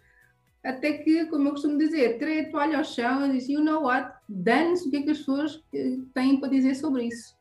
Até 0.64 0.94
que, 0.94 1.26
como 1.28 1.48
eu 1.48 1.52
costumo 1.52 1.78
dizer, 1.78 2.18
tirei 2.18 2.42
a 2.42 2.50
toalha 2.50 2.78
ao 2.78 2.84
chão 2.84 3.26
e 3.26 3.32
disse, 3.32 3.54
you 3.54 3.64
know 3.64 3.84
what? 3.84 4.14
Dane-se 4.28 4.88
o 4.88 4.92
que 4.92 4.98
é 4.98 5.02
que 5.04 5.12
as 5.12 5.20
pessoas 5.20 5.64
eh, 5.74 5.98
têm 6.14 6.40
para 6.40 6.50
dizer 6.50 6.76
sobre 6.76 7.06
isso. 7.06 7.40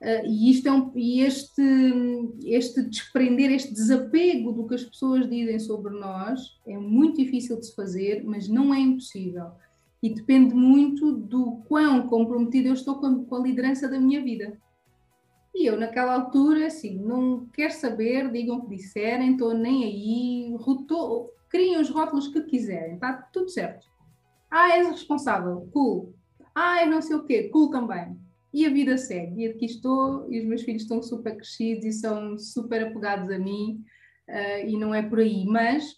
Uh, 0.00 0.24
e, 0.26 0.52
isto 0.52 0.68
é 0.68 0.72
um, 0.72 0.92
e 0.94 1.22
este, 1.22 1.60
este 2.44 2.82
desprender, 2.82 3.50
este 3.50 3.74
desapego 3.74 4.52
do 4.52 4.68
que 4.68 4.76
as 4.76 4.84
pessoas 4.84 5.28
dizem 5.28 5.58
sobre 5.58 5.92
nós 5.92 6.56
é 6.64 6.78
muito 6.78 7.16
difícil 7.16 7.58
de 7.58 7.66
se 7.66 7.74
fazer, 7.74 8.22
mas 8.24 8.48
não 8.48 8.72
é 8.72 8.78
impossível. 8.78 9.50
E 10.00 10.14
depende 10.14 10.54
muito 10.54 11.10
do 11.10 11.56
quão 11.66 12.06
comprometido 12.06 12.68
eu 12.68 12.74
estou 12.74 13.00
com 13.00 13.06
a, 13.06 13.24
com 13.24 13.34
a 13.34 13.40
liderança 13.40 13.88
da 13.88 13.98
minha 13.98 14.22
vida. 14.22 14.56
E 15.52 15.66
eu, 15.66 15.76
naquela 15.76 16.14
altura, 16.14 16.66
assim, 16.66 16.96
não 16.96 17.46
quero 17.52 17.72
saber, 17.72 18.30
digam 18.30 18.58
o 18.58 18.62
que 18.62 18.76
disserem, 18.76 19.32
estou 19.32 19.52
nem 19.52 19.82
aí, 19.82 20.56
rotou, 20.60 21.32
criem 21.48 21.80
os 21.80 21.90
rótulos 21.90 22.28
que 22.28 22.42
quiserem, 22.42 22.94
está 22.94 23.12
tudo 23.32 23.48
certo. 23.48 23.86
Ah, 24.50 24.76
és 24.76 24.88
responsável, 24.88 25.68
cool. 25.72 26.14
Ah, 26.54 26.80
é 26.80 26.86
não 26.86 27.02
sei 27.02 27.16
o 27.16 27.24
quê, 27.24 27.48
cool 27.50 27.70
também 27.70 28.18
e 28.52 28.66
a 28.66 28.70
vida 28.70 28.96
segue. 28.96 29.42
E 29.42 29.46
aqui 29.46 29.66
estou, 29.66 30.30
e 30.30 30.40
os 30.40 30.46
meus 30.46 30.62
filhos 30.62 30.82
estão 30.82 31.02
super 31.02 31.36
crescidos 31.36 31.84
e 31.84 31.92
são 31.92 32.38
super 32.38 32.86
apegados 32.86 33.30
a 33.30 33.38
mim, 33.38 33.84
uh, 34.28 34.66
e 34.66 34.76
não 34.76 34.94
é 34.94 35.02
por 35.02 35.20
aí, 35.20 35.44
mas. 35.46 35.96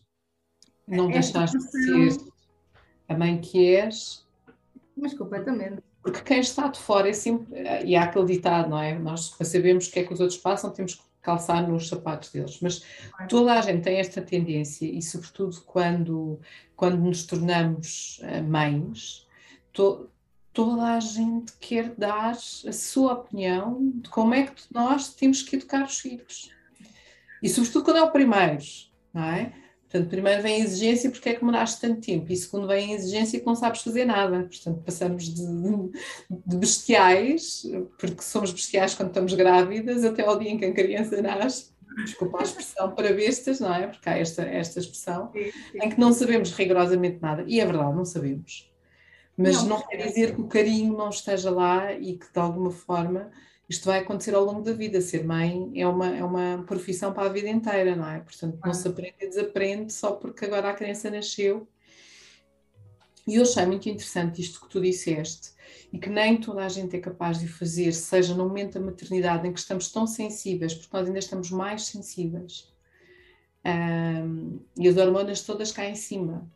Não 0.87 1.09
deixaste 1.09 1.57
de 1.57 1.71
ser 1.71 2.25
a 3.09 3.17
mãe 3.17 3.41
que 3.41 3.77
és. 3.77 4.27
Mas 4.97 5.15
completamente. 5.15 5.83
Porque 6.03 6.21
quem 6.23 6.41
está 6.41 6.67
de 6.69 6.81
fora 6.81 7.09
é 7.09 7.13
sempre. 7.13 7.63
E 7.85 7.95
há 7.95 8.05
aquele 8.05 8.27
ditado, 8.27 8.71
não 8.71 8.81
é? 8.81 8.99
Nós, 8.99 9.29
para 9.31 9.47
sabermos 9.47 9.87
o 9.87 9.93
que 9.93 10.01
é 10.01 10.05
que 10.05 10.13
os 10.13 10.21
outros 10.21 10.39
passam, 10.39 10.73
temos 10.73 10.95
que 10.95 11.03
calçar 11.23 11.67
nos 11.69 11.89
sapatos 11.89 12.31
deles. 12.31 12.59
Mas 12.61 12.83
toda 13.29 13.55
a 13.55 13.61
gente 13.61 13.83
tem 13.83 13.99
esta 13.99 14.23
tendência, 14.23 14.87
e 14.87 15.03
sobretudo 15.03 15.61
quando, 15.63 16.41
quando 16.77 16.99
nos 16.99 17.25
tornamos 17.25 18.21
eh, 18.23 18.43
mães, 18.43 19.27
to, 19.73 20.09
toda 20.53 20.95
a 20.95 21.01
gente 21.01 21.53
quer 21.61 21.95
dar 21.97 22.33
a 22.33 22.73
sua 22.73 23.15
opinião 23.15 23.93
de 23.95 24.09
como 24.11 24.35
é 24.35 24.47
que 24.47 24.63
nós 24.73 25.15
temos 25.15 25.43
que 25.43 25.57
educar 25.57 25.85
os 25.85 25.99
filhos. 25.99 26.51
E 27.43 27.49
sobretudo 27.49 27.85
quando 27.85 27.99
é 27.99 28.03
o 28.03 28.11
primeiro, 28.11 28.63
não 29.13 29.25
é? 29.25 29.53
Portanto, 29.91 30.09
primeiro 30.09 30.41
vem 30.41 30.55
a 30.55 30.65
exigência 30.65 31.11
porque 31.11 31.31
é 31.31 31.35
que 31.35 31.41
demoraste 31.41 31.81
tanto 31.81 32.01
tempo, 32.01 32.31
e 32.31 32.37
segundo 32.37 32.69
vem 32.69 32.93
a 32.93 32.97
exigência 32.97 33.41
que 33.41 33.47
não 33.47 33.57
sabes 33.57 33.83
fazer 33.83 34.05
nada. 34.05 34.45
Portanto, 34.45 34.81
passamos 34.85 35.25
de, 35.25 35.45
de, 36.31 36.57
bestiais, 36.57 37.67
porque 37.99 38.23
somos 38.23 38.53
bestiais 38.53 38.95
quando 38.95 39.09
estamos 39.09 39.35
grávidas, 39.35 40.05
até 40.05 40.23
ao 40.23 40.39
dia 40.39 40.51
em 40.51 40.59
que 40.59 40.65
a 40.65 40.73
criança 40.73 41.21
nasce, 41.21 41.73
desculpa 42.05 42.39
a 42.39 42.43
expressão, 42.45 42.93
para 42.93 43.13
bestas, 43.13 43.59
não 43.59 43.75
é? 43.75 43.89
Porque 43.89 44.09
há 44.09 44.17
esta, 44.17 44.43
esta 44.43 44.79
expressão, 44.79 45.33
em 45.75 45.91
que 45.91 45.99
não 45.99 46.13
sabemos 46.13 46.53
rigorosamente 46.53 47.19
nada. 47.21 47.45
E 47.49 47.59
é 47.59 47.67
verdade, 47.67 47.97
não 47.97 48.05
sabemos. 48.05 48.71
Mas 49.37 49.57
não, 49.57 49.71
não 49.71 49.83
quer 49.89 50.07
dizer 50.07 50.37
que 50.37 50.41
o 50.41 50.47
carinho 50.47 50.97
não 50.97 51.09
esteja 51.09 51.51
lá 51.51 51.93
e 51.95 52.17
que 52.17 52.33
de 52.33 52.39
alguma 52.39 52.71
forma 52.71 53.29
isto 53.71 53.85
vai 53.85 54.01
acontecer 54.01 54.35
ao 54.35 54.45
longo 54.45 54.63
da 54.63 54.73
vida. 54.73 55.01
Ser 55.01 55.25
mãe 55.25 55.71
é 55.77 55.87
uma, 55.87 56.17
é 56.17 56.25
uma 56.25 56.65
profissão 56.67 57.13
para 57.13 57.29
a 57.29 57.33
vida 57.33 57.49
inteira, 57.49 57.95
não 57.95 58.09
é? 58.09 58.19
Portanto, 58.19 58.59
não 58.65 58.75
se 58.75 58.89
aprende 58.89 59.15
e 59.21 59.29
desaprende 59.29 59.93
só 59.93 60.11
porque 60.11 60.45
agora 60.45 60.71
a 60.71 60.75
criança 60.75 61.09
nasceu. 61.09 61.69
E 63.29 63.37
eu 63.37 63.43
achei 63.43 63.65
muito 63.67 63.89
interessante 63.89 64.41
isto 64.41 64.61
que 64.61 64.69
tu 64.69 64.81
disseste 64.81 65.53
e 65.93 66.01
que 66.01 66.11
nem 66.11 66.41
toda 66.41 66.65
a 66.65 66.69
gente 66.69 66.97
é 66.97 66.99
capaz 66.99 67.39
de 67.39 67.47
fazer, 67.47 67.93
seja 67.93 68.35
no 68.35 68.49
momento 68.49 68.75
da 68.75 68.85
maternidade 68.85 69.47
em 69.47 69.53
que 69.53 69.61
estamos 69.61 69.93
tão 69.93 70.05
sensíveis, 70.05 70.75
porque 70.75 70.97
nós 70.97 71.07
ainda 71.07 71.21
estamos 71.21 71.53
mais 71.53 71.85
sensíveis. 71.85 72.69
Um, 73.65 74.59
e 74.77 74.89
as 74.89 74.97
hormonas 74.97 75.43
todas 75.43 75.71
cá 75.71 75.89
em 75.89 75.95
cima. 75.95 76.51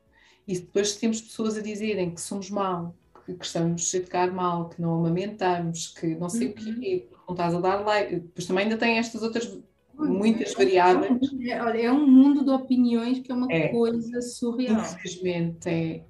E 0.49 0.59
depois 0.59 0.97
temos 0.97 1.21
pessoas 1.21 1.57
a 1.57 1.61
dizerem 1.61 2.13
que 2.13 2.21
somos 2.21 2.51
mal, 2.51 2.93
que, 3.25 3.35
que 3.35 3.45
estamos 3.45 3.93
a 3.95 3.97
educar 3.97 4.33
mal, 4.33 4.69
que 4.69 4.81
não 4.81 4.95
amamentamos, 4.99 5.89
que 5.89 6.15
não 6.15 6.29
sei 6.29 6.49
o 6.49 6.55
quê, 6.55 7.09
não 7.27 7.35
estás 7.35 7.55
a 7.55 7.61
dar 7.61 7.85
leite. 7.87 8.17
Depois 8.17 8.47
também 8.47 8.65
ainda 8.65 8.77
tem 8.77 8.99
estas 8.99 9.23
outras 9.23 9.59
muitas 9.97 10.53
variáveis. 10.55 11.31
É, 11.47 11.63
olha, 11.63 11.79
é 11.79 11.93
um 11.93 12.07
mundo 12.07 12.45
de 12.45 12.51
opiniões 12.51 13.21
que 13.21 13.31
é 13.31 13.35
uma 13.35 13.51
é, 13.51 13.69
coisa 13.69 14.21
surreal. 14.21 14.81
Infelizmente 14.81 15.69
é. 15.69 16.03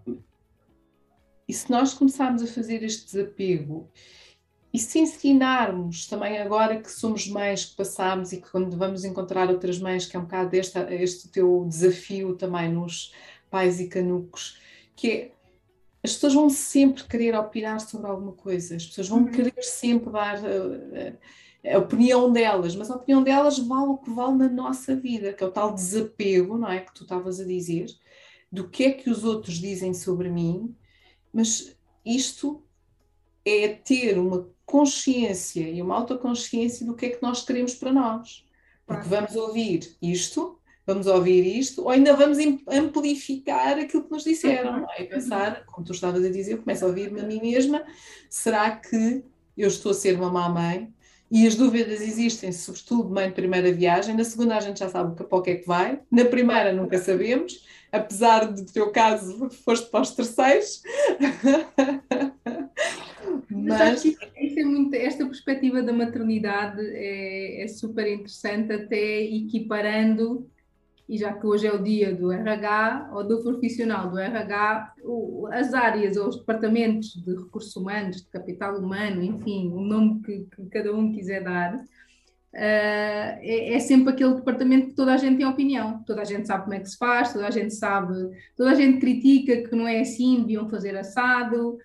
E 1.46 1.52
se 1.52 1.70
nós 1.70 1.92
começarmos 1.92 2.42
a 2.42 2.46
fazer 2.46 2.82
este 2.82 3.04
desapego 3.04 3.88
e 4.72 4.78
se 4.78 4.98
ensinarmos 4.98 6.06
também 6.06 6.38
agora 6.38 6.80
que 6.80 6.90
somos 6.90 7.28
mães 7.28 7.66
que 7.66 7.76
passamos 7.76 8.32
e 8.32 8.40
que 8.40 8.50
quando 8.50 8.76
vamos 8.76 9.04
encontrar 9.04 9.48
outras 9.50 9.78
mães, 9.78 10.06
que 10.06 10.16
é 10.16 10.18
um 10.18 10.24
bocado 10.24 10.56
este, 10.56 10.78
este 10.94 11.28
teu 11.28 11.66
desafio 11.68 12.34
também 12.34 12.72
nos 12.72 13.12
pais 13.50 13.78
e 13.78 13.86
canucos, 13.86 14.58
que 14.96 15.10
é 15.10 15.30
as 16.04 16.12
pessoas 16.12 16.34
vão 16.34 16.50
sempre 16.50 17.02
querer 17.04 17.34
opinar 17.34 17.80
sobre 17.80 18.06
alguma 18.06 18.32
coisa, 18.32 18.76
as 18.76 18.84
pessoas 18.84 19.08
vão 19.08 19.20
uhum. 19.20 19.30
querer 19.32 19.54
sempre 19.62 20.12
dar 20.12 20.36
a, 20.36 21.74
a, 21.74 21.78
opinião 21.78 22.30
delas, 22.30 22.76
mas 22.76 22.90
a 22.90 22.96
opinião 22.96 23.22
delas 23.22 23.58
vale 23.58 23.88
o 23.88 23.96
que 23.96 24.10
vale 24.10 24.36
na 24.36 24.48
nossa 24.50 24.94
vida, 24.94 25.32
que 25.32 25.42
é 25.42 25.46
o 25.46 25.50
tal 25.50 25.72
desapego, 25.72 26.58
não 26.58 26.68
é? 26.68 26.80
Que 26.80 26.92
tu 26.92 27.04
estavas 27.04 27.40
a 27.40 27.44
dizer, 27.44 27.86
do 28.52 28.68
que 28.68 28.84
é 28.84 28.92
que 28.92 29.08
os 29.08 29.24
outros 29.24 29.54
dizem 29.54 29.94
sobre 29.94 30.28
mim, 30.28 30.76
mas 31.32 31.74
isto 32.04 32.62
é 33.42 33.68
ter 33.68 34.18
uma 34.18 34.46
consciência 34.66 35.66
e 35.70 35.80
uma 35.80 35.96
autoconsciência 35.96 36.84
do 36.84 36.94
que 36.94 37.06
é 37.06 37.10
que 37.10 37.22
nós 37.22 37.42
queremos 37.42 37.74
para 37.74 37.92
nós. 37.92 38.44
Porque 38.86 39.08
vamos 39.08 39.34
ouvir 39.34 39.96
isto 40.02 40.58
vamos 40.86 41.06
ouvir 41.06 41.58
isto, 41.58 41.82
ou 41.82 41.90
ainda 41.90 42.14
vamos 42.14 42.38
amplificar 42.68 43.78
aquilo 43.78 44.04
que 44.04 44.10
nos 44.10 44.24
disseram, 44.24 44.80
não 44.80 44.90
é? 44.90 45.02
E 45.02 45.04
pensar, 45.04 45.64
como 45.66 45.86
tu 45.86 45.92
estavas 45.92 46.24
a 46.24 46.28
dizer, 46.28 46.52
eu 46.52 46.58
começo 46.58 46.84
a 46.84 46.88
ouvir-me 46.88 47.20
a 47.20 47.24
mim 47.24 47.40
mesma, 47.40 47.82
será 48.28 48.70
que 48.70 49.24
eu 49.56 49.68
estou 49.68 49.92
a 49.92 49.94
ser 49.94 50.16
uma 50.16 50.30
má 50.30 50.48
mãe? 50.48 50.92
E 51.30 51.46
as 51.46 51.54
dúvidas 51.54 52.00
existem, 52.00 52.52
sobretudo 52.52 53.08
mãe 53.08 53.28
de 53.28 53.34
primeira 53.34 53.72
viagem, 53.72 54.14
na 54.14 54.24
segunda 54.24 54.56
a 54.56 54.60
gente 54.60 54.78
já 54.78 54.88
sabe 54.88 55.16
para 55.16 55.26
o 55.36 55.42
que 55.42 55.50
é 55.50 55.56
que 55.56 55.66
vai, 55.66 56.00
na 56.10 56.24
primeira 56.26 56.72
nunca 56.72 56.98
sabemos, 56.98 57.66
apesar 57.90 58.52
do 58.52 58.64
teu 58.66 58.90
caso 58.90 59.48
foste 59.64 59.90
para 59.90 60.02
os 60.02 60.10
terceiros. 60.10 60.82
Mas 63.50 64.04
é 64.04 64.64
muito, 64.64 64.94
esta 64.94 65.24
perspectiva 65.24 65.82
da 65.82 65.92
maternidade 65.92 66.80
é, 66.80 67.62
é 67.62 67.68
super 67.68 68.06
interessante, 68.06 68.72
até 68.72 69.22
equiparando 69.22 70.48
e 71.08 71.18
já 71.18 71.32
que 71.32 71.46
hoje 71.46 71.66
é 71.66 71.72
o 71.72 71.82
dia 71.82 72.14
do 72.14 72.32
RH 72.32 73.10
ou 73.12 73.24
do 73.24 73.42
profissional 73.42 74.10
do 74.10 74.18
RH, 74.18 74.94
as 75.52 75.74
áreas 75.74 76.16
ou 76.16 76.28
os 76.28 76.38
departamentos 76.38 77.14
de 77.14 77.34
recursos 77.34 77.76
humanos, 77.76 78.22
de 78.22 78.28
capital 78.28 78.78
humano, 78.78 79.22
enfim, 79.22 79.70
o 79.70 79.80
nome 79.80 80.22
que, 80.22 80.46
que 80.54 80.64
cada 80.70 80.94
um 80.94 81.12
quiser 81.12 81.44
dar, 81.44 81.74
uh, 81.74 81.84
é, 82.54 83.74
é, 83.74 83.78
sempre 83.80 84.14
aquele 84.14 84.34
departamento 84.34 84.88
que 84.88 84.94
toda 84.94 85.12
a 85.12 85.18
gente 85.18 85.36
tem 85.36 85.46
opinião, 85.46 86.02
toda 86.06 86.22
a 86.22 86.24
gente 86.24 86.46
sabe 86.46 86.64
como 86.64 86.74
é 86.74 86.80
que 86.80 86.88
se 86.88 86.96
faz, 86.96 87.32
toda 87.34 87.46
a 87.46 87.50
gente 87.50 87.74
sabe, 87.74 88.14
toda 88.56 88.70
a 88.70 88.74
gente 88.74 88.98
critica 88.98 89.68
que 89.68 89.76
não 89.76 89.86
é 89.86 90.00
assim, 90.00 90.40
deviam 90.40 90.70
fazer 90.70 90.96
assado, 90.96 91.76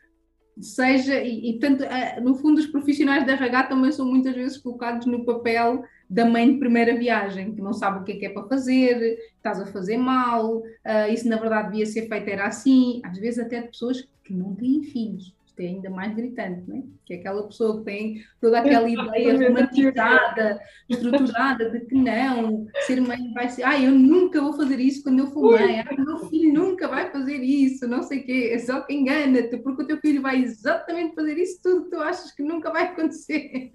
seja, 0.62 1.22
e, 1.22 1.50
e 1.50 1.60
portanto, 1.60 1.84
uh, 1.84 2.22
no 2.22 2.36
fundo, 2.36 2.60
os 2.60 2.68
profissionais 2.68 3.26
de 3.26 3.32
RH 3.32 3.64
também 3.64 3.92
são 3.92 4.06
muitas 4.06 4.36
vezes 4.36 4.58
colocados 4.58 5.06
no 5.06 5.26
papel 5.26 5.84
da 6.10 6.26
mãe 6.26 6.52
de 6.52 6.60
primeira 6.60 6.98
viagem, 6.98 7.54
que 7.54 7.62
não 7.62 7.74
sabe 7.74 8.00
o 8.00 8.04
que 8.04 8.14
é 8.14 8.16
que 8.16 8.26
é 8.26 8.30
para 8.30 8.48
fazer, 8.48 9.18
estás 9.36 9.60
a 9.60 9.66
fazer 9.66 9.98
mal, 9.98 10.58
uh, 10.58 11.14
isso 11.14 11.28
na 11.28 11.38
verdade 11.38 11.72
devia 11.72 11.86
ser 11.86 12.08
feito, 12.08 12.28
era 12.28 12.48
assim, 12.48 13.02
às 13.04 13.18
vezes 13.18 13.40
até 13.40 13.62
de 13.62 13.68
pessoas 13.68 14.08
que 14.24 14.34
não 14.34 14.56
têm 14.56 14.84
filhos, 14.84 15.34
isto 15.60 15.62
é 15.62 15.66
ainda 15.66 15.90
mais 15.90 16.16
gritante, 16.16 16.64
não 16.68 16.78
é? 16.78 16.84
que 17.06 17.14
é 17.14 17.18
aquela 17.18 17.44
pessoa 17.44 17.80
que 17.80 17.86
tem 17.86 18.22
toda 18.40 18.60
aquela 18.60 18.90
ideia 18.90 19.50
romantizada, 19.50 20.60
estruturada 20.88 21.70
de 21.70 21.82
que 21.82 21.96
não, 21.96 22.68
ser 22.82 23.02
mãe 23.02 23.34
vai 23.34 23.50
ser, 23.50 23.64
ah, 23.64 23.80
eu 23.80 23.92
nunca 23.92 24.42
vou 24.42 24.54
fazer 24.54 24.80
isso 24.80 25.04
quando 25.04 25.20
eu 25.20 25.28
for 25.28 25.60
mãe, 25.60 25.82
ah, 25.82 25.96
meu 25.98 26.30
filho 26.30 26.54
nunca 26.54 26.88
vai 26.88 27.12
fazer 27.12 27.38
isso, 27.38 27.88
não 27.88 28.04
sei 28.04 28.20
o 28.20 28.26
quê, 28.26 28.52
é 28.54 28.60
só 28.60 28.82
que 28.82 28.94
engana-te, 28.94 29.58
porque 29.58 29.84
o 29.84 29.88
teu 29.88 29.98
filho 29.98 30.22
vai 30.22 30.42
exatamente 30.42 31.16
fazer 31.16 31.38
isso 31.38 31.62
tudo 31.62 31.86
que 31.86 31.92
tu 31.92 32.02
achas 32.02 32.32
que 32.32 32.44
nunca 32.44 32.72
vai 32.72 32.84
acontecer. 32.84 33.72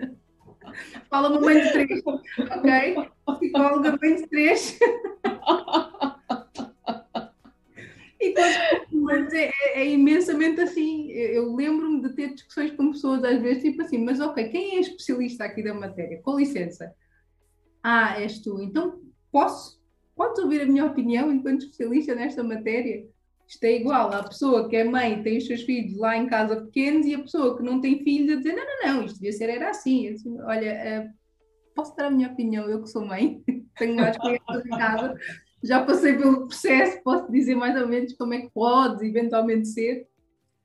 Fala 1.11 1.29
uma 1.29 1.41
mãe 1.41 1.61
de 1.61 1.73
três, 1.73 2.03
ok? 2.07 2.97
Psicóloga 3.39 3.99
mãe 4.01 4.17
de 4.17 4.27
três. 4.29 4.79
Mas 8.93 9.33
é, 9.33 9.47
é, 9.47 9.81
é, 9.81 9.91
imensamente 9.91 10.61
assim. 10.61 11.11
Eu 11.11 11.55
lembro-me 11.55 12.03
de 12.03 12.15
ter 12.15 12.35
discussões 12.35 12.71
com 12.73 12.93
pessoas 12.93 13.25
às 13.25 13.41
vezes, 13.41 13.63
tipo 13.63 13.83
assim, 13.83 13.99
mas 13.99 14.21
ok, 14.21 14.49
quem 14.49 14.77
é 14.77 14.81
especialista 14.81 15.45
aqui 15.45 15.63
da 15.63 15.75
matéria? 15.75 16.21
Com 16.23 16.39
licença. 16.39 16.95
Ah, 17.83 18.21
és 18.21 18.39
tu. 18.41 18.61
Então 18.61 19.01
posso? 19.31 19.83
Podes 20.17 20.43
ouvir 20.43 20.63
a 20.63 20.67
minha 20.67 20.85
opinião 20.85 21.33
enquanto 21.33 21.63
especialista 21.63 22.15
nesta 22.15 22.43
matéria? 22.43 23.05
Isto 23.47 23.65
é 23.65 23.77
igual 23.77 24.13
à 24.13 24.23
pessoa 24.23 24.69
que 24.69 24.77
é 24.77 24.85
mãe 24.85 25.23
tem 25.23 25.39
os 25.39 25.47
seus 25.47 25.63
filhos 25.63 25.99
lá 25.99 26.17
em 26.17 26.27
casa 26.27 26.63
pequenos 26.63 27.07
e 27.07 27.15
a 27.15 27.21
pessoa 27.21 27.57
que 27.57 27.63
não 27.63 27.81
tem 27.81 28.03
filhos 28.03 28.33
a 28.33 28.37
dizer: 28.37 28.55
não, 28.55 28.65
não, 28.65 28.95
não, 28.95 29.05
isto 29.05 29.17
devia 29.17 29.33
ser 29.33 29.51
era 29.51 29.71
assim. 29.71 30.09
assim 30.09 30.41
olha, 30.41 31.05
uh, 31.05 31.25
posso 31.75 31.95
dar 31.97 32.07
a 32.07 32.11
minha 32.11 32.29
opinião, 32.29 32.69
eu 32.69 32.83
que 32.83 32.89
sou 32.89 33.05
mãe, 33.05 33.43
tenho 33.77 33.97
mais 33.97 34.17
crianças 34.17 34.65
em 34.65 34.71
casa, 34.71 35.15
já 35.65 35.83
passei 35.83 36.15
pelo 36.15 36.47
processo, 36.47 37.03
posso 37.03 37.31
dizer 37.33 37.55
mais 37.55 37.81
ou 37.81 37.89
menos 37.89 38.13
como 38.13 38.35
é 38.35 38.43
que 38.43 38.51
pode 38.51 39.07
eventualmente 39.07 39.69
ser. 39.69 40.07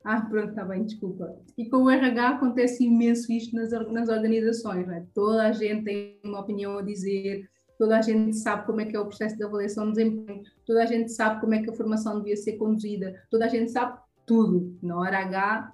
Ah, 0.04 0.22
pronto, 0.22 0.50
está 0.50 0.64
bem, 0.66 0.84
desculpa. 0.84 1.36
E 1.58 1.70
com 1.70 1.84
o 1.84 1.90
RH 1.90 2.30
acontece 2.30 2.86
imenso 2.86 3.32
isto 3.32 3.56
nas, 3.56 3.72
nas 3.92 4.10
organizações, 4.10 4.88
é? 4.90 5.06
Toda 5.14 5.44
a 5.44 5.52
gente 5.52 5.84
tem 5.84 6.20
uma 6.24 6.42
opinião 6.42 6.78
a 6.78 6.82
dizer, 6.82 7.50
toda 7.78 7.98
a 7.98 8.02
gente 8.02 8.36
sabe 8.36 8.66
como 8.66 8.82
é 8.82 8.86
que 8.86 8.96
é 8.96 9.00
o 9.00 9.06
processo 9.06 9.38
de 9.38 9.44
avaliação 9.44 9.86
de 9.86 9.98
desempenho, 9.98 10.44
toda 10.66 10.84
a 10.84 10.86
gente 10.86 11.12
sabe 11.12 11.40
como 11.42 11.54
é 11.54 11.62
que 11.62 11.70
a 11.70 11.74
formação 11.74 12.18
devia 12.18 12.36
ser 12.36 12.54
conduzida, 12.54 13.24
toda 13.30 13.46
a 13.46 13.50
gente 13.50 13.72
sabe 13.72 13.98
tudo. 14.26 14.78
Na 14.82 14.98
hora 14.98 15.20
H, 15.20 15.74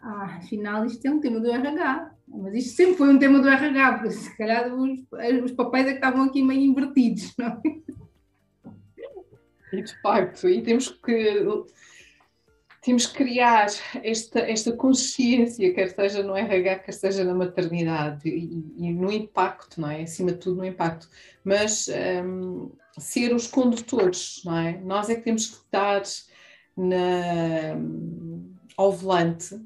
ah, 0.00 0.38
afinal 0.38 0.84
isto 0.84 1.04
é 1.06 1.10
um 1.10 1.20
tema 1.20 1.40
do 1.40 1.50
RH, 1.50 2.12
mas 2.28 2.54
isto 2.54 2.76
sempre 2.76 2.96
foi 2.96 3.08
um 3.08 3.18
tema 3.18 3.40
do 3.40 3.48
RH, 3.48 3.92
porque 3.94 4.10
se 4.10 4.36
calhar 4.36 4.74
os, 4.74 5.00
os 5.44 5.52
papéis 5.52 5.86
é 5.86 5.90
que 5.90 5.96
estavam 5.96 6.22
aqui 6.24 6.42
meio 6.42 6.62
invertidos, 6.62 7.32
não 7.38 7.46
é? 7.46 7.60
E 9.76 9.82
de 9.82 10.00
facto, 10.00 10.48
e 10.48 10.62
temos 10.62 10.88
que 10.88 11.44
temos 12.86 13.04
que 13.04 13.14
criar 13.14 13.66
esta, 14.04 14.38
esta 14.38 14.70
consciência, 14.70 15.74
quer 15.74 15.92
seja 15.92 16.22
no 16.22 16.36
RH, 16.36 16.78
quer 16.78 16.92
seja 16.92 17.24
na 17.24 17.34
maternidade, 17.34 18.28
e, 18.28 18.74
e 18.78 18.92
no 18.92 19.10
impacto, 19.10 19.80
não 19.80 19.90
é? 19.90 20.02
Acima 20.02 20.30
de 20.30 20.38
tudo, 20.38 20.58
no 20.58 20.64
impacto. 20.64 21.10
Mas 21.42 21.88
um, 22.24 22.70
ser 22.96 23.34
os 23.34 23.48
condutores, 23.48 24.40
não 24.44 24.56
é? 24.56 24.78
Nós 24.78 25.10
é 25.10 25.16
que 25.16 25.22
temos 25.22 25.46
que 25.46 25.56
estar 25.56 26.02
na, 26.76 27.74
ao 28.76 28.92
volante 28.92 29.60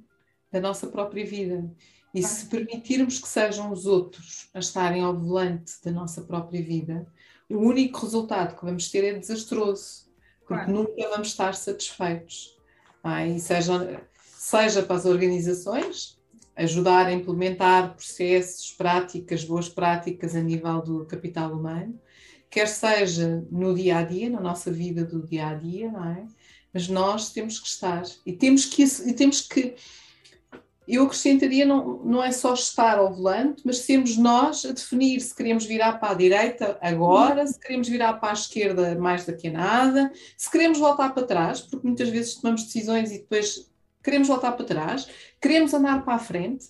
da 0.51 0.59
nossa 0.59 0.87
própria 0.87 1.27
vida. 1.27 1.71
E 2.15 2.23
se 2.23 2.47
permitirmos 2.47 3.19
que 3.19 3.29
sejam 3.29 3.71
os 3.71 3.85
outros 3.85 4.49
a 4.55 4.61
estarem 4.61 5.03
ao 5.03 5.15
volante 5.15 5.75
da 5.85 5.93
nossa 5.93 6.23
própria 6.23 6.63
vida, 6.63 7.07
o 7.55 7.59
único 7.59 8.01
resultado 8.01 8.57
que 8.57 8.65
vamos 8.65 8.91
ter 8.91 9.05
é 9.05 9.19
desastroso, 9.19 10.07
porque 10.47 10.65
claro. 10.65 10.73
nunca 10.73 11.09
vamos 11.11 11.29
estar 11.29 11.55
satisfeitos. 11.55 12.57
Ah, 13.03 13.27
e 13.27 13.41
seja, 13.41 14.03
seja 14.23 14.83
para 14.83 14.97
as 14.97 15.07
organizações, 15.07 16.19
ajudar 16.55 17.07
a 17.07 17.13
implementar 17.13 17.95
processos, 17.95 18.73
práticas, 18.73 19.45
boas 19.45 19.69
práticas 19.69 20.35
a 20.35 20.41
nível 20.41 20.83
do 20.83 21.07
capital 21.07 21.53
humano, 21.53 21.99
quer 22.51 22.67
seja 22.67 23.47
no 23.51 23.75
dia 23.75 23.99
a 23.99 24.03
dia, 24.03 24.29
na 24.29 24.41
nossa 24.41 24.71
vida 24.71 25.05
do 25.05 25.27
dia 25.27 25.49
a 25.49 25.55
dia, 25.55 25.91
não 25.91 26.05
é? 26.05 26.27
Mas 26.73 26.89
nós 26.89 27.33
temos 27.33 27.59
que 27.59 27.69
estar 27.69 28.03
e 28.27 28.33
temos 28.33 28.67
que, 28.67 28.83
e 28.83 29.13
temos 29.13 29.43
que 29.43 29.75
eu 30.95 31.05
acrescentaria, 31.05 31.65
não, 31.65 31.99
não 32.05 32.23
é 32.23 32.33
só 32.33 32.55
estar 32.55 32.99
ao 32.99 33.13
volante, 33.13 33.63
mas 33.65 33.79
sermos 33.79 34.17
nós 34.17 34.65
a 34.65 34.73
definir 34.73 35.21
se 35.21 35.35
queremos 35.35 35.65
virar 35.65 35.95
para 35.95 36.11
a 36.11 36.15
direita 36.15 36.79
agora, 36.81 37.47
se 37.47 37.59
queremos 37.59 37.89
virar 37.89 38.15
para 38.15 38.31
a 38.31 38.33
esquerda 38.33 38.95
mais 38.97 39.25
daqui 39.25 39.49
a 39.49 39.53
nada, 39.53 40.13
se 40.37 40.51
queremos 40.51 40.79
voltar 40.79 41.15
para 41.15 41.27
trás, 41.27 41.61
porque 41.61 41.87
muitas 41.87 42.09
vezes 42.09 42.35
tomamos 42.35 42.65
decisões 42.65 43.13
e 43.13 43.19
depois 43.19 43.71
queremos 44.03 44.29
voltar 44.29 44.53
para 44.53 44.65
trás, 44.65 45.09
queremos 45.41 45.73
andar 45.75 46.05
para 46.05 46.15
a 46.15 46.19
frente, 46.19 46.67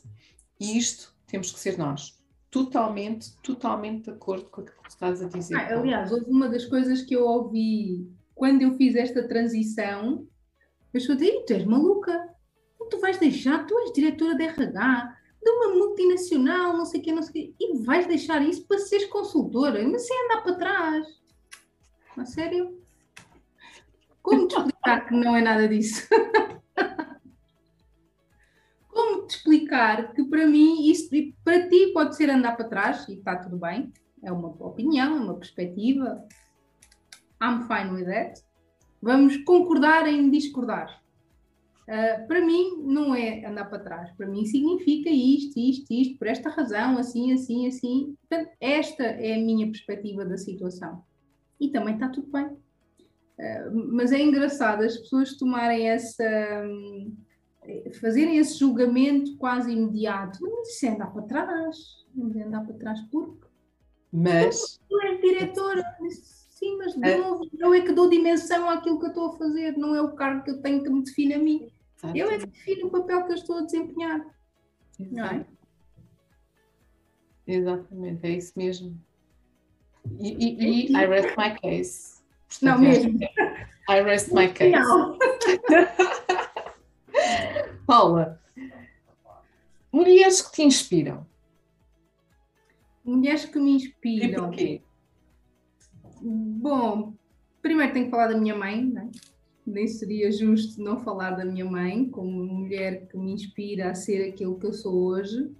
e 0.58 0.76
isto 0.76 1.14
temos 1.26 1.50
que 1.50 1.58
ser 1.58 1.78
nós. 1.78 2.18
Totalmente, 2.50 3.32
totalmente 3.42 4.04
de 4.04 4.10
acordo 4.10 4.44
com 4.46 4.60
aquilo 4.62 4.82
que 4.82 4.90
estás 4.90 5.22
a 5.22 5.28
dizer. 5.28 5.54
Ah, 5.54 5.78
aliás, 5.78 6.10
houve 6.10 6.28
uma 6.28 6.48
das 6.48 6.66
coisas 6.66 7.02
que 7.02 7.14
eu 7.14 7.24
ouvi 7.24 8.10
quando 8.34 8.62
eu 8.62 8.74
fiz 8.74 8.96
esta 8.96 9.26
transição, 9.28 10.26
eu 10.92 11.12
a 11.12 11.14
dizer, 11.14 11.44
tu 11.46 11.52
és 11.52 11.64
maluca, 11.64 12.34
tu 12.90 12.98
vais 13.00 13.18
deixar, 13.18 13.66
tu 13.66 13.78
és 13.78 13.92
diretora 13.92 14.34
de 14.34 14.44
RH 14.44 15.16
de 15.42 15.50
uma 15.50 15.74
multinacional, 15.74 16.76
não 16.76 16.84
sei 16.84 17.00
o 17.00 17.02
quê, 17.02 17.12
não 17.12 17.22
sei 17.22 17.32
quê, 17.32 17.54
e 17.58 17.78
vais 17.78 18.06
deixar 18.06 18.42
isso 18.42 18.66
para 18.66 18.78
seres 18.78 19.06
consultora, 19.06 19.82
mas 19.88 20.06
sem 20.06 20.24
andar 20.24 20.42
para 20.42 20.54
trás. 20.54 21.06
A 22.16 22.24
sério? 22.26 22.78
Como 24.22 24.46
te 24.46 24.56
explicar 24.56 25.06
que 25.06 25.14
não 25.14 25.34
é 25.34 25.40
nada 25.40 25.66
disso? 25.66 26.06
Como 28.88 29.26
te 29.26 29.36
explicar 29.36 30.12
que 30.12 30.24
para 30.24 30.46
mim 30.46 30.90
isso 30.90 31.08
para 31.42 31.68
ti 31.68 31.92
pode 31.94 32.16
ser 32.16 32.28
andar 32.28 32.56
para 32.56 32.68
trás 32.68 33.08
e 33.08 33.14
está 33.14 33.36
tudo 33.36 33.56
bem, 33.56 33.90
é 34.22 34.30
uma 34.30 34.48
opinião, 34.48 35.16
é 35.16 35.20
uma 35.20 35.34
perspectiva. 35.38 36.22
I'm 37.42 37.62
fine 37.66 37.92
with 37.94 38.04
that. 38.04 38.42
Vamos 39.00 39.38
concordar 39.38 40.06
em 40.06 40.30
discordar. 40.30 41.00
Uh, 41.90 42.24
para 42.28 42.40
mim, 42.40 42.84
não 42.84 43.12
é 43.16 43.44
andar 43.44 43.64
para 43.64 43.80
trás. 43.80 44.12
Para 44.12 44.28
mim, 44.28 44.46
significa 44.46 45.10
isto, 45.10 45.58
isto, 45.58 45.92
isto, 45.92 46.18
por 46.18 46.28
esta 46.28 46.48
razão, 46.48 46.96
assim, 46.96 47.32
assim, 47.32 47.66
assim. 47.66 48.14
Portanto, 48.28 48.52
esta 48.60 49.02
é 49.02 49.34
a 49.34 49.38
minha 49.38 49.66
perspectiva 49.66 50.24
da 50.24 50.38
situação. 50.38 51.02
E 51.60 51.68
também 51.68 51.94
está 51.94 52.08
tudo 52.08 52.28
bem. 52.30 52.46
Uh, 52.46 53.92
mas 53.92 54.12
é 54.12 54.22
engraçado 54.22 54.82
as 54.82 54.96
pessoas 54.98 55.36
tomarem 55.36 55.88
essa. 55.88 56.24
Um, 56.64 57.12
fazerem 58.00 58.38
esse 58.38 58.56
julgamento 58.56 59.36
quase 59.36 59.72
imediato. 59.72 60.38
Mas 60.42 60.68
isso 60.68 60.86
é 60.86 60.90
andar 60.90 61.12
para 61.12 61.22
trás. 61.22 62.06
Mas 62.14 62.36
é 62.36 62.42
andar 62.44 62.64
para 62.64 62.74
trás 62.74 63.00
porque. 63.10 63.48
Mas. 64.12 64.78
Tu 64.88 65.00
és 65.00 65.20
diretora. 65.20 65.82
Sim, 66.60 66.76
mas 66.76 66.92
de 66.92 67.16
novo, 67.16 67.48
eu 67.58 67.72
é 67.72 67.80
que 67.80 67.90
dou 67.90 68.10
dimensão 68.10 68.68
àquilo 68.68 69.00
que 69.00 69.06
eu 69.06 69.08
estou 69.08 69.28
a 69.28 69.38
fazer, 69.38 69.78
não 69.78 69.94
é 69.96 70.02
o 70.02 70.12
cargo 70.12 70.44
que 70.44 70.50
eu 70.50 70.60
tenho 70.60 70.82
que 70.82 70.90
me 70.90 71.02
define 71.02 71.32
a 71.32 71.38
mim. 71.38 71.69
Eu 72.14 72.30
é 72.30 72.38
que 72.38 72.46
defino 72.46 72.86
o 72.86 72.90
papel 72.90 73.24
que 73.26 73.32
eu 73.32 73.36
estou 73.36 73.58
a 73.58 73.62
desempenhar. 73.62 74.26
Não 74.98 75.24
é? 75.24 75.46
Exatamente, 77.46 78.26
é 78.26 78.30
isso 78.30 78.52
mesmo. 78.56 78.98
E, 80.18 80.28
e, 80.28 80.86
e 80.88 80.96
I 80.96 81.06
rest 81.06 81.36
my 81.36 81.58
case. 81.60 82.20
Não 82.62 82.78
mesmo. 82.78 83.18
I 83.88 84.02
rest 84.02 84.32
my 84.32 84.52
case. 84.52 84.70
Não. 84.70 85.18
Paula, 87.86 88.40
mulheres 89.92 90.42
que 90.42 90.52
te 90.52 90.62
inspiram. 90.62 91.26
Mulheres 93.04 93.44
que 93.44 93.58
me 93.58 93.72
inspiram. 93.72 94.28
E 94.28 94.34
porquê? 94.36 94.82
Bom, 96.22 97.14
primeiro 97.60 97.92
tenho 97.92 98.04
que 98.06 98.10
falar 98.10 98.28
da 98.28 98.38
minha 98.38 98.54
mãe, 98.54 98.84
né? 98.84 99.10
Nem 99.70 99.86
seria 99.86 100.30
justo 100.30 100.82
não 100.82 101.00
falar 101.00 101.32
da 101.32 101.44
minha 101.44 101.64
mãe 101.64 102.08
como 102.08 102.44
mulher 102.44 103.06
que 103.08 103.16
me 103.16 103.32
inspira 103.32 103.90
a 103.90 103.94
ser 103.94 104.28
aquilo 104.28 104.58
que 104.58 104.66
eu 104.66 104.72
sou 104.72 104.94
hoje. 104.94 105.50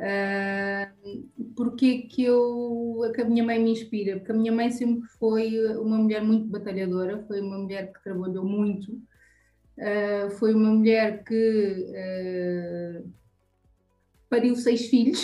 Uh, 0.00 1.28
porque 1.54 2.02
que 2.02 2.24
eu 2.24 3.02
que 3.14 3.20
a 3.20 3.24
minha 3.24 3.44
mãe 3.44 3.58
me 3.58 3.72
inspira? 3.72 4.16
Porque 4.16 4.32
a 4.32 4.34
minha 4.34 4.52
mãe 4.52 4.70
sempre 4.70 5.06
foi 5.18 5.76
uma 5.76 5.98
mulher 5.98 6.22
muito 6.22 6.46
batalhadora, 6.46 7.22
foi 7.26 7.42
uma 7.42 7.58
mulher 7.58 7.92
que 7.92 8.02
trabalhou 8.02 8.42
muito, 8.42 8.92
uh, 8.92 10.30
foi 10.38 10.54
uma 10.54 10.70
mulher 10.70 11.22
que 11.22 11.86
uh, 11.90 13.12
pariu 14.30 14.56
seis 14.56 14.86
filhos, 14.86 15.20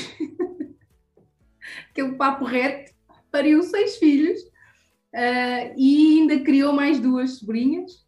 aquele 1.90 2.14
papo 2.16 2.44
reto, 2.44 2.92
pariu 3.30 3.62
seis 3.62 3.96
filhos 3.96 4.40
e 5.78 6.18
ainda 6.18 6.40
criou 6.40 6.74
mais 6.74 7.00
duas 7.00 7.38
sobrinhas. 7.38 8.05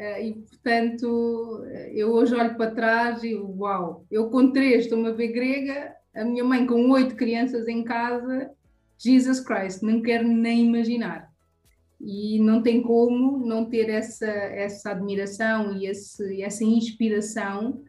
Uh, 0.00 0.22
e 0.22 0.32
portanto, 0.32 1.62
eu 1.92 2.10
hoje 2.10 2.34
olho 2.34 2.56
para 2.56 2.70
trás 2.70 3.22
e 3.22 3.34
uau, 3.34 4.06
eu 4.10 4.30
com 4.30 4.50
três 4.50 4.84
estou-me 4.84 5.10
a 5.10 5.12
ver 5.12 5.28
grega, 5.28 5.94
a 6.14 6.24
minha 6.24 6.42
mãe 6.42 6.66
com 6.66 6.88
oito 6.88 7.14
crianças 7.14 7.68
em 7.68 7.84
casa, 7.84 8.50
Jesus 8.96 9.40
Christ, 9.40 9.82
não 9.82 10.00
quero 10.00 10.26
nem 10.26 10.64
imaginar. 10.64 11.30
E 12.00 12.38
não 12.38 12.62
tem 12.62 12.80
como 12.80 13.46
não 13.46 13.66
ter 13.66 13.90
essa, 13.90 14.26
essa 14.26 14.92
admiração 14.92 15.76
e 15.76 15.86
esse, 15.86 16.42
essa 16.42 16.64
inspiração. 16.64 17.82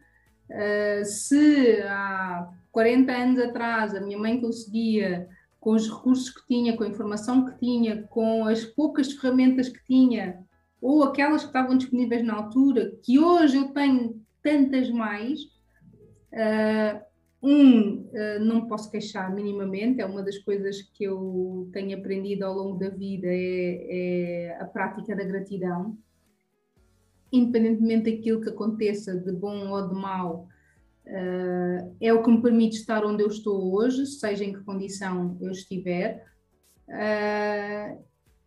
Uh, 0.50 1.02
se 1.06 1.80
há 1.80 2.46
40 2.70 3.10
anos 3.10 3.38
atrás 3.38 3.94
a 3.94 4.02
minha 4.02 4.18
mãe 4.18 4.38
conseguia, 4.38 5.26
com 5.58 5.70
os 5.72 5.88
recursos 5.88 6.28
que 6.28 6.46
tinha, 6.46 6.76
com 6.76 6.84
a 6.84 6.88
informação 6.88 7.46
que 7.46 7.58
tinha, 7.58 8.02
com 8.02 8.44
as 8.44 8.66
poucas 8.66 9.12
ferramentas 9.12 9.70
que 9.70 9.82
tinha, 9.86 10.44
ou 10.82 11.04
aquelas 11.04 11.42
que 11.42 11.46
estavam 11.46 11.78
disponíveis 11.78 12.24
na 12.24 12.34
altura, 12.34 12.92
que 13.04 13.16
hoje 13.16 13.56
eu 13.56 13.68
tenho 13.68 14.20
tantas 14.42 14.90
mais, 14.90 15.40
uh, 16.32 17.00
um, 17.40 18.00
uh, 18.00 18.40
não 18.40 18.66
posso 18.66 18.90
queixar 18.90 19.32
minimamente, 19.32 20.00
é 20.00 20.04
uma 20.04 20.24
das 20.24 20.38
coisas 20.38 20.82
que 20.82 21.04
eu 21.04 21.70
tenho 21.72 21.96
aprendido 21.96 22.42
ao 22.42 22.54
longo 22.54 22.78
da 22.80 22.88
vida, 22.88 23.28
é, 23.28 24.48
é 24.50 24.58
a 24.60 24.64
prática 24.64 25.14
da 25.14 25.22
gratidão. 25.22 25.96
Independentemente 27.32 28.10
daquilo 28.10 28.40
que 28.40 28.50
aconteça, 28.50 29.16
de 29.16 29.32
bom 29.32 29.68
ou 29.70 29.88
de 29.88 29.94
mau, 29.94 30.48
uh, 31.06 31.96
é 32.00 32.12
o 32.12 32.24
que 32.24 32.30
me 32.30 32.42
permite 32.42 32.76
estar 32.76 33.04
onde 33.04 33.22
eu 33.22 33.28
estou 33.28 33.72
hoje, 33.72 34.04
seja 34.04 34.44
em 34.44 34.52
que 34.52 34.64
condição 34.64 35.38
eu 35.40 35.52
estiver. 35.52 36.26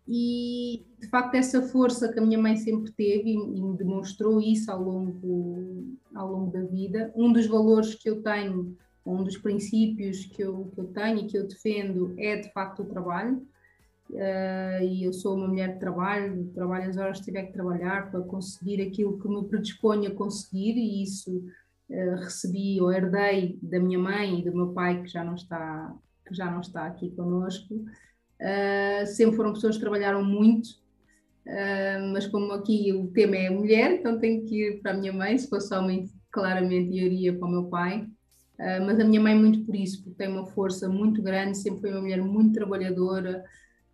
E 0.07 0.85
de 0.99 1.07
facto 1.07 1.35
essa 1.35 1.61
força 1.63 2.11
que 2.11 2.19
a 2.19 2.21
minha 2.21 2.37
mãe 2.37 2.55
sempre 2.57 2.91
teve 2.91 3.31
e, 3.31 3.37
me 3.37 3.75
demonstrou 3.75 4.39
isso 4.39 4.71
ao 4.71 4.81
longo, 4.81 5.97
ao 6.13 6.31
longo 6.31 6.51
da 6.51 6.63
vida. 6.63 7.11
Um 7.15 7.33
dos 7.33 7.47
valores 7.47 7.95
que 7.95 8.09
eu 8.09 8.21
tenho 8.21 8.77
um 9.05 9.23
dos 9.23 9.37
princípios 9.37 10.25
que 10.25 10.41
eu, 10.41 10.71
que 10.73 10.81
eu 10.81 10.87
tenho 10.87 11.19
e 11.19 11.27
que 11.27 11.37
eu 11.37 11.47
defendo 11.47 12.13
é 12.17 12.37
de 12.37 12.51
facto 12.51 12.81
o 12.81 12.85
trabalho. 12.85 13.45
Uh, 14.09 14.83
e 14.83 15.03
eu 15.03 15.13
sou 15.13 15.35
uma 15.35 15.47
mulher 15.47 15.73
de 15.73 15.79
trabalho, 15.79 16.51
trabalho 16.53 16.89
as 16.89 16.97
horas 16.97 17.19
que 17.19 17.25
tiver 17.25 17.43
que 17.43 17.53
trabalhar 17.53 18.11
para 18.11 18.21
conseguir 18.21 18.81
aquilo 18.81 19.19
que 19.19 19.27
me 19.27 19.43
predisponho 19.45 20.11
a 20.11 20.15
conseguir, 20.15 20.75
e 20.77 21.01
isso 21.01 21.43
uh, 21.89 22.15
recebi 22.17 22.79
ou 22.79 22.91
herdei 22.91 23.57
da 23.63 23.79
minha 23.79 23.97
mãe 23.97 24.39
e 24.39 24.43
do 24.43 24.55
meu 24.55 24.73
pai, 24.73 25.01
que 25.01 25.07
já 25.07 25.23
não 25.23 25.33
está, 25.33 25.95
que 26.27 26.35
já 26.35 26.51
não 26.51 26.61
está 26.61 26.85
aqui 26.85 27.09
connosco. 27.11 27.83
Uh, 28.41 29.05
sempre 29.07 29.35
foram 29.35 29.53
pessoas 29.53 29.75
que 29.75 29.81
trabalharam 29.81 30.23
muito, 30.23 30.83
mas 32.11 32.25
como 32.25 32.51
aqui 32.53 32.91
o 32.91 33.07
tema 33.07 33.35
é 33.35 33.51
mulher, 33.51 33.91
então 33.91 34.19
tenho 34.19 34.43
que 34.45 34.63
ir 34.63 34.81
para 34.81 34.91
a 34.91 34.93
minha 34.95 35.13
mãe, 35.13 35.37
se 35.37 35.47
fosse 35.47 35.73
homem, 35.75 36.09
claramente 36.31 36.91
iria 36.91 37.37
para 37.37 37.47
o 37.47 37.51
meu 37.51 37.65
pai. 37.65 38.09
Uh, 38.55 38.85
mas 38.85 38.99
a 38.99 39.03
minha 39.03 39.19
mãe 39.19 39.35
muito 39.35 39.65
por 39.65 39.75
isso, 39.75 40.01
porque 40.01 40.17
tem 40.17 40.29
uma 40.29 40.45
força 40.45 40.87
muito 40.87 41.21
grande, 41.21 41.57
sempre 41.57 41.81
foi 41.81 41.91
uma 41.91 42.01
mulher 42.01 42.21
muito 42.21 42.53
trabalhadora, 42.53 43.43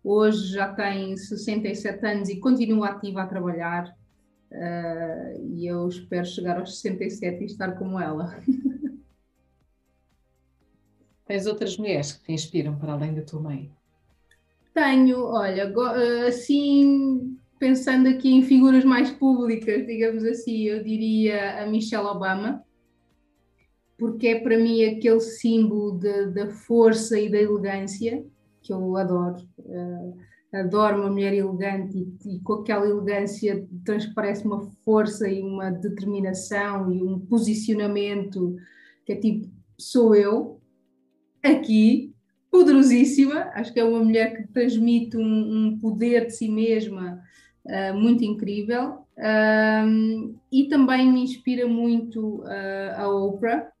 hoje 0.04 0.52
já 0.52 0.72
tem 0.72 1.16
67 1.16 2.06
anos 2.06 2.28
e 2.28 2.38
continua 2.38 2.90
ativa 2.90 3.22
a 3.22 3.26
trabalhar, 3.26 3.88
uh, 4.52 5.56
e 5.56 5.66
eu 5.66 5.88
espero 5.88 6.24
chegar 6.24 6.60
aos 6.60 6.80
67 6.80 7.42
e 7.42 7.46
estar 7.46 7.72
como 7.72 7.98
ela. 7.98 8.40
Tens 11.26 11.46
outras 11.46 11.76
mulheres 11.76 12.12
que 12.12 12.24
te 12.24 12.32
inspiram 12.32 12.76
para 12.78 12.92
além 12.92 13.14
da 13.14 13.22
tua 13.22 13.40
mãe? 13.40 13.68
Tenho, 14.74 15.24
olha, 15.24 15.72
assim, 16.26 17.36
pensando 17.58 18.08
aqui 18.08 18.30
em 18.32 18.42
figuras 18.42 18.84
mais 18.84 19.10
públicas, 19.10 19.86
digamos 19.86 20.24
assim, 20.24 20.62
eu 20.62 20.82
diria 20.82 21.62
a 21.62 21.66
Michelle 21.66 22.06
Obama, 22.06 22.64
porque 23.98 24.28
é 24.28 24.40
para 24.40 24.58
mim 24.58 24.84
aquele 24.84 25.20
símbolo 25.20 26.00
da 26.34 26.50
força 26.50 27.18
e 27.20 27.30
da 27.30 27.38
elegância 27.38 28.24
que 28.62 28.72
eu 28.72 28.96
adoro. 28.96 29.46
Uh, 29.58 30.16
adoro 30.52 31.00
uma 31.00 31.10
mulher 31.10 31.32
elegante 31.34 31.98
e, 31.98 32.36
e, 32.36 32.40
com 32.40 32.54
aquela 32.54 32.86
elegância 32.86 33.66
transparece 33.84 34.44
uma 34.44 34.70
força 34.84 35.28
e 35.28 35.40
uma 35.40 35.70
determinação 35.70 36.92
e 36.92 37.02
um 37.02 37.18
posicionamento 37.18 38.56
que 39.04 39.12
é 39.12 39.16
tipo, 39.16 39.48
sou 39.78 40.14
eu, 40.14 40.60
aqui, 41.42 42.11
poderosíssima. 42.52 43.50
Acho 43.54 43.72
que 43.72 43.80
é 43.80 43.84
uma 43.84 44.04
mulher 44.04 44.36
que 44.36 44.52
transmite 44.52 45.16
um, 45.16 45.22
um 45.22 45.78
poder 45.78 46.26
de 46.26 46.32
si 46.32 46.50
mesma 46.50 47.18
uh, 47.64 47.98
muito 47.98 48.22
incrível. 48.22 48.98
E 50.50 50.64
também 50.68 51.10
me 51.10 51.22
inspira 51.22 51.66
muito 51.66 52.42
uh, 52.42 52.92
a 52.96 53.08
Oprah, 53.08 53.72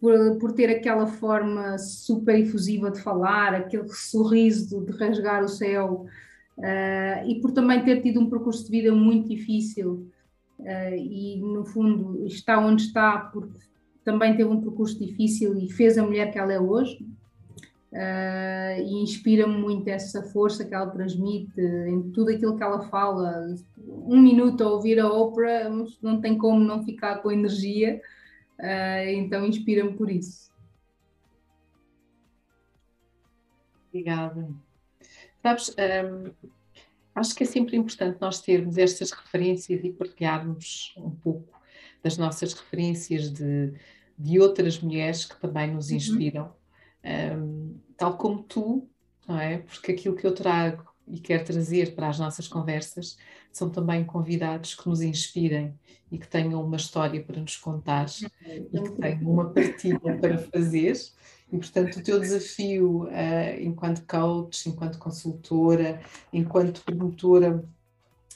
por, 0.00 0.38
por 0.38 0.52
ter 0.52 0.70
aquela 0.70 1.06
forma 1.06 1.76
super 1.78 2.38
efusiva 2.38 2.90
de 2.90 3.00
falar, 3.00 3.54
aquele 3.54 3.88
sorriso 3.88 4.80
de, 4.80 4.92
de 4.92 4.98
rasgar 4.98 5.42
o 5.42 5.48
céu, 5.48 6.06
uh, 6.58 7.28
e 7.28 7.40
por 7.40 7.50
também 7.50 7.82
ter 7.82 8.00
tido 8.00 8.20
um 8.20 8.30
percurso 8.30 8.64
de 8.64 8.70
vida 8.70 8.94
muito 8.94 9.28
difícil 9.28 10.08
e, 10.96 11.38
no 11.40 11.66
fundo, 11.66 12.24
está 12.24 12.58
onde 12.58 12.84
está 12.84 13.18
porque 13.18 13.58
também 14.02 14.34
teve 14.34 14.48
um 14.48 14.62
percurso 14.62 14.98
difícil 14.98 15.54
e 15.58 15.70
fez 15.70 15.98
a 15.98 16.02
mulher 16.02 16.32
que 16.32 16.38
ela 16.38 16.52
é 16.52 16.58
hoje. 16.58 17.04
Uh, 17.92 18.82
e 18.82 19.02
inspira-me 19.02 19.56
muito 19.56 19.88
essa 19.88 20.22
força 20.22 20.64
que 20.64 20.74
ela 20.74 20.90
transmite 20.90 21.60
em 21.60 22.10
tudo 22.10 22.30
aquilo 22.30 22.56
que 22.56 22.62
ela 22.62 22.80
fala. 22.88 23.54
Um 23.78 24.20
minuto 24.20 24.62
a 24.62 24.70
ouvir 24.70 24.98
a 25.00 25.10
ópera 25.10 25.70
não 26.02 26.20
tem 26.20 26.36
como 26.36 26.60
não 26.60 26.84
ficar 26.84 27.22
com 27.22 27.30
energia 27.30 28.00
Uh, 28.58 29.10
então 29.10 29.44
inspira-me 29.44 29.92
por 29.94 30.10
isso. 30.10 30.50
Obrigada. 33.88 34.48
Sabes, 35.42 35.68
um, 35.70 36.50
acho 37.14 37.34
que 37.34 37.42
é 37.44 37.46
sempre 37.46 37.76
importante 37.76 38.18
nós 38.20 38.40
termos 38.40 38.78
estas 38.78 39.10
referências 39.10 39.84
e 39.84 39.92
partilharmos 39.92 40.94
um 40.96 41.10
pouco 41.10 41.60
das 42.02 42.16
nossas 42.16 42.52
referências 42.52 43.30
de, 43.30 43.72
de 44.18 44.40
outras 44.40 44.80
mulheres 44.80 45.24
que 45.24 45.38
também 45.40 45.72
nos 45.72 45.90
uhum. 45.90 45.96
inspiram, 45.96 46.44
uhum. 46.44 46.52
Um, 47.06 47.78
tal 47.96 48.16
como 48.16 48.42
tu, 48.42 48.88
não 49.26 49.38
é? 49.38 49.58
Porque 49.58 49.92
aquilo 49.92 50.16
que 50.16 50.26
eu 50.26 50.34
trago 50.34 50.84
e 51.06 51.20
quero 51.20 51.44
trazer 51.44 51.94
para 51.94 52.08
as 52.08 52.18
nossas 52.18 52.48
conversas 52.48 53.16
são 53.52 53.70
também 53.70 54.04
convidados 54.04 54.74
que 54.74 54.88
nos 54.88 55.00
inspirem 55.00 55.78
e 56.10 56.18
que 56.18 56.28
tenham 56.28 56.62
uma 56.62 56.76
história 56.76 57.22
para 57.22 57.40
nos 57.40 57.56
contar 57.56 58.06
e 58.44 58.80
que 58.80 58.90
tenham 59.00 59.30
uma 59.30 59.50
partilha 59.50 60.18
para 60.20 60.38
fazer. 60.38 60.94
E, 61.52 61.56
portanto, 61.58 61.96
o 61.96 62.02
teu 62.02 62.18
desafio 62.18 63.04
uh, 63.04 63.60
enquanto 63.60 64.04
coach, 64.06 64.68
enquanto 64.68 64.98
consultora, 64.98 66.00
enquanto 66.32 66.82
promotora 66.82 67.64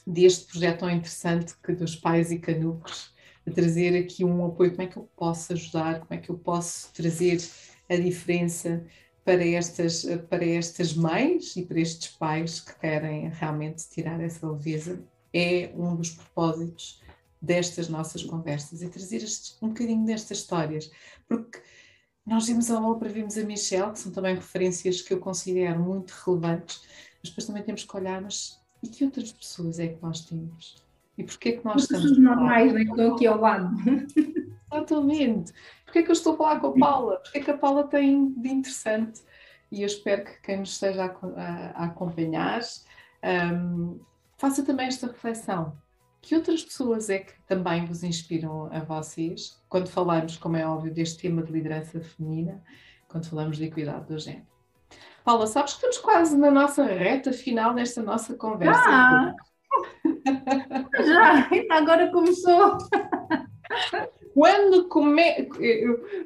deste 0.06 0.46
projeto 0.46 0.80
tão 0.80 0.90
interessante 0.90 1.54
que 1.62 1.72
dos 1.72 1.96
pais 1.96 2.30
e 2.30 2.38
canucos, 2.38 3.12
a 3.46 3.50
trazer 3.50 3.96
aqui 3.98 4.24
um 4.24 4.46
apoio, 4.46 4.70
como 4.70 4.82
é 4.82 4.86
que 4.86 4.96
eu 4.96 5.08
posso 5.16 5.52
ajudar, 5.52 6.00
como 6.00 6.14
é 6.14 6.18
que 6.18 6.30
eu 6.30 6.38
posso 6.38 6.92
trazer 6.92 7.40
a 7.90 7.96
diferença 7.96 8.86
para 9.24 9.44
estas, 9.44 10.06
para 10.30 10.46
estas 10.46 10.94
mães 10.94 11.54
e 11.56 11.62
para 11.62 11.80
estes 11.80 12.08
pais 12.08 12.60
que 12.60 12.78
querem 12.78 13.28
realmente 13.28 13.88
tirar 13.90 14.20
essa 14.20 14.48
leveza. 14.48 15.02
É 15.34 15.70
um 15.74 15.94
dos 15.94 16.10
propósitos 16.10 17.02
destas 17.42 17.88
nossas 17.88 18.22
conversas 18.22 18.80
e 18.80 18.88
trazer 18.88 19.16
este, 19.16 19.56
um 19.62 19.68
bocadinho 19.68 20.04
destas 20.04 20.38
histórias, 20.38 20.90
porque 21.28 21.60
nós 22.26 22.46
vimos 22.46 22.70
a 22.70 22.78
Oprah, 22.80 23.10
vimos 23.10 23.36
a 23.36 23.44
Michelle, 23.44 23.92
que 23.92 23.98
são 23.98 24.12
também 24.12 24.34
referências 24.34 25.02
que 25.02 25.12
eu 25.12 25.18
considero 25.18 25.80
muito 25.80 26.10
relevantes, 26.10 26.82
mas 27.20 27.30
depois 27.30 27.46
também 27.46 27.62
temos 27.62 27.84
que 27.84 27.96
olhar, 27.96 28.20
mas 28.20 28.60
e 28.82 28.88
que 28.88 29.04
outras 29.04 29.32
pessoas 29.32 29.78
é 29.78 29.88
que 29.88 30.02
nós 30.02 30.20
temos? 30.22 30.82
E 31.18 31.24
porquê 31.24 31.50
é 31.50 31.52
que 31.52 31.64
nós 31.64 31.82
estamos... 31.82 32.04
Pessoas 32.04 32.22
normais, 32.22 32.72
né, 32.72 32.84
que 32.84 32.90
estão 32.90 33.14
aqui 33.14 33.26
ao 33.26 33.40
lado. 33.40 33.76
Exatamente. 34.72 35.52
Porquê 35.90 35.98
é 35.98 36.02
que 36.04 36.10
eu 36.10 36.12
estou 36.12 36.34
a 36.34 36.36
falar 36.36 36.60
com 36.60 36.68
a 36.68 36.72
Paula? 36.78 37.16
Porquê 37.16 37.38
é 37.38 37.42
que 37.42 37.50
a 37.50 37.58
Paula 37.58 37.82
tem 37.88 38.32
de 38.32 38.48
interessante? 38.48 39.22
E 39.72 39.82
eu 39.82 39.86
espero 39.86 40.24
que 40.24 40.40
quem 40.40 40.58
nos 40.58 40.70
esteja 40.70 41.04
a, 41.04 41.06
a, 41.06 41.70
a 41.82 41.84
acompanhar 41.86 42.60
um, 43.52 43.98
faça 44.38 44.64
também 44.64 44.86
esta 44.86 45.08
reflexão. 45.08 45.76
Que 46.22 46.36
outras 46.36 46.62
pessoas 46.62 47.10
é 47.10 47.18
que 47.18 47.32
também 47.42 47.84
vos 47.86 48.04
inspiram 48.04 48.72
a 48.72 48.78
vocês 48.78 49.60
quando 49.68 49.88
falamos, 49.88 50.36
como 50.36 50.56
é 50.56 50.64
óbvio, 50.64 50.94
deste 50.94 51.22
tema 51.22 51.42
de 51.42 51.50
liderança 51.50 52.00
feminina, 52.00 52.62
quando 53.08 53.28
falamos 53.28 53.56
de 53.56 53.64
equidade 53.64 54.06
do 54.06 54.16
género? 54.16 54.46
Paula, 55.24 55.48
sabes 55.48 55.72
que 55.72 55.78
estamos 55.78 55.98
quase 55.98 56.38
na 56.38 56.52
nossa 56.52 56.84
reta 56.84 57.32
final 57.32 57.74
desta 57.74 58.00
nossa 58.00 58.34
conversa. 58.34 58.80
Ah, 58.86 59.34
já, 61.04 61.48
agora 61.76 62.12
começou. 62.12 62.78
quando, 64.40 64.88
come... 64.88 65.50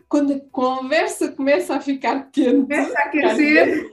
quando 0.08 0.34
a 0.34 0.40
conversa 0.52 1.32
começa 1.32 1.74
a 1.74 1.80
ficar 1.80 2.30
quente. 2.30 2.60
Começa 2.60 2.96
a 2.96 3.02
aquecer. 3.06 3.90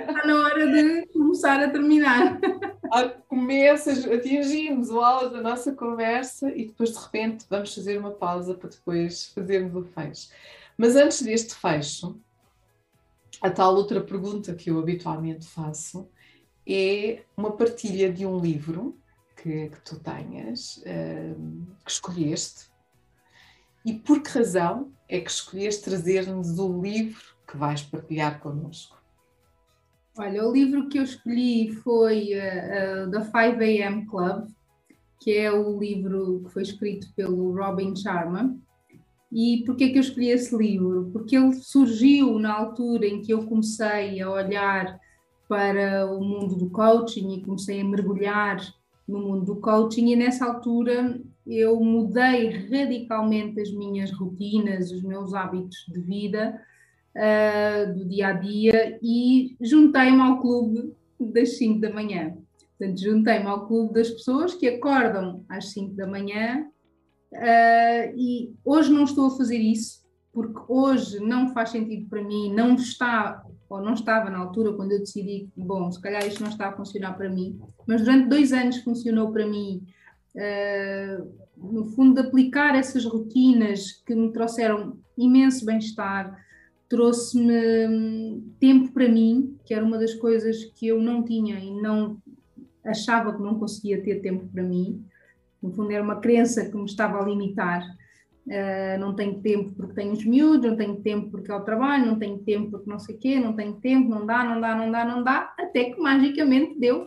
Está 0.00 0.26
na 0.26 0.42
hora 0.42 0.66
de 0.66 1.06
começar 1.12 1.62
a 1.62 1.70
terminar. 1.70 2.40
Começas, 3.28 4.04
atingimos 4.04 4.90
o 4.90 5.00
auge 5.00 5.34
da 5.34 5.40
nossa 5.40 5.72
conversa 5.72 6.50
e 6.50 6.66
depois 6.66 6.90
de 6.90 6.98
repente 6.98 7.46
vamos 7.48 7.72
fazer 7.72 7.96
uma 7.96 8.10
pausa 8.10 8.54
para 8.54 8.70
depois 8.70 9.26
fazermos 9.26 9.76
o 9.76 9.84
fecho. 9.84 10.28
Mas 10.76 10.96
antes 10.96 11.22
deste 11.22 11.54
fecho, 11.54 12.20
a 13.40 13.50
tal 13.50 13.76
outra 13.76 14.00
pergunta 14.00 14.52
que 14.52 14.68
eu 14.68 14.80
habitualmente 14.80 15.46
faço 15.46 16.10
é 16.66 17.22
uma 17.36 17.52
partilha 17.52 18.12
de 18.12 18.26
um 18.26 18.40
livro 18.40 18.98
que, 19.42 19.70
que 19.70 19.80
tu 19.82 19.98
tenhas, 20.00 20.78
uh, 20.78 21.66
que 21.84 21.90
escolheste, 21.90 22.68
e 23.84 23.94
por 23.94 24.22
que 24.22 24.30
razão 24.30 24.92
é 25.08 25.20
que 25.20 25.30
escolheste 25.30 25.84
trazer-nos 25.84 26.58
o 26.58 26.82
livro 26.82 27.22
que 27.46 27.56
vais 27.56 27.82
partilhar 27.82 28.40
connosco? 28.40 28.98
Olha, 30.18 30.46
o 30.46 30.52
livro 30.52 30.88
que 30.88 30.98
eu 30.98 31.04
escolhi 31.04 31.72
foi 31.72 32.32
uh, 32.34 33.06
uh, 33.06 33.10
The 33.10 33.24
5 33.24 33.34
AM 33.62 34.06
Club, 34.06 34.48
que 35.20 35.36
é 35.36 35.50
o 35.50 35.78
livro 35.78 36.42
que 36.44 36.52
foi 36.52 36.62
escrito 36.62 37.12
pelo 37.14 37.52
Robin 37.52 37.94
Sharma. 37.94 38.56
E 39.30 39.62
porquê 39.64 39.90
que 39.90 39.98
eu 39.98 40.02
escolhi 40.02 40.30
esse 40.30 40.56
livro? 40.56 41.10
Porque 41.12 41.36
ele 41.36 41.52
surgiu 41.54 42.38
na 42.38 42.52
altura 42.52 43.06
em 43.06 43.20
que 43.20 43.32
eu 43.32 43.46
comecei 43.46 44.20
a 44.20 44.30
olhar 44.30 44.98
para 45.48 46.06
o 46.06 46.22
mundo 46.22 46.56
do 46.56 46.68
coaching 46.70 47.34
e 47.34 47.42
comecei 47.42 47.80
a 47.80 47.84
mergulhar 47.84 48.58
no 49.08 49.20
mundo 49.20 49.46
do 49.46 49.56
coaching 49.56 50.10
e 50.10 50.16
nessa 50.16 50.44
altura 50.44 51.18
eu 51.46 51.80
mudei 51.82 52.50
radicalmente 52.50 53.58
as 53.60 53.72
minhas 53.72 54.12
rotinas, 54.12 54.92
os 54.92 55.02
meus 55.02 55.32
hábitos 55.32 55.86
de 55.88 56.00
vida 56.00 56.60
uh, 57.16 57.94
do 57.94 58.06
dia 58.06 58.28
a 58.28 58.32
dia 58.32 58.98
e 59.02 59.56
juntei-me 59.60 60.20
ao 60.20 60.40
clube 60.40 60.92
das 61.18 61.56
5 61.56 61.80
da 61.80 61.92
manhã. 61.92 62.36
Portanto, 62.76 63.00
juntei-me 63.00 63.46
ao 63.46 63.66
clube 63.66 63.94
das 63.94 64.10
pessoas 64.10 64.54
que 64.54 64.68
acordam 64.68 65.44
às 65.48 65.72
5 65.72 65.94
da 65.94 66.06
manhã 66.06 66.66
uh, 67.32 68.14
e 68.14 68.54
hoje 68.64 68.92
não 68.92 69.04
estou 69.04 69.28
a 69.28 69.36
fazer 69.36 69.58
isso 69.58 70.06
porque 70.32 70.60
hoje 70.68 71.18
não 71.18 71.52
faz 71.52 71.70
sentido 71.70 72.08
para 72.08 72.22
mim, 72.22 72.52
não 72.52 72.74
está 72.74 73.42
ou 73.68 73.82
não 73.82 73.94
estava 73.94 74.30
na 74.30 74.38
altura 74.38 74.72
quando 74.72 74.92
eu 74.92 75.00
decidi, 75.00 75.48
bom, 75.56 75.90
se 75.92 76.00
calhar 76.00 76.26
isto 76.26 76.42
não 76.42 76.50
está 76.50 76.68
a 76.68 76.72
funcionar 76.72 77.12
para 77.14 77.28
mim, 77.28 77.60
mas 77.86 78.00
durante 78.02 78.28
dois 78.28 78.52
anos 78.52 78.78
funcionou 78.78 79.30
para 79.30 79.46
mim, 79.46 79.82
uh, 80.34 81.30
no 81.56 81.84
fundo, 81.84 82.14
de 82.14 82.26
aplicar 82.26 82.74
essas 82.74 83.04
rotinas 83.04 83.92
que 84.06 84.14
me 84.14 84.32
trouxeram 84.32 84.98
imenso 85.16 85.66
bem-estar, 85.66 86.38
trouxe-me 86.88 87.86
hum, 87.86 88.52
tempo 88.58 88.92
para 88.92 89.08
mim, 89.08 89.56
que 89.64 89.74
era 89.74 89.84
uma 89.84 89.98
das 89.98 90.14
coisas 90.14 90.64
que 90.76 90.86
eu 90.86 91.00
não 91.00 91.22
tinha 91.22 91.58
e 91.58 91.70
não 91.70 92.16
achava 92.84 93.34
que 93.34 93.42
não 93.42 93.58
conseguia 93.58 94.02
ter 94.02 94.20
tempo 94.20 94.46
para 94.46 94.62
mim. 94.62 95.04
No 95.62 95.70
fundo, 95.72 95.90
era 95.90 96.02
uma 96.02 96.20
crença 96.20 96.64
que 96.64 96.76
me 96.76 96.86
estava 96.86 97.20
a 97.20 97.26
limitar. 97.26 97.84
Uh, 98.48 98.98
não 98.98 99.14
tenho 99.14 99.42
tempo 99.42 99.74
porque 99.74 99.92
tenho 99.92 100.12
os 100.12 100.24
miúdos, 100.24 100.70
não 100.70 100.76
tenho 100.76 100.96
tempo 101.02 101.30
porque 101.30 101.50
é 101.50 101.54
o 101.54 101.60
trabalho, 101.60 102.06
não 102.06 102.18
tenho 102.18 102.38
tempo 102.38 102.70
porque 102.70 102.88
não 102.88 102.98
sei 102.98 103.14
o 103.14 103.18
quê, 103.18 103.38
não 103.38 103.52
tenho 103.52 103.74
tempo, 103.74 104.08
não 104.08 104.24
dá, 104.24 104.42
não 104.42 104.58
dá, 104.58 104.74
não 104.74 104.90
dá, 104.90 105.04
não 105.04 105.22
dá, 105.22 105.54
até 105.58 105.90
que 105.90 106.00
magicamente 106.00 106.80
deu 106.80 107.04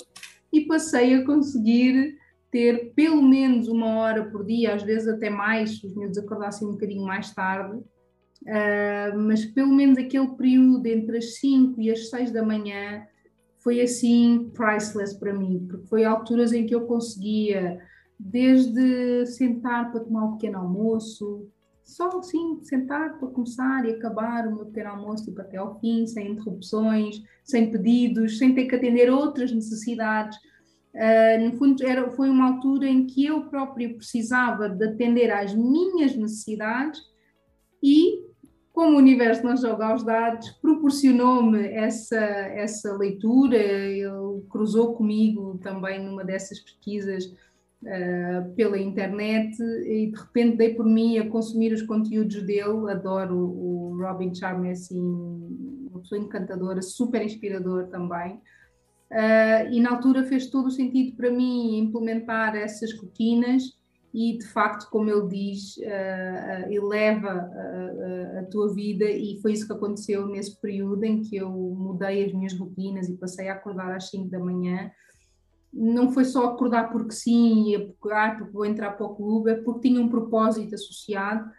e 0.54 0.62
passei 0.68 1.16
a 1.16 1.26
conseguir 1.26 2.16
ter 2.52 2.94
pelo 2.94 3.24
menos 3.24 3.68
uma 3.68 3.88
hora 3.88 4.26
por 4.26 4.46
dia, 4.46 4.76
às 4.76 4.84
vezes 4.84 5.08
até 5.08 5.32
mais, 5.32 5.80
se 5.80 5.88
os 5.88 5.96
miúdos 5.96 6.20
acordassem 6.20 6.68
um 6.68 6.74
bocadinho 6.74 7.04
mais 7.04 7.34
tarde, 7.34 7.78
uh, 7.78 9.18
mas 9.18 9.44
pelo 9.44 9.74
menos 9.74 9.98
aquele 9.98 10.28
período 10.36 10.86
entre 10.86 11.18
as 11.18 11.40
5 11.40 11.82
e 11.82 11.90
as 11.90 12.08
6 12.12 12.30
da 12.30 12.44
manhã 12.44 13.04
foi 13.58 13.82
assim 13.82 14.52
priceless 14.54 15.18
para 15.18 15.34
mim, 15.34 15.66
porque 15.68 15.88
foi 15.88 16.04
alturas 16.04 16.54
em 16.54 16.68
que 16.68 16.76
eu 16.76 16.86
conseguia 16.86 17.80
desde 18.24 19.26
sentar 19.26 19.92
para 19.92 20.02
tomar 20.02 20.26
um 20.26 20.32
pequeno 20.34 20.60
almoço, 20.60 21.48
só 21.84 22.08
assim, 22.20 22.60
sentar 22.62 23.18
para 23.18 23.28
começar 23.30 23.86
e 23.86 23.92
acabar 23.92 24.48
o 24.48 24.56
meu 24.56 24.66
pequeno 24.68 24.92
almoço 24.92 25.26
tipo, 25.26 25.42
até 25.42 25.58
ao 25.58 25.80
fim, 25.80 26.06
sem 26.06 26.32
interrupções, 26.32 27.22
sem 27.44 27.72
pedidos, 27.72 28.38
sem 28.38 28.54
ter 28.54 28.66
que 28.66 28.76
atender 28.76 29.12
outras 29.12 29.52
necessidades. 29.52 30.38
Uh, 30.94 31.46
no 31.46 31.58
fundo, 31.58 31.84
era, 31.84 32.10
foi 32.12 32.30
uma 32.30 32.54
altura 32.54 32.88
em 32.88 33.08
que 33.08 33.26
eu 33.26 33.46
própria 33.46 33.94
precisava 33.94 34.70
de 34.70 34.86
atender 34.86 35.32
às 35.32 35.54
minhas 35.56 36.16
necessidades 36.16 37.02
e, 37.82 38.24
como 38.72 38.96
o 38.96 39.00
universo 39.00 39.44
não 39.44 39.58
joga 39.58 39.88
aos 39.88 40.04
dados, 40.04 40.50
proporcionou-me 40.62 41.68
essa, 41.68 42.18
essa 42.18 42.96
leitura, 42.96 43.58
ele 43.58 44.42
cruzou 44.50 44.94
comigo 44.94 45.58
também 45.62 46.06
numa 46.06 46.24
dessas 46.24 46.60
pesquisas 46.60 47.34
uh, 47.84 48.54
pela 48.56 48.78
internet 48.78 49.62
e 49.62 50.12
de 50.12 50.20
repente 50.20 50.58
dei 50.58 50.74
por 50.74 50.86
mim 50.86 51.18
a 51.18 51.30
consumir 51.30 51.74
os 51.74 51.82
conteúdos 51.82 52.42
dele. 52.44 52.92
Adoro 52.92 53.36
o, 53.38 53.98
Robin 54.02 54.34
Charme, 54.34 54.70
é 54.70 54.72
assim, 54.72 55.00
uma 55.00 56.00
pessoa 56.00 56.20
encantadora, 56.20 56.82
super 56.82 57.22
inspirador 57.22 57.88
também. 57.88 58.42
Uh, 59.12 59.70
e 59.72 59.82
na 59.82 59.92
altura 59.92 60.24
fez 60.24 60.48
todo 60.48 60.68
o 60.68 60.72
sentido 60.72 61.16
para 61.18 61.30
mim 61.30 61.80
implementar 61.80 62.56
essas 62.56 62.98
rotinas 62.98 63.64
e 64.14 64.38
de 64.38 64.46
facto, 64.48 64.90
como 64.90 65.10
ele 65.10 65.28
diz, 65.28 65.78
uh, 65.78 66.72
eleva 66.72 67.30
a, 67.30 68.40
a, 68.40 68.44
tua 68.44 68.74
vida 68.74 69.06
e 69.06 69.40
foi 69.42 69.54
isso 69.54 69.68
que 69.68 69.74
aconteceu 69.74 70.28
nesse 70.28 70.60
período 70.60 71.04
em 71.04 71.22
que 71.22 71.38
eu 71.38 71.50
mudei 71.50 72.26
as 72.26 72.34
minhas 72.34 72.58
rotinas 72.58 73.08
e 73.10 73.18
passei 73.18 73.50
a 73.50 73.54
acordar 73.54 73.94
às 73.96 74.10
5 74.10 74.30
da 74.30 74.40
manhã 74.40 74.92
não 75.74 76.12
foi 76.12 76.26
só 76.26 76.46
acordar 76.48 76.92
porque 76.92 77.14
sim, 77.14 77.70
e 77.70 77.94
ah, 78.12 78.36
porque 78.38 78.52
vou 78.52 78.66
entrar 78.66 78.92
para 78.92 79.06
o 79.06 79.16
clube, 79.16 79.52
é 79.52 79.56
porque 79.56 79.90
tinha 79.90 80.02
um 80.02 80.10
propósito 80.10 80.76
associado 80.76 81.50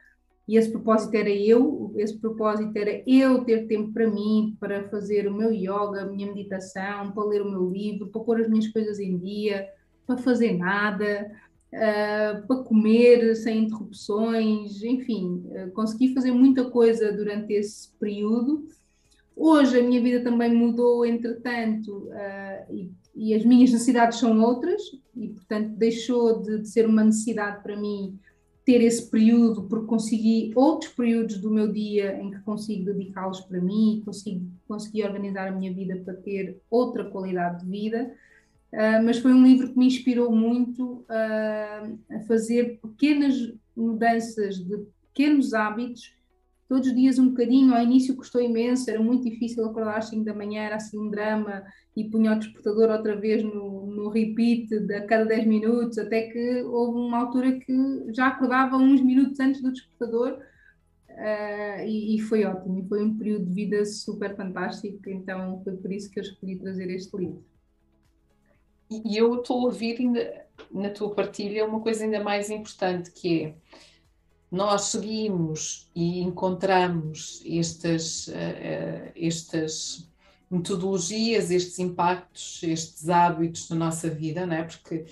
e 0.47 0.57
esse 0.57 0.71
propósito 0.71 1.15
era 1.15 1.31
eu, 1.31 1.93
esse 1.97 2.19
propósito 2.19 2.77
era 2.77 3.03
eu 3.07 3.45
ter 3.45 3.67
tempo 3.67 3.93
para 3.93 4.11
mim, 4.11 4.57
para 4.59 4.89
fazer 4.89 5.29
o 5.29 5.35
meu 5.35 5.53
yoga, 5.53 6.03
a 6.03 6.07
minha 6.07 6.27
meditação, 6.27 7.13
para 7.13 7.25
ler 7.25 7.43
o 7.43 7.51
meu 7.51 7.71
livro, 7.71 8.09
para 8.09 8.21
pôr 8.21 8.41
as 8.41 8.49
minhas 8.49 8.69
coisas 8.69 8.99
em 8.99 9.17
dia, 9.19 9.69
para 10.07 10.19
fazer 10.19 10.59
nada, 10.59 11.31
uh, 11.73 12.47
para 12.47 12.57
comer 12.65 13.37
sem 13.37 13.65
interrupções, 13.65 14.83
enfim, 14.83 15.45
uh, 15.47 15.71
consegui 15.73 16.13
fazer 16.13 16.33
muita 16.33 16.69
coisa 16.71 17.13
durante 17.13 17.53
esse 17.53 17.91
período. 17.99 18.67
Hoje 19.37 19.79
a 19.79 19.83
minha 19.83 20.03
vida 20.03 20.25
também 20.25 20.53
mudou, 20.53 21.07
entretanto, 21.07 22.09
uh, 22.09 22.75
e 22.75 22.91
e 23.15 23.35
as 23.35 23.45
minhas 23.45 23.71
necessidades 23.71 24.19
são 24.19 24.41
outras, 24.41 24.83
e 25.15 25.29
portanto 25.29 25.77
deixou 25.77 26.43
de, 26.43 26.61
de, 26.61 26.69
ser 26.69 26.87
uma 26.87 27.05
necessidade 27.05 27.63
para 27.63 27.77
mim 27.77 28.19
ter 28.65 28.81
esse 28.81 29.11
período, 29.11 29.65
porque 29.65 29.87
consegui 29.87 30.53
outros 30.55 30.93
períodos 30.93 31.39
do 31.39 31.51
meu 31.51 31.71
dia 31.71 32.17
em 32.21 32.31
que 32.31 32.41
consigo 32.41 32.85
dedicá-los 32.85 33.41
para 33.41 33.61
mim, 33.61 34.03
consigo, 34.05 34.47
consegui 34.69 35.03
organizar 35.03 35.49
a 35.49 35.53
minha 35.53 35.73
vida 35.73 35.97
para 35.97 36.15
ter 36.15 36.61
outra 36.71 37.05
qualidade 37.05 37.65
de 37.65 37.71
vida. 37.71 38.15
Uh, 38.73 39.05
mas 39.05 39.19
foi 39.19 39.35
um 39.35 39.43
livro 39.43 39.69
que 39.69 39.79
me 39.79 39.87
inspirou 39.87 40.31
muito 40.31 41.05
uh, 41.11 41.99
a 42.11 42.21
fazer 42.27 42.79
pequenas 42.81 43.53
mudanças 43.77 44.57
de 44.57 44.79
pequenos 45.13 45.53
hábitos 45.53 46.15
todos 46.73 46.89
os 46.89 46.95
dias 46.95 47.19
um 47.19 47.29
bocadinho, 47.29 47.75
ao 47.75 47.83
início 47.83 48.17
custou 48.17 48.41
imenso, 48.41 48.89
era 48.89 48.99
muito 48.99 49.29
difícil 49.29 49.63
acordar 49.63 49.99
às 49.99 50.09
5 50.09 50.25
da 50.25 50.33
manhã, 50.33 50.63
era 50.63 50.77
assim 50.77 50.99
um 50.99 51.11
drama, 51.11 51.63
e 51.95 52.05
punha 52.05 52.33
o 52.33 52.39
despertador 52.39 52.89
outra 52.89 53.15
vez 53.15 53.43
no, 53.43 53.85
no 53.89 54.09
repeat 54.09 54.69
de 54.81 54.95
a 54.95 55.05
cada 55.05 55.27
10 55.27 55.47
minutos, 55.47 55.99
até 55.99 56.31
que 56.31 56.63
houve 56.63 56.99
uma 56.99 57.19
altura 57.19 57.61
que 57.61 57.75
já 58.15 58.29
acordava 58.29 58.79
uns 58.79 59.03
minutos 59.03 59.39
antes 59.39 59.61
do 59.61 59.71
despertador, 59.71 60.39
uh, 61.11 61.85
e, 61.87 62.17
e, 62.17 62.21
foi 62.21 62.43
ótimo, 62.47 62.89
foi 62.89 63.05
um 63.05 63.19
período 63.19 63.45
de 63.45 63.53
vida 63.53 63.85
super 63.85 64.35
fantástico, 64.35 64.99
então 65.11 65.61
foi 65.63 65.77
por 65.77 65.93
isso 65.93 66.11
que 66.11 66.21
eu 66.21 66.23
escolhi 66.23 66.57
trazer 66.57 66.89
este 66.89 67.15
livro. 67.15 67.45
E 68.91 69.15
eu 69.15 69.35
estou 69.35 69.61
a 69.61 69.65
ouvir 69.65 69.99
na 70.71 70.89
tua 70.89 71.15
partilha 71.15 71.67
uma 71.67 71.81
coisa 71.81 72.03
ainda 72.03 72.25
mais 72.25 72.49
importante, 72.49 73.11
que 73.11 73.43
é 73.43 73.55
nós 74.53 74.83
seguimos 74.83 75.91
e 75.95 76.21
encontramos 76.21 77.43
estas, 77.47 78.29
uh, 78.29 79.11
estas 79.17 80.07
metodologias, 80.51 81.51
estes 81.51 81.79
impactos, 81.79 82.63
estes 82.63 83.09
hábitos 83.09 83.71
na 83.71 83.77
nossa 83.77 84.11
vida, 84.11 84.45
não 84.45 84.55
é? 84.55 84.65
Porque 84.65 85.07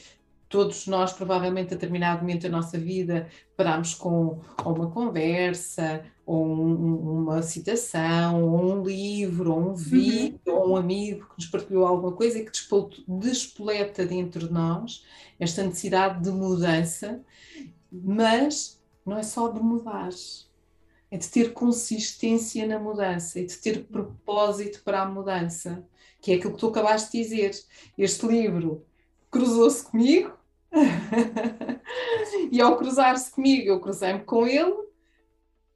todos 0.47 0.87
nós, 0.87 1.15
provavelmente, 1.15 1.69
a 1.69 1.77
determinado 1.77 2.21
momento 2.21 2.43
da 2.43 2.51
nossa 2.51 2.77
vida, 2.77 3.29
paramos 3.57 3.95
com 3.95 4.41
uma 4.63 4.91
conversa, 4.91 6.05
ou 6.27 6.45
um, 6.45 7.23
uma 7.23 7.41
citação, 7.41 8.45
ou 8.45 8.75
um 8.75 8.83
livro, 8.83 9.53
ou 9.53 9.61
um 9.61 9.69
uhum. 9.69 9.75
vídeo, 9.75 10.41
uhum. 10.47 10.55
ou 10.55 10.71
um 10.73 10.77
amigo 10.77 11.27
que 11.31 11.39
nos 11.39 11.47
partilhou 11.47 11.87
alguma 11.87 12.13
coisa 12.13 12.39
e 12.39 12.45
que 12.45 12.53
despoleta 13.09 14.05
dentro 14.05 14.49
de 14.49 14.53
nós 14.53 15.03
esta 15.39 15.63
necessidade 15.63 16.23
de 16.23 16.31
mudança, 16.31 17.23
mas 17.91 18.80
não 19.05 19.19
é 19.19 19.23
só 19.23 19.49
de 19.49 19.61
mudar, 19.61 20.11
é 21.11 21.17
de 21.17 21.29
ter 21.29 21.53
consistência 21.53 22.67
na 22.67 22.79
mudança 22.79 23.41
e 23.41 23.47
de 23.47 23.57
ter 23.57 23.85
propósito 23.85 24.83
para 24.85 25.03
a 25.03 25.07
mudança, 25.07 25.85
que 26.21 26.33
é 26.33 26.35
aquilo 26.37 26.55
que 26.55 26.61
tu 26.61 26.69
acabaste 26.69 27.13
de 27.13 27.23
dizer. 27.25 27.51
Este 27.99 28.27
livro 28.27 28.87
cruzou-se 29.31 29.83
comigo 29.85 30.33
e 32.53 32.61
ao 32.61 32.77
cruzar-se 32.77 33.31
comigo, 33.33 33.69
eu 33.69 33.81
cruzei-me 33.81 34.21
com 34.21 34.47
ele, 34.47 34.77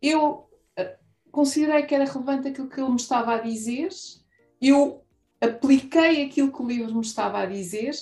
eu 0.01 0.49
eh, 0.77 0.97
considerei 1.33 1.83
que 1.83 1.95
era 1.95 2.05
relevante 2.05 2.49
aquilo 2.49 2.69
que 2.69 2.81
ele 2.81 2.91
me 2.91 2.97
estava 2.97 3.35
a 3.35 3.39
dizer, 3.39 3.89
eu 4.61 5.05
apliquei 5.41 6.25
aquilo 6.25 6.53
que 6.53 6.63
o 6.63 6.67
livro 6.67 6.95
me 6.95 7.01
estava 7.01 7.41
a 7.41 7.47
dizer, 7.47 7.93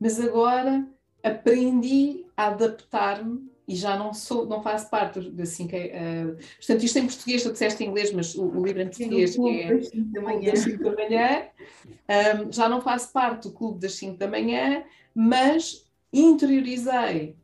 mas 0.00 0.18
agora 0.18 0.86
aprendi 1.22 2.26
a 2.36 2.48
adaptar-me 2.48 3.53
e 3.66 3.74
já 3.74 3.96
não 3.96 4.12
sou, 4.12 4.46
não 4.46 4.62
faço 4.62 4.90
parte 4.90 5.18
assim 5.40 5.66
que 5.66 5.76
uh, 5.76 6.36
portanto 6.56 6.84
isto 6.84 6.98
em 6.98 7.06
português, 7.06 7.42
tu 7.42 7.52
disseste 7.52 7.82
em 7.82 7.88
inglês, 7.88 8.12
mas 8.12 8.34
o, 8.34 8.44
o 8.44 8.64
livro 8.64 8.82
em 8.82 8.88
português 8.88 9.32
Sim, 9.32 9.60
é 9.60 9.74
das 9.74 9.88
5 9.88 10.12
da 10.12 10.20
manhã, 10.20 10.50
das 10.50 10.58
5 10.60 10.84
da 10.84 10.92
manhã. 10.92 11.46
Um, 11.86 12.52
já 12.52 12.68
não 12.68 12.80
faço 12.80 13.12
parte 13.12 13.48
do 13.48 13.54
clube 13.54 13.80
das 13.80 13.94
5 13.94 14.18
da 14.18 14.28
manhã, 14.28 14.84
mas 15.14 15.86
interiorizei 16.12 17.36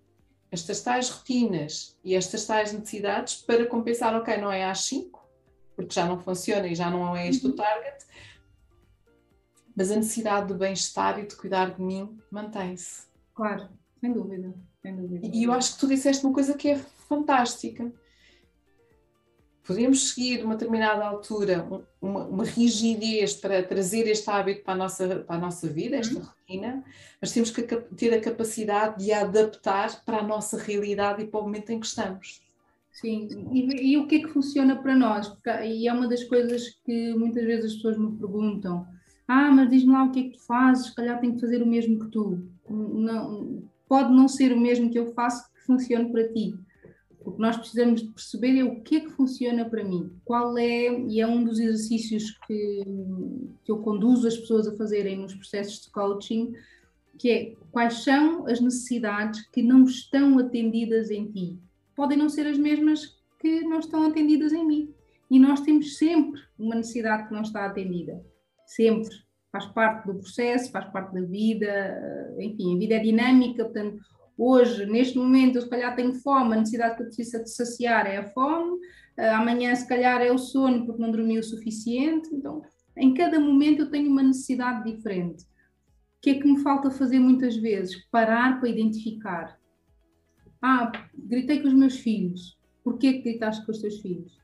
estas 0.51 0.83
tais 0.83 1.09
rotinas 1.09 1.97
e 2.05 2.14
estas 2.14 2.45
tais 2.45 2.73
necessidades 2.73 3.37
para 3.37 3.66
compensar, 3.66 4.14
ok, 4.14 4.37
não 4.37 4.53
é 4.53 4.64
às 4.64 4.85
5, 4.85 5.21
porque 5.75 5.95
já 5.95 6.07
não 6.07 6.18
funciona 6.18 6.66
e 6.66 6.75
já 6.75 6.91
não 6.91 7.16
é 7.16 7.29
este 7.29 7.47
o 7.47 7.51
uhum. 7.51 7.57
target, 7.57 8.05
mas 9.75 9.91
a 9.91 9.97
necessidade 9.97 10.49
do 10.49 10.55
bem-estar 10.55 11.18
e 11.18 11.27
de 11.27 11.37
cuidar 11.37 11.71
de 11.71 11.81
mim 11.81 12.18
mantém-se. 12.31 13.05
Claro, 13.35 13.68
sem 14.01 14.12
dúvida, 14.12 14.53
sem 14.83 14.97
dúvida. 14.97 15.28
E 15.33 15.45
eu 15.45 15.53
acho 15.53 15.74
que 15.74 15.81
tu 15.81 15.87
disseste 15.87 16.24
uma 16.24 16.33
coisa 16.33 16.55
que 16.55 16.68
é 16.68 16.78
fantástica. 17.09 17.93
Podemos 19.62 20.11
seguir 20.11 20.45
uma 20.45 20.57
determinada 20.57 21.05
altura 21.05 21.66
uma, 22.01 22.24
uma, 22.24 22.45
rigidez 22.45 23.35
para 23.35 23.62
trazer 23.62 24.09
este 24.09 24.28
hábito 24.28 24.64
para 24.64 24.74
a 24.74 24.76
nossa, 24.76 25.16
para 25.20 25.37
a 25.37 25.39
nossa 25.39 25.68
vida, 25.68 25.97
esta 25.97 26.18
uhum. 26.18 26.24
rotina, 26.24 26.85
mas 27.20 27.33
temos 27.33 27.51
que 27.51 27.62
ter 27.62 28.14
a 28.14 28.20
capacidade 28.20 29.05
de 29.05 29.12
adaptar 29.12 30.05
para 30.05 30.18
a 30.18 30.22
nossa 30.22 30.57
realidade 30.59 31.22
e 31.22 31.26
para 31.26 31.41
o 31.41 31.43
momento 31.45 31.70
em 31.70 31.78
que 31.78 31.87
estamos. 31.87 32.43
Sim, 32.91 33.28
e, 33.53 33.93
e 33.93 33.99
o 33.99 34.07
que 34.07 34.16
é 34.16 34.18
que 34.20 34.28
funciona 34.28 34.74
para 34.74 34.97
nós? 34.97 35.28
Porque, 35.28 35.51
e 35.51 35.87
é 35.87 35.93
uma 35.93 36.09
das 36.09 36.24
coisas 36.24 36.70
que 36.85 37.14
muitas 37.14 37.45
vezes 37.45 37.66
as 37.66 37.74
pessoas 37.74 37.97
me 37.97 38.16
perguntam: 38.16 38.87
ah, 39.28 39.51
mas 39.53 39.70
diz-me 39.70 39.93
lá 39.93 40.05
o 40.05 40.11
que 40.11 40.20
é 40.20 40.22
que 40.24 40.31
tu 40.31 40.41
fazes, 40.41 40.87
se 40.87 40.95
calhar 40.95 41.20
tenho 41.20 41.35
que 41.35 41.41
fazer 41.41 41.62
o 41.62 41.66
mesmo 41.66 42.01
que 42.01 42.11
tu. 42.11 42.43
Não, 42.68 43.62
pode 43.91 44.14
não 44.14 44.28
ser 44.28 44.53
o 44.53 44.61
mesmo 44.61 44.88
que 44.88 45.01
eu 45.01 45.12
faço 45.14 45.53
que 45.53 45.66
funcione 45.66 46.12
para 46.12 46.32
ti. 46.32 46.55
O 47.24 47.32
que 47.32 47.41
nós 47.41 47.57
precisamos 47.57 48.01
de 48.01 48.09
perceber 48.11 48.57
é 48.57 48.62
o 48.62 48.80
que 48.82 48.97
é 48.97 49.01
que 49.01 49.11
funciona 49.11 49.68
para 49.68 49.82
mim, 49.82 50.12
qual 50.24 50.57
é, 50.57 50.97
e 51.09 51.20
é 51.20 51.26
um 51.26 51.43
dos 51.43 51.59
exercícios 51.59 52.30
que, 52.47 52.84
que 53.64 53.72
eu 53.72 53.78
conduzo 53.78 54.28
as 54.28 54.36
pessoas 54.36 54.68
a 54.68 54.76
fazerem 54.76 55.18
nos 55.18 55.34
processos 55.34 55.82
de 55.82 55.91
coaching, 55.91 56.53
que 57.18 57.30
é 57.30 57.55
quais 57.72 58.05
são 58.05 58.47
as 58.47 58.61
necessidades 58.61 59.45
que 59.49 59.61
não 59.61 59.82
estão 59.82 60.38
atendidas 60.38 61.11
em 61.11 61.26
ti. 61.26 61.59
Podem 61.97 62.16
não 62.16 62.28
ser 62.28 62.47
as 62.47 62.57
mesmas 62.57 63.18
que 63.41 63.62
não 63.62 63.80
estão 63.80 64.05
atendidas 64.05 64.53
em 64.53 64.64
mim. 64.64 64.95
E 65.28 65.38
nós 65.41 65.62
temos 65.62 65.99
sempre 65.99 66.41
uma 66.57 66.76
necessidade 66.76 67.26
que 67.26 67.34
não 67.34 67.43
está 67.43 67.66
atendida. 67.66 68.24
Sempre. 68.66 69.30
Faz 69.53 69.67
parte 69.67 70.07
do 70.07 70.15
processo, 70.15 70.71
faz 70.71 70.87
parte 70.93 71.15
da 71.15 71.23
vida, 71.23 72.37
enfim, 72.39 72.77
a 72.77 72.79
vida 72.79 72.95
é 72.95 72.99
dinâmica, 73.01 73.65
portanto, 73.65 74.01
Hoje, 74.43 74.87
neste 74.87 75.19
momento, 75.19 75.57
eu 75.57 75.63
se 75.63 75.69
calhar 75.69 75.95
tenho 75.95 76.15
fome, 76.15 76.55
a 76.55 76.57
necessidade 76.61 76.97
que 76.97 77.03
eu 77.03 77.07
preciso 77.09 77.45
de 77.45 77.51
saciar 77.51 78.07
é 78.07 78.17
a 78.17 78.25
fome, 78.31 78.73
uh, 79.19 79.35
amanhã, 79.35 79.75
se 79.75 79.87
calhar, 79.87 80.23
é 80.23 80.33
o 80.33 80.39
sono 80.39 80.87
porque 80.87 81.03
não 81.03 81.11
dormi 81.11 81.39
o 81.39 81.43
suficiente. 81.43 82.35
Então, 82.35 82.63
em 82.97 83.13
cada 83.13 83.39
momento, 83.39 83.81
eu 83.83 83.91
tenho 83.91 84.11
uma 84.11 84.23
necessidade 84.23 84.91
diferente. 84.91 85.45
O 85.45 86.23
que 86.23 86.31
é 86.31 86.35
que 86.41 86.51
me 86.51 86.59
falta 86.61 86.91
fazer 86.91 87.19
muitas 87.19 87.55
vezes? 87.55 88.03
Parar 88.11 88.59
para 88.59 88.71
identificar. 88.71 89.61
Ah, 90.63 90.91
gritei 91.15 91.61
com 91.61 91.69
os 91.69 91.75
meus 91.75 91.99
filhos. 91.99 92.59
Porquê 92.83 93.13
que 93.13 93.33
gritaste 93.33 93.67
com 93.67 93.73
os 93.73 93.83
teus 93.83 94.01
filhos? 94.01 94.41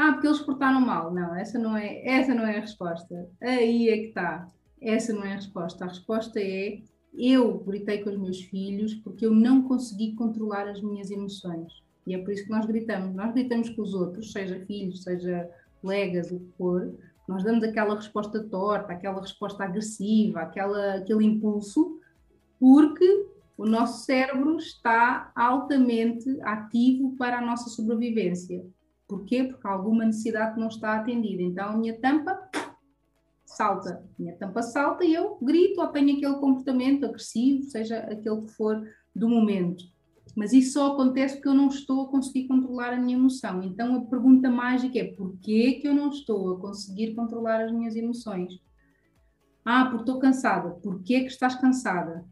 Ah, 0.00 0.12
porque 0.12 0.28
eles 0.28 0.38
portaram 0.38 0.80
mal. 0.80 1.12
Não, 1.12 1.34
essa 1.34 1.58
não 1.58 1.76
é, 1.76 2.06
essa 2.06 2.32
não 2.32 2.46
é 2.46 2.58
a 2.58 2.60
resposta. 2.60 3.28
Aí 3.42 3.88
é 3.88 3.96
que 3.96 4.06
está. 4.06 4.46
Essa 4.80 5.12
não 5.12 5.24
é 5.24 5.32
a 5.32 5.34
resposta. 5.34 5.84
A 5.84 5.88
resposta 5.88 6.38
é 6.38 6.78
eu 7.12 7.58
gritei 7.58 7.98
com 8.04 8.10
os 8.10 8.16
meus 8.16 8.40
filhos 8.42 8.94
porque 8.94 9.26
eu 9.26 9.34
não 9.34 9.62
consegui 9.62 10.14
controlar 10.14 10.68
as 10.68 10.80
minhas 10.80 11.10
emoções. 11.10 11.82
E 12.06 12.14
é 12.14 12.18
por 12.18 12.32
isso 12.32 12.44
que 12.44 12.50
nós 12.50 12.64
gritamos. 12.64 13.12
Nós 13.12 13.34
gritamos 13.34 13.70
com 13.70 13.82
os 13.82 13.92
outros, 13.92 14.30
seja 14.30 14.64
filhos, 14.66 15.02
seja 15.02 15.50
colegas, 15.82 16.30
o 16.30 16.38
que 16.38 16.52
for. 16.56 16.94
Nós 17.26 17.42
damos 17.42 17.64
aquela 17.64 17.96
resposta 17.96 18.40
torta, 18.44 18.92
aquela 18.92 19.20
resposta 19.20 19.64
agressiva, 19.64 20.42
aquela, 20.42 20.94
aquele 20.94 21.24
impulso, 21.24 21.98
porque 22.60 23.26
o 23.56 23.66
nosso 23.66 24.04
cérebro 24.04 24.58
está 24.58 25.32
altamente 25.34 26.40
ativo 26.42 27.16
para 27.16 27.38
a 27.38 27.44
nossa 27.44 27.68
sobrevivência. 27.68 28.64
Porquê? 29.08 29.44
Porque 29.44 29.66
alguma 29.66 30.04
necessidade 30.04 30.60
não 30.60 30.68
está 30.68 30.96
atendida. 30.96 31.42
Então 31.42 31.70
a 31.70 31.76
minha 31.76 31.98
tampa 31.98 32.38
salta, 33.44 34.04
minha 34.18 34.36
tampa 34.36 34.62
salta 34.62 35.04
e 35.04 35.14
eu 35.14 35.38
grito 35.40 35.84
tenho 35.88 36.16
aquele 36.16 36.34
comportamento 36.34 37.06
agressivo, 37.06 37.64
seja 37.64 37.98
aquele 38.00 38.42
que 38.42 38.52
for 38.52 38.86
do 39.16 39.28
momento. 39.28 39.84
Mas 40.36 40.52
isso 40.52 40.74
só 40.74 40.92
acontece 40.92 41.36
porque 41.36 41.48
eu 41.48 41.54
não 41.54 41.68
estou 41.68 42.04
a 42.04 42.08
conseguir 42.08 42.46
controlar 42.46 42.92
a 42.92 43.00
minha 43.00 43.16
emoção. 43.16 43.62
Então 43.62 43.96
a 43.96 44.00
pergunta 44.02 44.50
mágica 44.50 44.98
é: 44.98 45.04
porquê 45.04 45.78
que 45.80 45.88
eu 45.88 45.94
não 45.94 46.10
estou 46.10 46.54
a 46.54 46.60
conseguir 46.60 47.14
controlar 47.14 47.64
as 47.64 47.72
minhas 47.72 47.96
emoções? 47.96 48.60
Ah, 49.64 49.86
porque 49.86 50.02
estou 50.02 50.18
cansada. 50.18 50.70
Porquê 50.82 51.20
que 51.20 51.26
estás 51.26 51.54
cansada? 51.54 52.24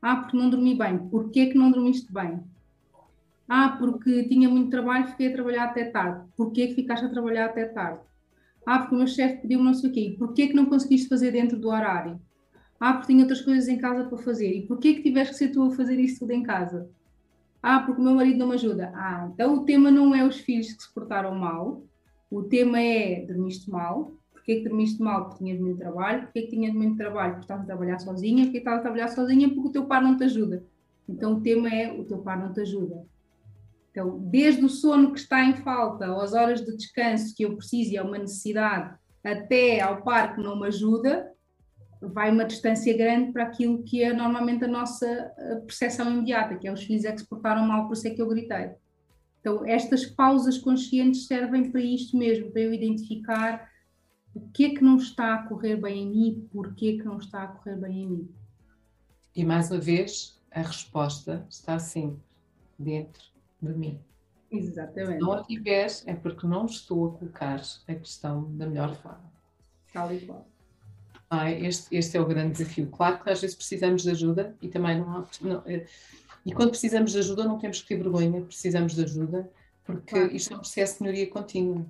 Ah, 0.00 0.16
porque 0.16 0.36
não 0.36 0.48
dormi 0.48 0.76
bem. 0.76 0.98
Porquê 1.08 1.46
que 1.46 1.58
não 1.58 1.70
dormiste 1.70 2.12
bem? 2.12 2.40
Ah, 3.48 3.76
porque 3.78 4.24
tinha 4.28 4.48
muito 4.48 4.70
trabalho, 4.70 5.08
fiquei 5.08 5.28
a 5.28 5.32
trabalhar 5.32 5.64
até 5.64 5.84
tarde. 5.86 6.28
Porquê 6.36 6.68
que 6.68 6.74
ficaste 6.74 7.06
a 7.06 7.08
trabalhar 7.08 7.46
até 7.46 7.64
tarde? 7.64 8.00
Ah, 8.66 8.80
porque 8.80 8.94
o 8.94 8.98
meu 8.98 9.06
chefe 9.06 9.40
pediu 9.40 9.62
não 9.64 9.72
sei 9.72 9.88
o 9.88 9.92
quê. 9.92 10.16
Porquê 10.18 10.48
que 10.48 10.54
não 10.54 10.66
conseguiste 10.66 11.08
fazer 11.08 11.30
dentro 11.30 11.58
do 11.58 11.68
horário? 11.68 12.20
Ah, 12.78 12.92
porque 12.92 13.12
tinha 13.12 13.22
outras 13.22 13.40
coisas 13.40 13.66
em 13.66 13.78
casa 13.78 14.04
para 14.04 14.18
fazer. 14.18 14.52
E 14.52 14.66
porquê 14.66 14.94
que 14.94 15.02
tiveste 15.02 15.32
que 15.32 15.38
ser 15.38 15.48
tu 15.48 15.62
a 15.62 15.70
fazer 15.70 15.98
isso 15.98 16.20
tudo 16.20 16.32
em 16.32 16.42
casa? 16.42 16.90
Ah, 17.62 17.80
porque 17.80 18.00
o 18.00 18.04
meu 18.04 18.14
marido 18.14 18.38
não 18.38 18.48
me 18.48 18.54
ajuda. 18.54 18.92
Ah, 18.94 19.30
então 19.32 19.54
o 19.54 19.64
tema 19.64 19.90
não 19.90 20.14
é 20.14 20.24
os 20.24 20.38
filhos 20.40 20.72
que 20.72 20.82
se 20.82 20.92
portaram 20.92 21.34
mal. 21.34 21.82
O 22.30 22.42
tema 22.42 22.78
é 22.78 23.24
dormiste 23.26 23.70
mal. 23.70 24.12
Porquê 24.30 24.56
que 24.56 24.68
dormiste 24.68 25.02
mal? 25.02 25.24
Porque 25.24 25.44
tinhas 25.44 25.58
muito 25.58 25.78
trabalho. 25.78 26.24
Porquê 26.24 26.42
que 26.42 26.50
tinhas 26.50 26.74
muito 26.74 26.98
trabalho? 26.98 27.32
Porque 27.32 27.44
estavas 27.44 27.64
a 27.64 27.66
trabalhar 27.66 27.98
sozinha. 27.98 28.44
Porquê 28.44 28.52
que 28.52 28.58
estavas 28.58 28.80
a 28.80 28.82
trabalhar 28.82 29.08
sozinha? 29.08 29.48
Porque 29.48 29.68
o 29.68 29.72
teu 29.72 29.86
pai 29.86 30.02
não 30.02 30.16
te 30.16 30.24
ajuda. 30.24 30.62
Então 31.08 31.34
o 31.34 31.40
tema 31.40 31.68
é 31.70 31.90
o 31.92 32.04
teu 32.04 32.18
pai 32.18 32.38
não 32.38 32.52
te 32.52 32.60
ajuda. 32.60 33.04
Então, 33.98 34.16
desde 34.30 34.64
o 34.64 34.68
sono 34.68 35.12
que 35.12 35.18
está 35.18 35.44
em 35.44 35.56
falta, 35.56 36.06
às 36.22 36.32
horas 36.32 36.64
de 36.64 36.76
descanso 36.76 37.34
que 37.34 37.42
eu 37.42 37.56
preciso 37.56 37.90
e 37.90 37.96
é 37.96 38.02
uma 38.02 38.16
necessidade, 38.16 38.96
até 39.24 39.80
ao 39.80 40.02
par 40.02 40.36
que 40.36 40.40
não 40.40 40.56
me 40.56 40.68
ajuda, 40.68 41.28
vai 42.00 42.30
uma 42.30 42.44
distância 42.44 42.96
grande 42.96 43.32
para 43.32 43.42
aquilo 43.42 43.82
que 43.82 44.00
é 44.04 44.12
normalmente 44.12 44.64
a 44.64 44.68
nossa 44.68 45.32
percepção 45.66 46.12
imediata, 46.12 46.54
que 46.54 46.68
é 46.68 46.72
os 46.72 46.84
filhos 46.84 47.04
é 47.04 47.10
que 47.10 47.18
se 47.18 47.28
portaram 47.28 47.66
mal, 47.66 47.88
por 47.88 47.94
isso 47.94 48.06
é 48.06 48.10
que 48.10 48.22
eu 48.22 48.28
gritei. 48.28 48.70
Então, 49.40 49.66
estas 49.66 50.06
pausas 50.06 50.56
conscientes 50.58 51.26
servem 51.26 51.68
para 51.72 51.80
isto 51.80 52.16
mesmo, 52.16 52.52
para 52.52 52.62
eu 52.62 52.72
identificar 52.72 53.68
o 54.32 54.48
que 54.50 54.66
é 54.66 54.74
que 54.76 54.84
não 54.84 54.96
está 54.96 55.34
a 55.34 55.42
correr 55.48 55.74
bem 55.74 56.04
em 56.04 56.08
mim, 56.08 56.48
porquê 56.52 56.98
que 56.98 57.04
não 57.04 57.18
está 57.18 57.42
a 57.42 57.48
correr 57.48 57.74
bem 57.74 58.02
em 58.04 58.06
mim. 58.06 58.30
E 59.34 59.44
mais 59.44 59.72
uma 59.72 59.80
vez, 59.80 60.40
a 60.52 60.62
resposta 60.62 61.44
está 61.50 61.80
sempre 61.80 62.22
dentro 62.78 63.36
de 63.60 63.74
mim. 63.74 64.00
Exatamente. 64.50 65.18
Se 65.18 65.20
não 65.20 65.32
a 65.32 65.44
tiver, 65.44 65.88
é 66.06 66.14
porque 66.14 66.46
não 66.46 66.66
estou 66.66 67.08
a 67.08 67.18
colocar 67.18 67.60
a 67.86 67.94
questão 67.94 68.56
da 68.56 68.66
melhor 68.66 68.94
forma. 68.96 69.30
Tal 69.92 70.12
e 70.14 70.20
qual. 70.20 70.46
Ah, 71.30 71.50
este, 71.50 71.94
este 71.94 72.16
é 72.16 72.20
o 72.20 72.26
grande 72.26 72.52
desafio. 72.52 72.88
Claro 72.88 73.22
que 73.22 73.28
às 73.28 73.40
vezes 73.40 73.54
precisamos 73.54 74.02
de 74.02 74.10
ajuda 74.10 74.56
e 74.62 74.68
também 74.68 74.98
não 74.98 75.18
há. 75.18 75.26
Não, 75.42 75.62
é, 75.66 75.86
e 76.46 76.52
quando 76.52 76.70
precisamos 76.70 77.12
de 77.12 77.18
ajuda, 77.18 77.44
não 77.44 77.58
temos 77.58 77.82
que 77.82 77.88
ter 77.88 77.96
vergonha, 77.96 78.40
precisamos 78.40 78.94
de 78.94 79.04
ajuda, 79.04 79.50
porque 79.84 80.14
claro. 80.14 80.34
isto 80.34 80.54
é 80.54 80.56
um 80.56 80.60
processo 80.60 80.96
de 80.96 81.02
melhoria 81.02 81.28
contínua. 81.28 81.84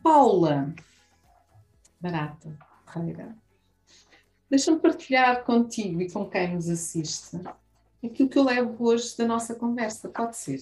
Paula, 0.00 0.72
barata, 2.00 2.56
Ferreira, 2.86 3.36
deixa-me 4.48 4.78
partilhar 4.78 5.44
contigo 5.44 6.00
e 6.00 6.10
com 6.10 6.28
quem 6.28 6.54
nos 6.54 6.68
assiste 6.68 7.40
aquilo 8.06 8.28
que 8.28 8.38
eu 8.38 8.42
levo 8.42 8.84
hoje 8.84 9.16
da 9.16 9.24
nossa 9.24 9.54
conversa, 9.54 10.08
pode 10.08 10.36
ser? 10.36 10.60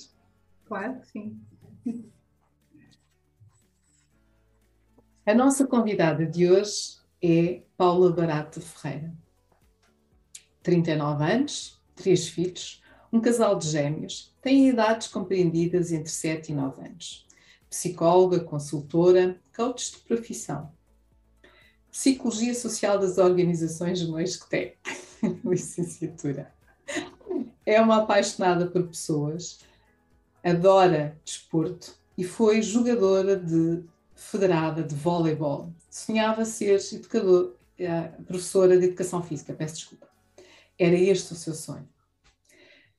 Claro 0.67 1.01
que 1.01 1.07
sim. 1.09 1.41
A 5.25 5.35
nossa 5.35 5.67
convidada 5.67 6.27
de 6.27 6.51
hoje 6.51 6.99
é 7.23 7.63
Paula 7.77 8.13
Barato 8.13 8.61
Ferreira. 8.61 9.13
39 10.63 11.25
anos, 11.25 11.81
três 11.95 12.29
filhos, 12.29 12.83
um 13.13 13.21
casal 13.21 13.59
de 13.59 13.69
gêmeos, 13.69 14.37
tem 14.43 14.69
idades 14.69 15.09
compreendidas 15.09 15.93
entre 15.93 16.11
7 16.11 16.53
e 16.53 16.55
9 16.55 16.83
anos. 16.83 17.27
Psicóloga, 17.69 18.41
consultora, 18.41 19.41
coach 19.57 19.93
de 19.93 19.99
profissão. 20.01 20.73
Psicologia 21.91 22.55
Social 22.55 22.99
das 22.99 23.19
Organizações 23.19 24.01
tem 24.49 24.75
licenciatura 25.45 26.53
é 27.71 27.81
uma 27.81 27.99
apaixonada 27.99 28.67
por 28.67 28.89
pessoas, 28.89 29.61
adora 30.43 31.17
desporto 31.25 31.95
e 32.19 32.25
foi 32.25 32.61
jogadora 32.63 33.37
de 33.37 33.85
federada 34.17 34.83
de 34.83 34.95
voleibol. 34.95 35.73
Sonhava 35.89 36.45
ser 36.45 36.81
educador, 36.93 37.55
eh, 37.79 38.09
professora 38.27 38.77
de 38.77 38.87
educação 38.87 39.23
física, 39.23 39.55
peço 39.55 39.77
desculpa. 39.77 40.09
Era 40.77 40.97
este 40.97 41.33
o 41.33 41.37
seu 41.37 41.55
sonho. 41.55 41.89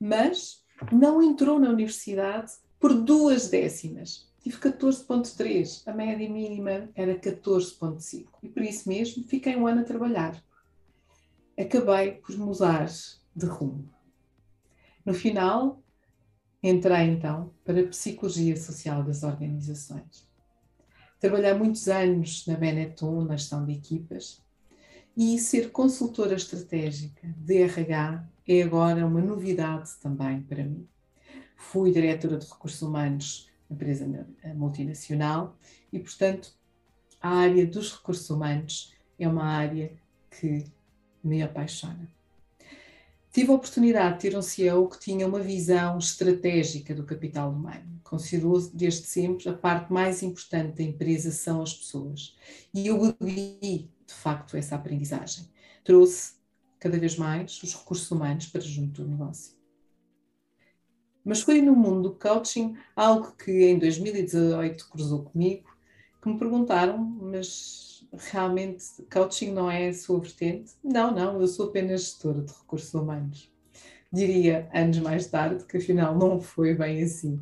Mas 0.00 0.64
não 0.90 1.22
entrou 1.22 1.58
na 1.58 1.68
universidade 1.68 2.52
por 2.80 2.94
duas 2.94 3.48
décimas. 3.48 4.26
Tive 4.42 4.56
14.3, 4.56 5.82
a 5.86 5.92
média 5.92 6.28
mínima 6.28 6.88
era 6.94 7.14
14.5 7.14 8.26
e 8.42 8.48
por 8.48 8.62
isso 8.62 8.88
mesmo 8.88 9.22
fiquei 9.24 9.54
um 9.54 9.66
ano 9.66 9.82
a 9.82 9.84
trabalhar. 9.84 10.42
Acabei 11.58 12.12
por 12.12 12.36
mudar 12.38 12.88
de 13.36 13.46
rumo 13.46 13.88
No 15.04 15.14
final, 15.14 15.82
entrei 16.62 17.08
então 17.08 17.52
para 17.64 17.80
a 17.80 17.86
Psicologia 17.88 18.56
Social 18.56 19.02
das 19.02 19.22
Organizações. 19.22 20.28
Trabalhei 21.18 21.54
muitos 21.54 21.88
anos 21.88 22.46
na 22.46 22.56
Benetton, 22.56 23.24
na 23.24 23.36
gestão 23.36 23.64
de 23.64 23.72
equipas, 23.72 24.42
e 25.16 25.38
ser 25.38 25.70
consultora 25.70 26.34
estratégica 26.34 27.26
de 27.36 27.62
RH 27.62 28.28
é 28.48 28.62
agora 28.62 29.06
uma 29.06 29.20
novidade 29.20 29.90
também 30.00 30.42
para 30.42 30.64
mim. 30.64 30.88
Fui 31.56 31.92
diretora 31.92 32.38
de 32.38 32.46
recursos 32.46 32.82
humanos 32.82 33.52
empresa 33.72 34.26
multinacional 34.54 35.56
e, 35.92 35.98
portanto, 35.98 36.54
a 37.20 37.30
área 37.30 37.66
dos 37.66 37.92
recursos 37.92 38.28
humanos 38.30 38.94
é 39.18 39.26
uma 39.26 39.44
área 39.44 39.92
que 40.30 40.64
me 41.22 41.42
apaixona. 41.42 42.08
Tive 43.32 43.50
a 43.50 43.54
oportunidade 43.54 44.16
de 44.16 44.20
ter 44.20 44.36
um 44.36 44.42
CEO 44.42 44.86
que 44.90 45.00
tinha 45.00 45.26
uma 45.26 45.40
visão 45.40 45.96
estratégica 45.96 46.94
do 46.94 47.02
capital 47.02 47.50
humano. 47.50 47.98
Considerou 48.04 48.60
desde 48.74 49.06
sempre 49.06 49.48
a 49.48 49.54
parte 49.54 49.90
mais 49.90 50.22
importante 50.22 50.76
da 50.76 50.82
empresa 50.82 51.30
são 51.30 51.62
as 51.62 51.72
pessoas. 51.72 52.36
E 52.74 52.86
eu 52.86 52.98
bebi, 53.18 53.90
de 54.06 54.14
facto, 54.14 54.54
essa 54.54 54.76
aprendizagem. 54.76 55.48
Trouxe 55.82 56.34
cada 56.78 56.98
vez 56.98 57.16
mais 57.16 57.62
os 57.62 57.74
recursos 57.74 58.10
humanos 58.10 58.48
para 58.48 58.60
junto 58.60 59.02
do 59.02 59.08
negócio. 59.08 59.54
Mas 61.24 61.40
foi 61.40 61.62
no 61.62 61.74
mundo 61.74 62.10
do 62.10 62.14
coaching 62.16 62.76
algo 62.94 63.32
que 63.32 63.64
em 63.64 63.78
2018 63.78 64.90
cruzou 64.90 65.22
comigo, 65.22 65.74
que 66.20 66.28
me 66.28 66.38
perguntaram, 66.38 66.98
mas 66.98 67.91
realmente 68.12 68.84
coaching 69.10 69.52
não 69.52 69.70
é 69.70 69.88
a 69.88 69.94
sua 69.94 70.20
vertente? 70.20 70.72
Não, 70.82 71.12
não, 71.14 71.40
eu 71.40 71.48
sou 71.48 71.68
apenas 71.68 72.02
gestora 72.02 72.42
de 72.42 72.52
recursos 72.52 72.92
humanos. 72.92 73.50
Diria 74.12 74.68
anos 74.74 74.98
mais 74.98 75.26
tarde 75.26 75.64
que 75.64 75.78
afinal 75.78 76.16
não 76.16 76.40
foi 76.40 76.74
bem 76.74 77.02
assim. 77.02 77.40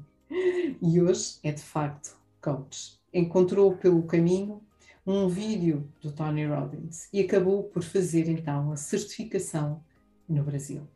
E 0.80 1.00
hoje 1.00 1.38
é 1.42 1.50
de 1.50 1.62
facto 1.62 2.16
coach. 2.40 2.98
Encontrou 3.12 3.76
pelo 3.76 4.04
caminho 4.04 4.62
um 5.04 5.26
vídeo 5.28 5.90
do 6.00 6.12
Tony 6.12 6.46
Robbins 6.46 7.08
e 7.12 7.20
acabou 7.20 7.64
por 7.64 7.82
fazer 7.82 8.28
então 8.28 8.70
a 8.70 8.76
certificação 8.76 9.82
no 10.28 10.44
Brasil. 10.44 10.86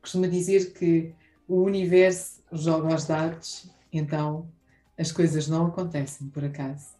Costuma 0.00 0.26
dizer 0.26 0.72
que 0.72 1.14
o 1.46 1.62
universo 1.62 2.42
joga 2.50 2.94
os 2.94 3.06
dados, 3.06 3.70
então 3.92 4.50
as 4.98 5.12
coisas 5.12 5.46
não 5.46 5.66
acontecem 5.66 6.28
por 6.28 6.44
acaso 6.44 6.99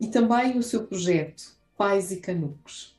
e 0.00 0.08
também 0.08 0.58
o 0.58 0.62
seu 0.62 0.86
projeto 0.86 1.56
Pais 1.76 2.10
e 2.10 2.16
Canucos. 2.16 2.98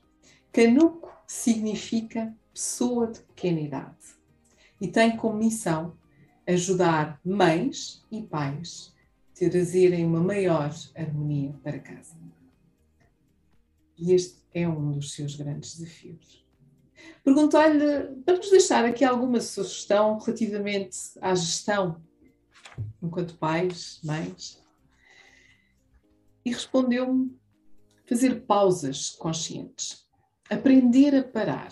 Canuco 0.51 1.11
significa 1.25 2.35
pessoa 2.53 3.07
de 3.07 3.19
pequena 3.21 3.59
idade 3.59 4.17
e 4.79 4.87
tem 4.87 5.15
como 5.15 5.37
missão 5.37 5.95
ajudar 6.47 7.19
mães 7.23 8.03
e 8.11 8.21
pais 8.21 8.93
a 9.35 9.49
trazerem 9.49 10.05
uma 10.05 10.19
maior 10.19 10.73
harmonia 10.95 11.53
para 11.63 11.79
casa. 11.79 12.15
E 13.97 14.13
este 14.13 14.37
é 14.53 14.67
um 14.67 14.91
dos 14.91 15.13
seus 15.13 15.35
grandes 15.35 15.77
desafios. 15.77 16.45
Perguntei-lhe 17.23 18.15
para 18.23 18.37
nos 18.37 18.49
deixar 18.49 18.85
aqui 18.85 19.03
alguma 19.03 19.39
sugestão 19.41 20.17
relativamente 20.17 20.97
à 21.21 21.35
gestão 21.35 22.01
enquanto 23.01 23.37
pais, 23.37 23.99
mães, 24.03 24.63
e 26.47 26.53
respondeu-me 26.53 27.37
fazer 28.05 28.45
pausas 28.45 29.09
conscientes, 29.09 30.07
aprender 30.49 31.13
a 31.13 31.21
parar. 31.21 31.67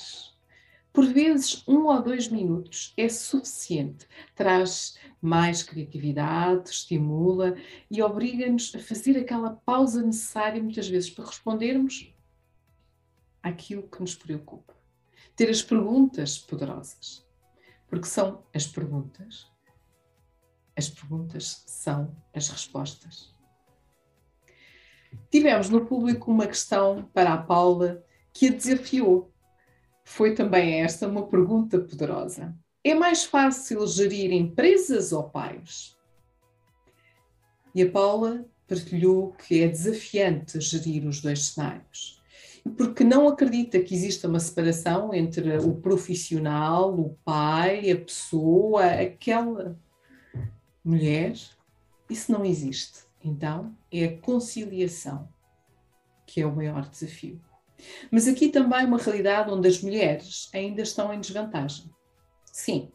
Por 0.92 1.06
vezes, 1.06 1.66
um 1.66 1.86
ou 1.86 2.04
dois 2.04 2.28
minutos 2.28 2.94
é 2.98 3.08
suficiente, 3.08 4.06
traz 4.36 4.98
mais 5.22 5.64
criatividade, 5.64 6.72
estimula 6.72 7.56
e 7.90 8.02
obriga-nos 8.02 8.76
a 8.76 8.80
fazer 8.80 9.18
aquela 9.18 9.52
pausa 9.52 10.02
necessária, 10.02 10.62
muitas 10.62 10.90
vezes, 10.90 11.10
para 11.10 11.26
respondermos 11.26 12.14
àquilo 13.42 13.84
que 13.84 14.02
nos 14.02 14.14
preocupa. 14.14 14.76
Ter 15.38 15.50
as 15.50 15.62
perguntas 15.62 16.38
poderosas, 16.38 17.26
porque 17.88 18.08
são 18.08 18.44
as 18.54 18.68
perguntas, 18.68 19.50
as 20.76 20.90
perguntas 20.90 21.64
são 21.66 22.14
as 22.34 22.50
respostas. 22.50 23.35
Tivemos 25.32 25.70
no 25.70 25.86
público 25.86 26.32
uma 26.32 26.48
questão 26.48 27.10
para 27.14 27.34
a 27.34 27.38
Paula 27.38 28.04
que 28.34 28.48
a 28.48 28.52
desafiou. 28.52 29.32
Foi 30.04 30.34
também 30.34 30.82
esta 30.82 31.08
uma 31.08 31.28
pergunta 31.28 31.80
poderosa. 31.80 32.56
É 32.84 32.94
mais 32.94 33.24
fácil 33.24 33.86
gerir 33.88 34.32
empresas 34.32 35.12
ou 35.12 35.24
pais? 35.24 35.98
E 37.74 37.82
a 37.82 37.90
Paula 37.90 38.46
partilhou 38.68 39.34
que 39.34 39.62
é 39.62 39.68
desafiante 39.68 40.60
gerir 40.62 41.08
os 41.08 41.22
dois 41.22 41.46
cenários. 41.46 42.22
Porque 42.78 43.04
não 43.04 43.28
acredita 43.28 43.80
que 43.80 43.94
exista 43.94 44.28
uma 44.28 44.40
separação 44.40 45.14
entre 45.14 45.58
o 45.58 45.76
profissional, 45.76 47.00
o 47.00 47.18
pai, 47.24 47.92
a 47.92 47.98
pessoa, 47.98 48.86
aquela 48.86 49.80
mulher. 50.84 51.36
Isso 52.10 52.32
não 52.32 52.44
existe. 52.44 53.05
Então, 53.26 53.76
é 53.92 54.06
a 54.06 54.18
conciliação 54.22 55.28
que 56.28 56.42
é 56.42 56.46
o 56.46 56.56
maior 56.56 56.88
desafio. 56.88 57.42
Mas 58.12 58.28
aqui 58.28 58.50
também 58.50 58.86
uma 58.86 59.00
realidade 59.00 59.52
onde 59.52 59.68
as 59.68 59.82
mulheres 59.82 60.48
ainda 60.54 60.84
estão 60.84 61.12
em 61.12 61.20
desvantagem. 61.20 61.90
Sim, 62.46 62.92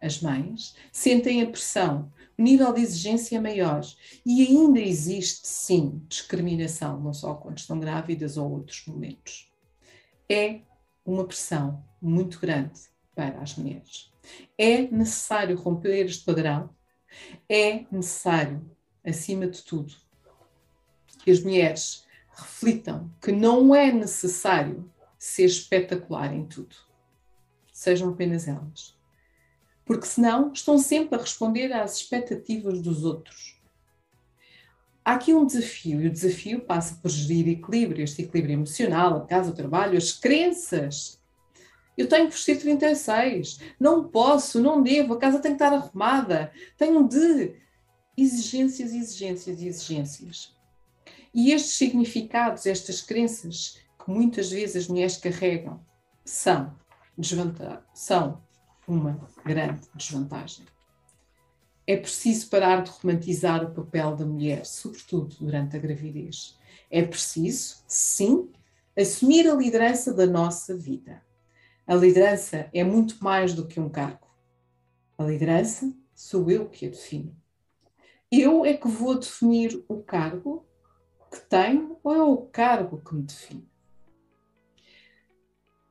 as 0.00 0.20
mães 0.20 0.74
sentem 0.92 1.40
a 1.40 1.46
pressão, 1.46 2.12
o 2.36 2.42
nível 2.42 2.72
de 2.72 2.80
exigência 2.80 3.36
é 3.36 3.40
maior 3.40 3.82
e 4.26 4.42
ainda 4.42 4.80
existe, 4.80 5.46
sim, 5.46 6.02
discriminação, 6.08 7.00
não 7.00 7.12
só 7.12 7.34
quando 7.34 7.58
estão 7.58 7.78
grávidas 7.78 8.36
ou 8.36 8.50
outros 8.50 8.84
momentos. 8.86 9.50
É 10.28 10.62
uma 11.04 11.24
pressão 11.24 11.84
muito 12.02 12.40
grande 12.40 12.80
para 13.14 13.40
as 13.40 13.56
mulheres. 13.56 14.12
É 14.58 14.82
necessário 14.82 15.56
romper 15.56 16.06
este 16.06 16.24
padrão, 16.24 16.70
é 17.48 17.84
necessário 17.90 18.64
acima 19.04 19.46
de 19.46 19.62
tudo, 19.62 19.94
que 21.22 21.30
as 21.30 21.40
mulheres 21.40 22.04
reflitam 22.32 23.10
que 23.20 23.32
não 23.32 23.74
é 23.74 23.92
necessário 23.92 24.90
ser 25.18 25.44
espetacular 25.44 26.32
em 26.32 26.46
tudo. 26.46 26.74
Sejam 27.72 28.10
apenas 28.10 28.48
elas. 28.48 28.98
Porque 29.84 30.06
senão 30.06 30.52
estão 30.52 30.78
sempre 30.78 31.18
a 31.18 31.20
responder 31.20 31.72
às 31.72 31.96
expectativas 31.96 32.80
dos 32.80 33.04
outros. 33.04 33.60
Há 35.04 35.14
aqui 35.14 35.32
um 35.32 35.46
desafio, 35.46 36.00
e 36.00 36.06
o 36.06 36.12
desafio 36.12 36.60
passa 36.60 36.94
por 37.00 37.10
gerir 37.10 37.48
equilíbrio, 37.48 38.04
este 38.04 38.22
equilíbrio 38.22 38.54
emocional, 38.54 39.16
a 39.16 39.26
casa, 39.26 39.50
o 39.50 39.54
trabalho, 39.54 39.96
as 39.96 40.12
crenças. 40.12 41.18
Eu 41.96 42.08
tenho 42.08 42.26
que 42.26 42.34
vestir 42.34 42.60
36, 42.60 43.60
não 43.78 44.08
posso, 44.08 44.60
não 44.60 44.82
devo, 44.82 45.14
a 45.14 45.18
casa 45.18 45.40
tem 45.40 45.56
que 45.56 45.62
estar 45.62 45.74
arrumada, 45.74 46.52
tenho 46.76 47.08
de 47.08 47.54
exigências, 48.22 48.92
exigências 48.92 49.60
e 49.60 49.66
exigências. 49.66 50.56
E 51.32 51.52
estes 51.52 51.76
significados, 51.76 52.66
estas 52.66 53.00
crenças 53.00 53.78
que 53.98 54.10
muitas 54.10 54.50
vezes 54.50 54.76
as 54.76 54.88
mulheres 54.88 55.16
carregam, 55.16 55.80
são, 56.24 56.76
são 57.94 58.42
uma 58.86 59.28
grande 59.44 59.80
desvantagem. 59.94 60.66
É 61.86 61.96
preciso 61.96 62.48
parar 62.48 62.82
de 62.82 62.90
romantizar 62.90 63.64
o 63.64 63.74
papel 63.74 64.14
da 64.16 64.24
mulher, 64.24 64.64
sobretudo 64.66 65.36
durante 65.40 65.76
a 65.76 65.80
gravidez. 65.80 66.58
É 66.90 67.02
preciso, 67.02 67.82
sim, 67.86 68.50
assumir 68.96 69.48
a 69.48 69.54
liderança 69.54 70.12
da 70.12 70.26
nossa 70.26 70.76
vida. 70.76 71.22
A 71.86 71.94
liderança 71.94 72.68
é 72.72 72.84
muito 72.84 73.22
mais 73.22 73.54
do 73.54 73.66
que 73.66 73.80
um 73.80 73.88
cargo. 73.88 74.28
A 75.18 75.24
liderança 75.24 75.92
sou 76.14 76.50
eu 76.50 76.68
que 76.68 76.86
a 76.86 76.90
defino 76.90 77.39
eu 78.30 78.64
é 78.64 78.74
que 78.74 78.86
vou 78.86 79.18
definir 79.18 79.84
o 79.88 80.02
cargo 80.02 80.64
que 81.30 81.40
tenho 81.48 81.98
ou 82.02 82.14
é 82.14 82.22
o 82.22 82.36
cargo 82.38 83.02
que 83.02 83.14
me 83.14 83.22
define? 83.22 83.68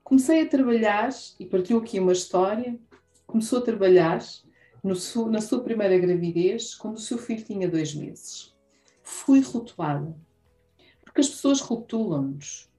Comecei 0.03 0.41
a 0.41 0.49
trabalhar, 0.49 1.09
e 1.39 1.45
partilho 1.45 1.79
aqui 1.79 1.99
uma 1.99 2.13
história, 2.13 2.79
começou 3.27 3.59
a 3.59 3.61
trabalhar 3.61 4.19
no, 4.83 4.93
na 5.29 5.41
sua 5.41 5.61
primeira 5.61 5.99
gravidez, 5.99 6.73
quando 6.73 6.95
o 6.95 7.01
seu 7.01 7.17
filho 7.17 7.45
tinha 7.45 7.69
dois 7.69 7.93
meses. 7.93 8.55
Fui 9.03 9.41
rotulada. 9.41 10.15
Porque 11.03 11.21
as 11.21 11.29
pessoas 11.29 11.59
rotulam-nos. 11.59 12.69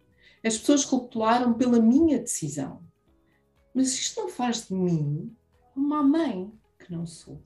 As 0.42 0.56
pessoas 0.58 0.84
rotularam 0.84 1.54
pela 1.54 1.78
minha 1.78 2.18
decisão. 2.18 2.82
Mas 3.74 3.92
isto 3.92 4.22
não 4.22 4.28
faz 4.28 4.66
de 4.66 4.74
mim 4.74 5.36
uma 5.76 6.02
mãe 6.02 6.52
que 6.78 6.90
não 6.90 7.06
sou. 7.06 7.40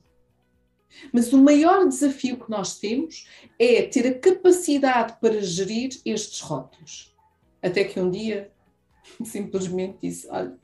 Mas 1.11 1.31
o 1.33 1.37
maior 1.37 1.87
desafio 1.87 2.37
que 2.37 2.49
nós 2.49 2.79
temos 2.79 3.27
é 3.59 3.83
ter 3.83 4.07
a 4.07 4.19
capacidade 4.19 5.17
para 5.19 5.41
gerir 5.41 5.99
estes 6.05 6.39
rótulos. 6.41 7.15
Até 7.61 7.83
que 7.83 7.99
um 7.99 8.09
dia 8.09 8.51
simplesmente 9.23 9.97
disse: 10.01 10.27
olha, 10.29 10.57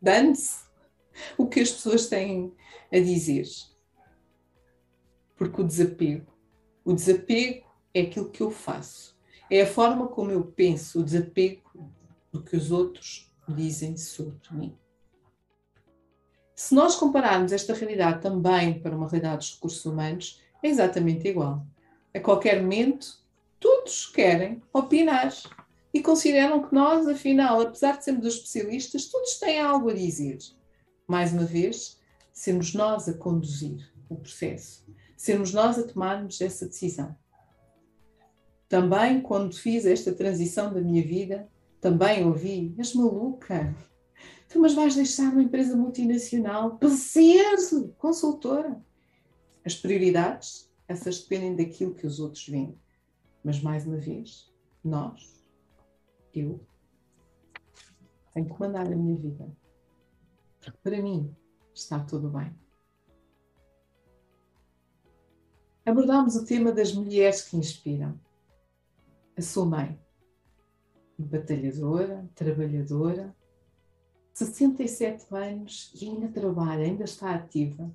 dane-se, 0.00 0.64
o 1.36 1.46
que 1.46 1.60
as 1.60 1.70
pessoas 1.70 2.08
têm 2.08 2.52
a 2.92 2.98
dizer. 2.98 3.46
Porque 5.36 5.60
o 5.60 5.64
desapego, 5.64 6.32
o 6.84 6.92
desapego 6.92 7.66
é 7.94 8.02
aquilo 8.02 8.30
que 8.30 8.42
eu 8.42 8.50
faço, 8.50 9.16
é 9.50 9.62
a 9.62 9.66
forma 9.66 10.08
como 10.08 10.30
eu 10.30 10.44
penso, 10.44 11.00
o 11.00 11.04
desapego 11.04 11.62
do 12.30 12.42
que 12.42 12.56
os 12.56 12.70
outros 12.70 13.30
dizem 13.48 13.96
sobre 13.96 14.38
mim. 14.52 14.78
Se 16.54 16.74
nós 16.74 16.94
compararmos 16.96 17.52
esta 17.52 17.74
realidade 17.74 18.20
também 18.20 18.80
para 18.80 18.96
uma 18.96 19.08
realidade 19.08 19.38
dos 19.38 19.54
recursos 19.54 19.84
humanos, 19.84 20.40
é 20.62 20.68
exatamente 20.68 21.26
igual. 21.26 21.66
A 22.14 22.20
qualquer 22.20 22.60
momento, 22.60 23.18
todos 23.58 24.06
querem 24.06 24.62
opinar 24.72 25.32
e 25.94 26.02
consideram 26.02 26.62
que 26.62 26.74
nós, 26.74 27.06
afinal, 27.08 27.60
apesar 27.60 27.98
de 27.98 28.04
sermos 28.04 28.26
os 28.26 28.34
especialistas, 28.34 29.06
todos 29.06 29.38
têm 29.38 29.60
algo 29.60 29.90
a 29.90 29.94
dizer. 29.94 30.38
Mais 31.06 31.32
uma 31.32 31.44
vez, 31.44 31.98
sermos 32.32 32.74
nós 32.74 33.08
a 33.08 33.14
conduzir 33.14 33.92
o 34.08 34.16
processo, 34.16 34.86
sermos 35.16 35.52
nós 35.52 35.78
a 35.78 35.82
tomarmos 35.82 36.40
essa 36.40 36.66
decisão. 36.66 37.16
Também, 38.68 39.20
quando 39.20 39.54
fiz 39.54 39.84
esta 39.84 40.12
transição 40.12 40.72
da 40.72 40.80
minha 40.80 41.02
vida, 41.02 41.48
também 41.80 42.24
ouvi: 42.24 42.74
és 42.78 42.94
maluca? 42.94 43.74
Tu, 44.52 44.60
mas 44.60 44.74
vais 44.74 44.94
deixar 44.94 45.32
uma 45.32 45.42
empresa 45.42 45.74
multinacional 45.74 46.76
para 46.76 46.90
ser 46.90 47.56
consultora? 47.96 48.84
As 49.64 49.74
prioridades, 49.74 50.70
essas 50.86 51.20
dependem 51.20 51.56
daquilo 51.56 51.94
que 51.94 52.06
os 52.06 52.20
outros 52.20 52.46
veem. 52.46 52.78
Mas, 53.42 53.62
mais 53.62 53.86
uma 53.86 53.96
vez, 53.96 54.52
nós 54.84 55.42
eu 56.34 56.60
tenho 58.34 58.46
que 58.46 58.52
comandar 58.52 58.86
a 58.86 58.96
minha 58.96 59.16
vida. 59.16 59.50
Para 60.82 61.00
mim 61.00 61.34
está 61.74 61.98
tudo 62.00 62.28
bem. 62.30 62.54
Abordámos 65.84 66.36
o 66.36 66.44
tema 66.44 66.72
das 66.72 66.92
mulheres 66.92 67.42
que 67.42 67.56
inspiram. 67.56 68.18
A 69.36 69.42
sua 69.42 69.64
mãe, 69.64 69.98
batalhadora, 71.18 72.28
trabalhadora, 72.34 73.34
67 74.32 75.26
anos 75.30 75.92
e 76.00 76.08
ainda 76.08 76.28
trabalha, 76.28 76.84
ainda 76.84 77.04
está 77.04 77.34
ativa. 77.34 77.94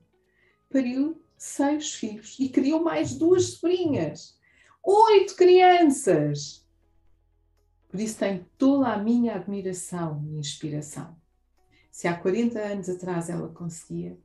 Pariu 0.69 1.21
seis 1.37 1.93
filhos 1.93 2.35
e 2.39 2.49
criou 2.49 2.83
mais 2.83 3.15
duas 3.15 3.53
sobrinhas. 3.53 4.37
Oito 4.83 5.35
crianças! 5.35 6.65
Por 7.89 7.99
isso 7.99 8.19
tem 8.19 8.45
toda 8.57 8.93
a 8.93 8.97
minha 8.97 9.35
admiração 9.35 10.23
e 10.27 10.37
inspiração. 10.37 11.15
Se 11.89 12.07
há 12.07 12.15
40 12.15 12.59
anos 12.59 12.89
atrás 12.89 13.29
ela 13.29 13.47
conseguia, 13.49 14.17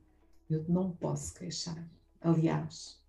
eu 0.49 0.63
não 0.67 0.91
posso 0.91 1.33
queixar. 1.33 1.87
Aliás, 2.21 3.01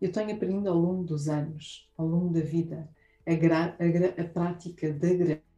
eu 0.00 0.10
tenho 0.10 0.34
aprendido 0.34 0.68
ao 0.68 0.76
longo 0.76 1.04
dos 1.04 1.28
anos, 1.28 1.90
ao 1.96 2.06
longo 2.06 2.32
da 2.32 2.40
vida, 2.40 2.88
a, 3.26 3.30
a, 3.30 4.22
a 4.22 4.28
prática 4.28 4.92
da 4.92 5.08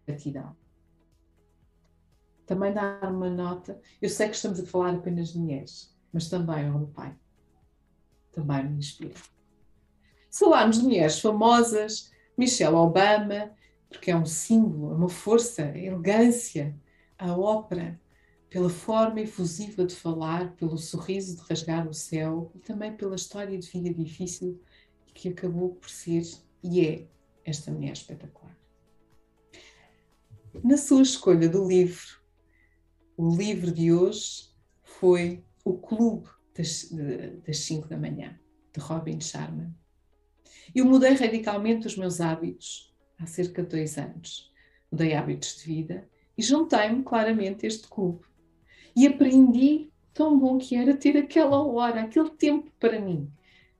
gratidão. 0.07 0.57
Também 2.47 2.73
dar 2.73 3.11
uma 3.11 3.31
nota, 3.31 3.81
eu 4.01 4.09
sei 4.09 4.29
que 4.29 4.37
estamos 4.37 4.61
a 4.61 4.67
falar 4.67 4.95
apenas 4.95 5.33
de 5.33 5.39
mulheres, 5.39 5.95
mas 6.13 6.29
também 6.29 6.69
o 6.69 6.79
meu 6.79 6.89
pai. 6.89 7.15
Também 8.33 8.65
me 8.65 8.79
inspira. 8.79 9.15
Se 10.31 10.41
falarmos 10.41 10.79
de 10.79 10.85
mulheres 10.85 11.21
famosas, 11.21 12.11
Michelle 12.37 12.75
Obama, 12.75 13.53
porque 13.89 14.11
é 14.11 14.17
um 14.17 14.27
símbolo, 14.27 14.93
é 14.93 14.97
uma 14.97 15.09
força, 15.09 15.65
a 15.65 15.79
elegância, 15.79 16.75
a 17.19 17.37
ópera, 17.37 18.01
pela 18.49 18.69
forma 18.69 19.21
efusiva 19.21 19.85
de 19.85 19.95
falar, 19.95 20.55
pelo 20.57 20.77
sorriso 20.77 21.37
de 21.37 21.43
rasgar 21.49 21.89
o 21.89 21.95
céu 21.95 22.51
e 22.55 22.59
também 22.59 22.95
pela 22.95 23.17
história 23.17 23.59
de 23.59 23.67
vida 23.69 23.93
difícil 23.95 24.61
que 25.15 25.29
acabou 25.29 25.75
por 25.75 25.89
ser 25.89 26.23
e 26.63 26.87
é 26.87 27.07
esta 27.45 27.71
mulher 27.71 27.93
espetacular. 27.93 28.57
Na 30.63 30.77
sua 30.77 31.03
escolha 31.03 31.49
do 31.49 31.67
livro, 31.67 32.22
o 33.17 33.35
livro 33.37 33.71
de 33.71 33.93
hoje 33.93 34.51
foi 34.83 35.45
O 35.65 35.75
Clube 35.75 36.29
das 36.57 37.59
5 37.59 37.89
da 37.89 37.97
Manhã, 37.97 38.39
de 38.73 38.81
Robin 38.81 39.21
Sharma. 39.21 39.75
Eu 40.75 40.85
mudei 40.85 41.15
radicalmente 41.15 41.87
os 41.87 41.97
meus 41.97 42.21
hábitos 42.21 42.95
há 43.19 43.27
cerca 43.27 43.63
de 43.63 43.69
dois 43.69 43.99
anos. 43.99 44.53
Mudei 44.91 45.15
hábitos 45.15 45.57
de 45.57 45.65
vida 45.65 46.09
e 46.37 46.43
juntei-me 46.43 47.03
claramente 47.03 47.65
a 47.65 47.69
este 47.69 47.89
clube. 47.89 48.25
E 48.95 49.07
aprendi 49.07 49.91
tão 50.13 50.39
bom 50.39 50.59
que 50.59 50.77
era 50.77 50.97
ter 50.97 51.17
aquela 51.17 51.63
hora, 51.63 52.03
aquele 52.03 52.31
tempo 52.31 52.71
para 52.79 53.01
mim. 53.01 53.31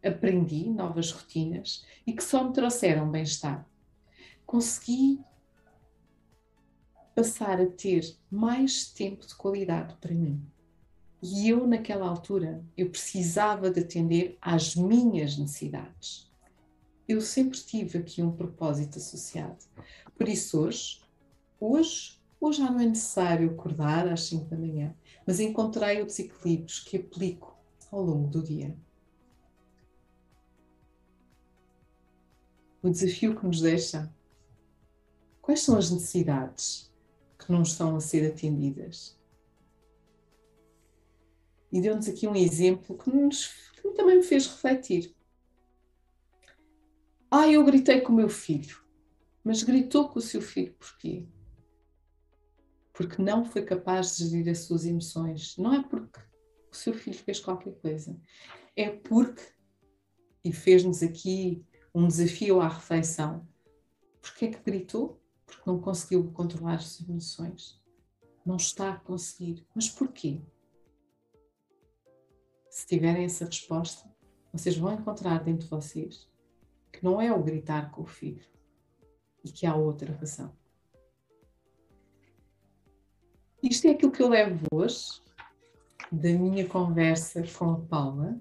Aprendi 0.03 0.69
novas 0.69 1.11
rotinas 1.11 1.87
e 2.07 2.13
que 2.13 2.25
só 2.25 2.45
me 2.45 2.53
trouxeram 2.53 3.11
bem-estar. 3.11 3.67
Consegui 4.45 5.21
passar 7.15 7.61
a 7.61 7.67
ter 7.67 8.17
mais 8.31 8.87
tempo 8.87 9.27
de 9.27 9.35
qualidade 9.35 9.97
para 10.01 10.15
mim. 10.15 10.41
E 11.23 11.49
eu, 11.49 11.67
naquela 11.67 12.09
altura, 12.09 12.65
eu 12.77 12.91
precisava 12.91 13.71
de 13.71 13.81
atender 13.81 14.37
às 14.41 14.75
minhas 14.75 15.39
necessidades 15.39 16.33
eu 17.13 17.21
sempre 17.21 17.59
tive 17.59 17.99
aqui 17.99 18.23
um 18.23 18.33
propósito 18.33 18.99
associado. 18.99 19.59
Por 20.17 20.29
isso 20.29 20.61
hoje, 20.61 21.01
hoje, 21.59 22.21
hoje 22.41 22.59
já 22.59 22.71
não 22.71 22.81
é 22.81 22.87
necessário 22.87 23.51
acordar 23.51 24.09
às 24.09 24.25
5 24.25 24.47
da 24.47 24.57
manhã, 24.57 24.95
mas 25.27 25.41
encontrei 25.41 26.01
outros 26.01 26.19
equilíbrios 26.19 26.81
que 26.81 26.97
aplico 26.97 27.57
ao 27.91 28.03
longo 28.03 28.29
do 28.29 28.43
dia. 28.43 28.77
O 32.83 32.91
desafio 32.91 33.37
que 33.37 33.47
nos 33.47 33.61
deixa. 33.61 34.13
Quais 35.41 35.61
são 35.61 35.77
as 35.77 35.91
necessidades 35.91 36.92
que 37.45 37.53
não 37.53 37.63
estão 37.63 37.97
a 37.97 38.01
ser 38.01 38.31
atendidas? 38.31 39.19
E 41.71 41.81
deu-nos 41.81 42.09
aqui 42.09 42.29
um 42.29 42.37
exemplo 42.37 42.99
que, 42.99 43.11
nos, 43.11 43.49
que 43.73 43.89
também 43.93 44.17
me 44.17 44.23
fez 44.23 44.47
refletir. 44.47 45.15
Ah, 47.31 47.49
eu 47.49 47.65
gritei 47.65 48.03
com 48.03 48.13
o 48.13 48.17
meu 48.17 48.29
filho. 48.29 48.83
Mas 49.43 49.63
gritou 49.63 50.09
com 50.09 50.19
o 50.19 50.23
seu 50.23 50.43
filho 50.43 50.75
porquê? 50.75 51.27
Porque 52.93 53.21
não 53.21 53.45
foi 53.45 53.65
capaz 53.65 54.17
de 54.17 54.29
gerir 54.29 54.51
as 54.51 54.61
suas 54.61 54.85
emoções. 54.85 55.57
Não 55.57 55.73
é 55.73 55.83
porque 55.83 56.21
o 56.71 56.77
seu 56.77 56.93
filho 56.93 57.17
fez 57.17 57.41
qualquer 57.41 57.73
coisa. 57.77 58.21
É 58.77 58.91
porque, 58.91 59.43
e 60.45 60.53
fez-nos 60.53 61.03
aqui 61.03 61.65
um 61.95 62.07
desafio 62.07 62.61
à 62.61 62.69
reflexão, 62.69 63.49
porque 64.21 64.47
é 64.47 64.51
que 64.51 64.63
gritou? 64.63 65.22
Porque 65.53 65.71
não 65.71 65.79
conseguiu 65.79 66.33
controlar 66.33 66.77
as 66.77 67.01
emoções. 67.01 67.81
Não 68.45 68.57
está 68.57 68.91
a 68.91 68.97
conseguir. 68.97 69.67
Mas 69.75 69.89
porquê? 69.89 70.41
Se 72.71 72.87
tiverem 72.87 73.25
essa 73.25 73.45
resposta, 73.45 74.11
vocês 74.53 74.77
vão 74.77 74.93
encontrar 74.93 75.45
dentro 75.45 75.65
de 75.65 75.71
vocês 75.71 76.29
que 76.91 77.05
não 77.05 77.21
é 77.21 77.33
o 77.33 77.43
gritar 77.43 77.91
com 77.91 78.03
o 78.03 78.07
filho 78.07 78.45
e 79.45 79.51
que 79.51 79.67
há 79.67 79.75
outra 79.75 80.13
razão. 80.15 80.55
Isto 83.63 83.87
é 83.87 83.91
aquilo 83.91 84.11
que 84.11 84.23
eu 84.23 84.29
levo 84.29 84.67
hoje 84.73 85.23
da 86.11 86.31
minha 86.31 86.67
conversa 86.67 87.43
com 87.57 87.71
a 87.71 87.81
Paula. 87.81 88.41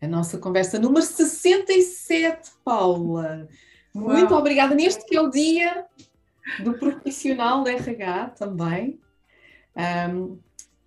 A 0.00 0.08
nossa 0.08 0.38
conversa 0.38 0.78
número 0.78 1.04
67, 1.04 2.50
Paula. 2.64 3.48
Muito 3.94 4.32
Uau. 4.32 4.40
obrigada. 4.40 4.74
Neste 4.74 5.04
que 5.06 5.16
é 5.16 5.20
o 5.20 5.30
dia 5.30 5.86
do 6.62 6.74
profissional 6.74 7.62
da 7.62 7.72
RH 7.72 8.30
também. 8.30 9.00
Um, 9.76 10.38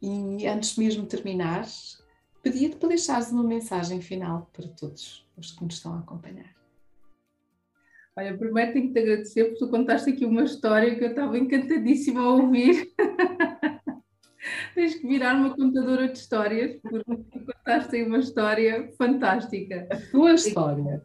e 0.02 0.48
antes 0.48 0.77
mesmo 0.77 1.03
de 1.03 1.10
terminar, 1.10 1.65
pedia-te 2.44 2.76
para 2.76 2.90
deixares 2.90 3.32
uma 3.32 3.44
mensagem 3.44 4.02
final 4.02 4.49
para 4.53 4.68
todos 4.68 5.26
os 5.36 5.52
que 5.52 5.64
nos 5.64 5.76
estão 5.76 5.94
a 5.94 5.99
acompanhar. 5.99 6.53
Olha, 8.18 8.38
primeiro 8.38 8.72
tenho 8.72 8.88
que 8.88 8.94
te 8.94 8.99
agradecer 8.99 9.44
porque 9.45 9.60
tu 9.60 9.69
contaste 9.69 10.10
aqui 10.10 10.26
uma 10.26 10.44
história 10.44 10.95
que 10.95 11.03
eu 11.03 11.10
estava 11.10 11.38
encantadíssima 11.38 12.22
a 12.22 12.30
ouvir. 12.30 12.94
Tens 14.73 14.95
que 14.95 15.07
virar 15.07 15.36
uma 15.36 15.56
contadora 15.56 16.07
de 16.07 16.18
histórias, 16.18 16.80
porque 16.82 17.26
contaste 17.30 17.95
aí 17.95 18.03
uma 18.03 18.19
história 18.19 18.90
fantástica. 18.98 19.88
A 19.91 19.98
tua 20.11 20.34
história. 20.34 21.02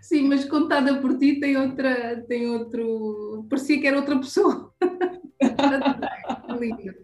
Sim, 0.00 0.28
mas 0.28 0.44
contada 0.44 1.00
por 1.00 1.18
ti 1.18 1.40
tem 1.40 1.56
outra, 1.56 2.22
tem 2.22 2.48
outro. 2.48 3.46
Parecia 3.48 3.80
que 3.80 3.86
era 3.86 3.98
outra 3.98 4.18
pessoa. 4.18 4.72
Lindo. 6.58 6.94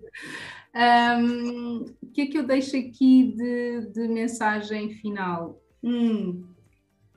Um, 0.74 1.84
o 2.02 2.06
que 2.12 2.22
é 2.22 2.26
que 2.26 2.38
eu 2.38 2.46
deixo 2.46 2.76
aqui 2.76 3.32
de, 3.36 3.86
de 3.92 4.08
mensagem 4.08 4.90
final? 4.94 5.62
Hum, 5.82 6.44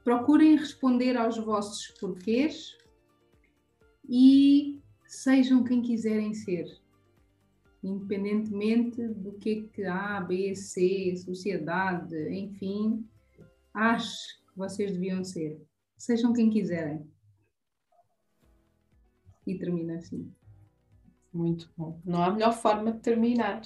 procurem 0.04 0.56
responder 0.56 1.18
aos 1.18 1.38
vossos 1.38 1.88
porquês 2.00 2.78
e 4.08 4.80
sejam 5.08 5.64
quem 5.64 5.82
quiserem 5.82 6.34
ser. 6.34 6.66
independentemente 7.84 9.08
do 9.08 9.34
que 9.34 9.50
é 9.50 9.76
que 9.76 9.84
A, 9.86 10.20
B, 10.22 10.56
C, 10.56 11.16
sociedade, 11.18 12.16
enfim, 12.30 13.08
acho 13.74 14.38
vocês 14.58 14.92
deviam 14.92 15.24
ser. 15.24 15.62
Sejam 15.98 16.34
quem 16.34 16.50
quiserem. 16.50 17.08
E 19.46 19.56
termina 19.58 19.96
assim. 19.96 20.32
Muito 21.32 21.70
bom. 21.78 22.02
Não 22.04 22.24
há 22.24 22.32
melhor 22.32 22.54
forma 22.54 22.92
de 22.92 23.00
terminar. 23.00 23.62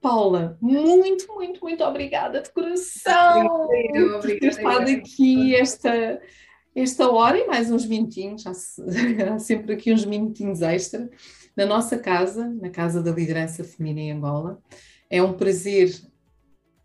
Paula, 0.00 0.58
muito, 0.60 1.32
muito, 1.32 1.60
muito 1.60 1.84
obrigada 1.84 2.40
de 2.40 2.50
coração 2.50 3.46
obrigada, 3.46 4.18
por 4.18 4.22
ter 4.22 4.46
estado 4.46 4.90
aqui 4.90 5.54
esta, 5.54 6.20
esta 6.74 7.08
hora 7.08 7.38
e 7.38 7.46
mais 7.46 7.70
uns 7.70 7.86
minutinhos, 7.86 8.44
há 8.48 9.38
sempre 9.38 9.74
aqui 9.74 9.92
uns 9.92 10.04
minutinhos 10.04 10.60
extra, 10.60 11.08
na 11.56 11.66
nossa 11.66 11.98
casa, 11.98 12.48
na 12.48 12.68
Casa 12.68 13.00
da 13.00 13.12
Liderança 13.12 13.62
Feminina 13.62 14.00
em 14.00 14.12
Angola. 14.12 14.60
É 15.08 15.22
um 15.22 15.34
prazer 15.34 15.92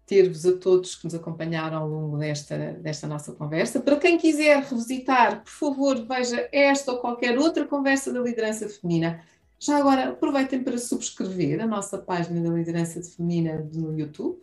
ter-vos 0.07 0.45
a 0.45 0.57
todos 0.57 0.95
que 0.95 1.05
nos 1.05 1.13
acompanharam 1.13 1.77
ao 1.79 1.88
longo 1.88 2.17
desta, 2.17 2.57
desta 2.81 3.05
nossa 3.05 3.34
conversa. 3.34 3.79
Para 3.79 3.97
quem 3.97 4.17
quiser 4.17 4.63
revisitar, 4.63 5.43
por 5.43 5.51
favor, 5.51 6.07
veja 6.07 6.49
esta 6.51 6.93
ou 6.93 6.99
qualquer 6.99 7.38
outra 7.38 7.67
conversa 7.67 8.11
da 8.11 8.21
liderança 8.21 8.67
feminina 8.67 9.21
já 9.59 9.77
agora, 9.77 10.09
aproveitem 10.09 10.63
para 10.63 10.77
subscrever 10.77 11.59
a 11.61 11.65
nossa 11.65 11.97
página 11.97 12.41
da 12.41 12.55
Liderança 12.55 13.01
Feminina 13.01 13.67
no 13.73 13.97
YouTube. 13.97 14.39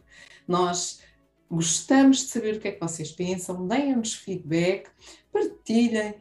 Nós 0.46 1.00
gostamos 1.48 2.18
de 2.18 2.24
saber 2.24 2.56
o 2.56 2.60
que 2.60 2.68
é 2.68 2.72
que 2.72 2.80
vocês 2.80 3.12
pensam, 3.12 3.66
deem-nos 3.66 4.14
feedback, 4.14 4.88
partilhem, 5.32 6.14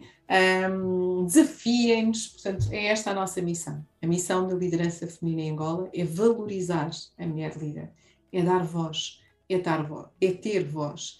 um, 0.70 1.26
desafiem-nos. 1.26 2.28
Portanto, 2.28 2.68
é 2.72 2.86
esta 2.86 3.12
a 3.12 3.14
nossa 3.16 3.42
missão. 3.42 3.84
A 4.00 4.06
missão 4.06 4.48
da 4.48 4.54
Liderança 4.54 5.08
Feminina 5.08 5.42
em 5.42 5.52
Angola 5.52 5.90
é 5.92 6.04
valorizar 6.04 6.92
a 7.18 7.26
mulher 7.26 7.58
líder, 7.58 7.92
é 8.32 8.44
dar 8.44 8.64
voz, 8.64 9.23
é, 9.50 9.60
dar 9.60 9.88
voz, 9.88 10.08
é 10.20 10.32
ter 10.32 10.64
voz. 10.64 11.20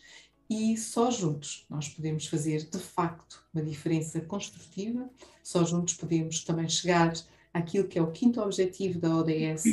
E 0.50 0.78
só 0.78 1.10
juntos 1.10 1.66
nós 1.70 1.90
podemos 1.90 2.28
fazer, 2.28 2.70
de 2.70 2.80
facto, 2.80 3.44
uma 3.54 3.64
diferença 3.64 4.22
construtiva, 4.22 5.10
só 5.44 5.64
juntos 5.64 5.96
podemos 5.96 6.44
também 6.44 6.68
chegar 6.70 7.14
aquilo 7.54 7.88
que 7.88 7.98
é 7.98 8.02
o 8.02 8.12
quinto 8.12 8.42
objetivo 8.42 9.00
da 9.00 9.16
ODS, 9.16 9.64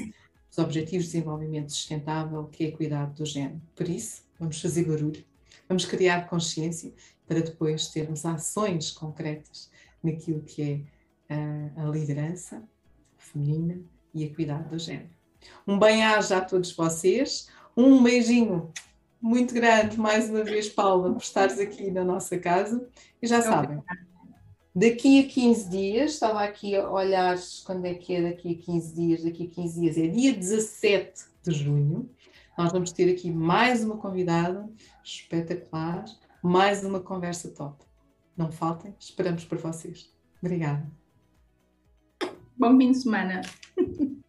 os 0.50 0.58
Objetivos 0.58 1.06
de 1.06 1.12
Desenvolvimento 1.12 1.70
Sustentável, 1.70 2.44
que 2.46 2.64
é 2.64 2.70
cuidado 2.72 3.14
do 3.14 3.24
género. 3.24 3.60
Por 3.74 3.88
isso, 3.88 4.22
vamos 4.38 4.60
fazer 4.60 4.84
barulho, 4.84 5.24
vamos 5.68 5.84
criar 5.84 6.28
consciência 6.28 6.92
para 7.26 7.40
depois 7.40 7.88
termos 7.88 8.26
ações 8.26 8.90
concretas 8.90 9.70
naquilo 10.02 10.42
que 10.42 10.62
é 11.28 11.34
a, 11.34 11.84
a 11.84 11.90
liderança 11.90 12.62
feminina 13.16 13.80
e 14.12 14.24
a 14.24 14.34
cuidado 14.34 14.68
do 14.68 14.78
género. 14.78 15.10
Um 15.66 15.78
bem-aja 15.78 16.38
a 16.38 16.40
todos 16.40 16.72
vocês, 16.72 17.48
um 17.80 18.02
beijinho 18.02 18.72
muito 19.20 19.54
grande, 19.54 19.98
mais 19.98 20.28
uma 20.30 20.42
vez, 20.42 20.68
Paula, 20.68 21.12
por 21.12 21.22
estares 21.22 21.58
aqui 21.58 21.90
na 21.90 22.04
nossa 22.04 22.38
casa. 22.38 22.88
E 23.20 23.26
já 23.26 23.42
sabem, 23.42 23.82
Daqui 24.74 25.24
a 25.24 25.28
15 25.28 25.68
dias, 25.68 26.12
estava 26.12 26.44
aqui 26.44 26.76
a 26.76 26.88
olhar 26.88 27.36
quando 27.66 27.86
é 27.86 27.94
que 27.94 28.14
é 28.14 28.30
daqui 28.30 28.52
a 28.52 28.64
15 28.64 28.94
dias, 28.94 29.24
daqui 29.24 29.46
a 29.50 29.54
15 29.54 29.80
dias 29.80 29.98
é 29.98 30.06
dia 30.06 30.32
17 30.32 31.24
de 31.42 31.52
junho. 31.52 32.08
Nós 32.56 32.72
vamos 32.72 32.92
ter 32.92 33.10
aqui 33.12 33.32
mais 33.32 33.82
uma 33.82 33.96
convidada 33.96 34.70
espetacular, 35.02 36.04
mais 36.40 36.84
uma 36.84 37.00
conversa 37.00 37.50
top. 37.50 37.84
Não 38.36 38.52
faltem, 38.52 38.94
esperamos 38.98 39.44
por 39.44 39.58
vocês. 39.58 40.14
Obrigada. 40.40 40.88
Bom 42.56 42.78
fim 42.78 42.92
de 42.92 42.98
semana. 42.98 43.40